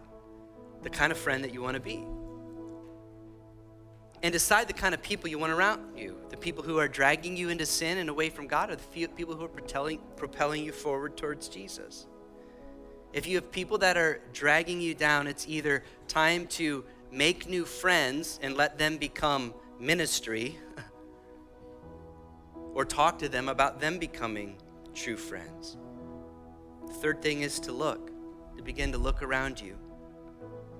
the 0.83 0.91
kind 0.91 1.13
of 1.13 1.19
friend 1.19 1.45
that 1.45 1.53
you 1.53 1.63
want 1.63 1.75
to 1.75 1.81
be. 1.81 2.05
And 4.23 4.33
decide 4.33 4.69
the 4.69 4.75
kind 4.75 4.95
of 4.95 5.03
people 5.03 5.29
you 5.29 5.39
want 5.39 5.53
around 5.53 5.97
you. 5.97 6.17
The 6.31 6.37
people 6.37 6.65
who 6.65 6.79
are 6.79 6.89
dragging 6.89 7.37
you 7.37 7.51
into 7.51 7.65
sin 7.65 7.99
and 7.99 8.11
away 8.11 8.31
from 8.31 8.49
God, 8.49 8.71
or 8.71 8.77
the 8.77 9.07
people 9.07 9.37
who 9.37 9.45
are 9.45 9.49
propelling, 9.49 10.01
propelling 10.17 10.65
you 10.65 10.73
forward 10.73 11.17
towards 11.17 11.49
Jesus. 11.49 12.07
If 13.13 13.27
you 13.27 13.37
have 13.37 13.51
people 13.51 13.79
that 13.79 13.97
are 13.97 14.21
dragging 14.33 14.81
you 14.81 14.95
down, 14.95 15.29
it's 15.29 15.47
either 15.49 15.85
time 16.09 16.47
to 16.49 16.85
make 17.11 17.49
new 17.49 17.65
friends 17.65 18.39
and 18.43 18.57
let 18.57 18.79
them 18.79 18.97
become 18.97 19.55
ministry, 19.81 20.59
or 22.75 22.85
talk 22.85 23.19
to 23.19 23.29
them 23.29 23.49
about 23.49 23.81
them 23.81 23.99
becoming 23.99 24.57
true 24.95 25.17
friends. 25.17 25.77
The 26.87 26.95
third 26.95 27.23
thing 27.23 27.43
is 27.43 27.61
to 27.61 27.73
look, 27.73 28.11
to 28.57 28.63
begin 28.63 28.93
to 28.93 28.99
look 28.99 29.23
around 29.23 29.61
you, 29.61 29.77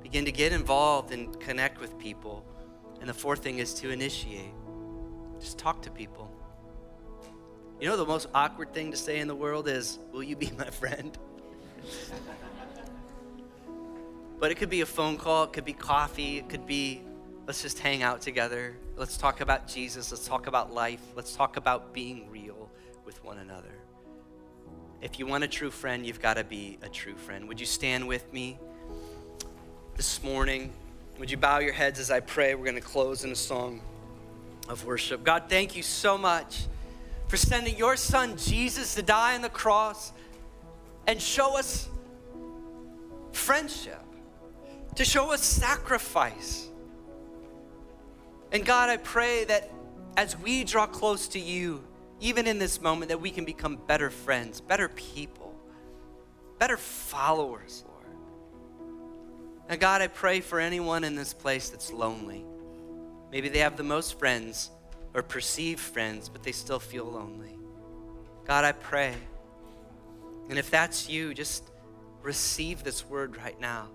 begin 0.03 0.25
to 0.25 0.33
get 0.33 0.53
involved 0.53 1.13
and 1.13 1.39
connect 1.41 1.81
with 1.81 1.99
people. 1.99 2.45
And 3.01 3.09
the 3.09 3.15
fourth 3.15 3.43
thing 3.43 3.59
is 3.59 3.75
to 3.75 3.91
initiate, 3.91 4.53
just 5.41 5.59
talk 5.59 5.83
to 5.83 5.91
people. 5.91 6.31
You 7.81 7.89
know, 7.89 7.97
the 7.97 8.07
most 8.07 8.29
awkward 8.35 8.75
thing 8.75 8.91
to 8.91 8.97
say 8.97 9.21
in 9.21 9.29
the 9.29 9.37
world 9.37 9.69
is, 9.69 10.01
Will 10.13 10.25
you 10.25 10.35
be 10.35 10.51
my 10.59 10.71
friend? 10.71 11.17
But 14.39 14.53
it 14.53 14.57
could 14.57 14.71
be 14.71 14.83
a 14.83 14.87
phone 14.87 15.17
call, 15.17 15.45
it 15.45 15.53
could 15.53 15.65
be 15.65 15.73
coffee, 15.73 16.39
it 16.39 16.49
could 16.49 16.67
be 16.67 17.03
let's 17.47 17.63
just 17.63 17.79
hang 17.79 18.03
out 18.03 18.21
together. 18.21 18.77
Let's 18.97 19.17
talk 19.17 19.41
about 19.41 19.67
Jesus, 19.67 20.11
let's 20.13 20.27
talk 20.27 20.47
about 20.47 20.73
life, 20.73 21.01
let's 21.17 21.35
talk 21.35 21.57
about 21.57 21.93
being 21.93 22.31
real 22.31 22.71
with 23.05 23.25
one 23.25 23.39
another. 23.39 23.73
If 25.01 25.19
you 25.19 25.27
want 25.27 25.45
a 25.45 25.49
true 25.49 25.71
friend, 25.71 26.05
you've 26.05 26.21
got 26.21 26.35
to 26.35 26.45
be 26.45 26.79
a 26.83 26.89
true 26.89 27.17
friend. 27.17 27.49
Would 27.49 27.59
you 27.59 27.67
stand 27.67 28.07
with 28.07 28.33
me 28.33 28.59
this 29.97 30.23
morning? 30.23 30.73
Would 31.19 31.31
you 31.31 31.37
bow 31.37 31.59
your 31.59 31.73
heads 31.73 31.99
as 31.99 32.11
I 32.11 32.21
pray? 32.21 32.55
We're 32.55 32.65
going 32.65 32.75
to 32.75 32.81
close 32.81 33.25
in 33.25 33.33
a 33.33 33.37
song 33.37 33.81
of 34.69 34.85
worship. 34.85 35.25
God, 35.25 35.45
thank 35.49 35.77
you 35.77 35.83
so 35.83 36.19
much 36.19 36.67
for 37.29 37.37
sending 37.37 37.77
your 37.77 37.97
son 37.97 38.37
Jesus 38.37 38.95
to 38.95 39.03
die 39.03 39.35
on 39.35 39.43
the 39.43 39.49
cross 39.49 40.13
and 41.07 41.21
show 41.21 41.57
us 41.59 41.89
friendship 43.33 44.03
to 44.99 45.05
show 45.05 45.31
us 45.31 45.41
sacrifice. 45.45 46.69
And 48.51 48.67
God, 48.67 48.91
I 48.91 48.97
pray 48.97 49.45
that 49.45 49.71
as 50.17 50.37
we 50.37 50.65
draw 50.65 50.89
close 50.89 51.29
to 51.29 51.39
you, 51.39 51.85
even 52.19 52.49
in 52.49 52.59
this 52.59 52.81
moment, 52.81 53.11
that 53.11 53.21
we 53.21 53.31
can 53.31 53.45
become 53.45 53.77
better 53.77 54.11
friends, 54.11 54.61
better 54.61 54.89
people, 54.89 55.55
better 56.59 56.77
followers, 56.77 57.85
Lord. 57.87 58.07
And 59.69 59.79
God, 59.79 60.03
I 60.03 60.09
pray 60.09 60.41
for 60.41 60.59
anyone 60.59 61.05
in 61.05 61.15
this 61.15 61.33
place 61.33 61.69
that's 61.69 61.93
lonely. 61.93 62.45
Maybe 63.31 63.49
they 63.49 63.61
have 63.61 63.77
the 63.77 63.85
most 63.85 64.19
friends 64.19 64.69
or 65.15 65.23
perceived 65.23 65.79
friends, 65.79 66.29
but 66.29 66.43
they 66.43 66.51
still 66.51 66.81
feel 66.81 67.05
lonely. 67.05 67.57
God, 68.49 68.65
I 68.65 68.73
pray. 68.73 69.15
And 70.49 70.59
if 70.59 70.73
that's 70.73 71.09
you, 71.09 71.35
just 71.35 71.71
receive 72.21 72.83
this 72.83 73.07
word 73.07 73.37
right 73.37 73.61
now. 73.61 73.91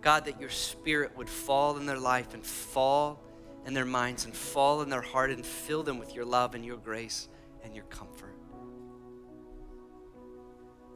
God, 0.00 0.24
that 0.26 0.40
your 0.40 0.50
spirit 0.50 1.16
would 1.16 1.28
fall 1.28 1.76
in 1.76 1.86
their 1.86 1.98
life 1.98 2.34
and 2.34 2.44
fall 2.44 3.22
in 3.66 3.74
their 3.74 3.84
minds 3.84 4.24
and 4.24 4.34
fall 4.34 4.82
in 4.82 4.88
their 4.88 5.02
heart 5.02 5.30
and 5.30 5.44
fill 5.44 5.82
them 5.82 5.98
with 5.98 6.14
your 6.14 6.24
love 6.24 6.54
and 6.54 6.64
your 6.64 6.76
grace 6.76 7.28
and 7.64 7.74
your 7.74 7.84
comfort. 7.84 8.34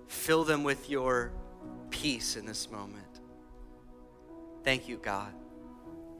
Fill 0.06 0.44
them 0.44 0.62
with 0.62 0.88
your 0.88 1.32
peace 1.90 2.36
in 2.36 2.46
this 2.46 2.70
moment. 2.70 3.20
Thank 4.62 4.88
you, 4.88 4.96
God, 4.98 5.32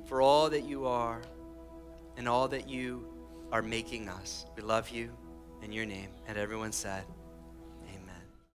for 0.07 0.21
all 0.21 0.51
that 0.51 0.65
you 0.65 0.87
are 0.87 1.23
and 2.17 2.29
all 2.29 2.49
that 2.49 2.69
you 2.69 3.07
are 3.53 3.63
making 3.63 4.09
us. 4.09 4.47
We 4.57 4.63
love 4.63 4.91
you 4.91 5.11
in 5.63 5.73
your 5.73 5.87
name. 5.87 6.09
And 6.27 6.37
everyone 6.37 6.73
said, 6.73 7.05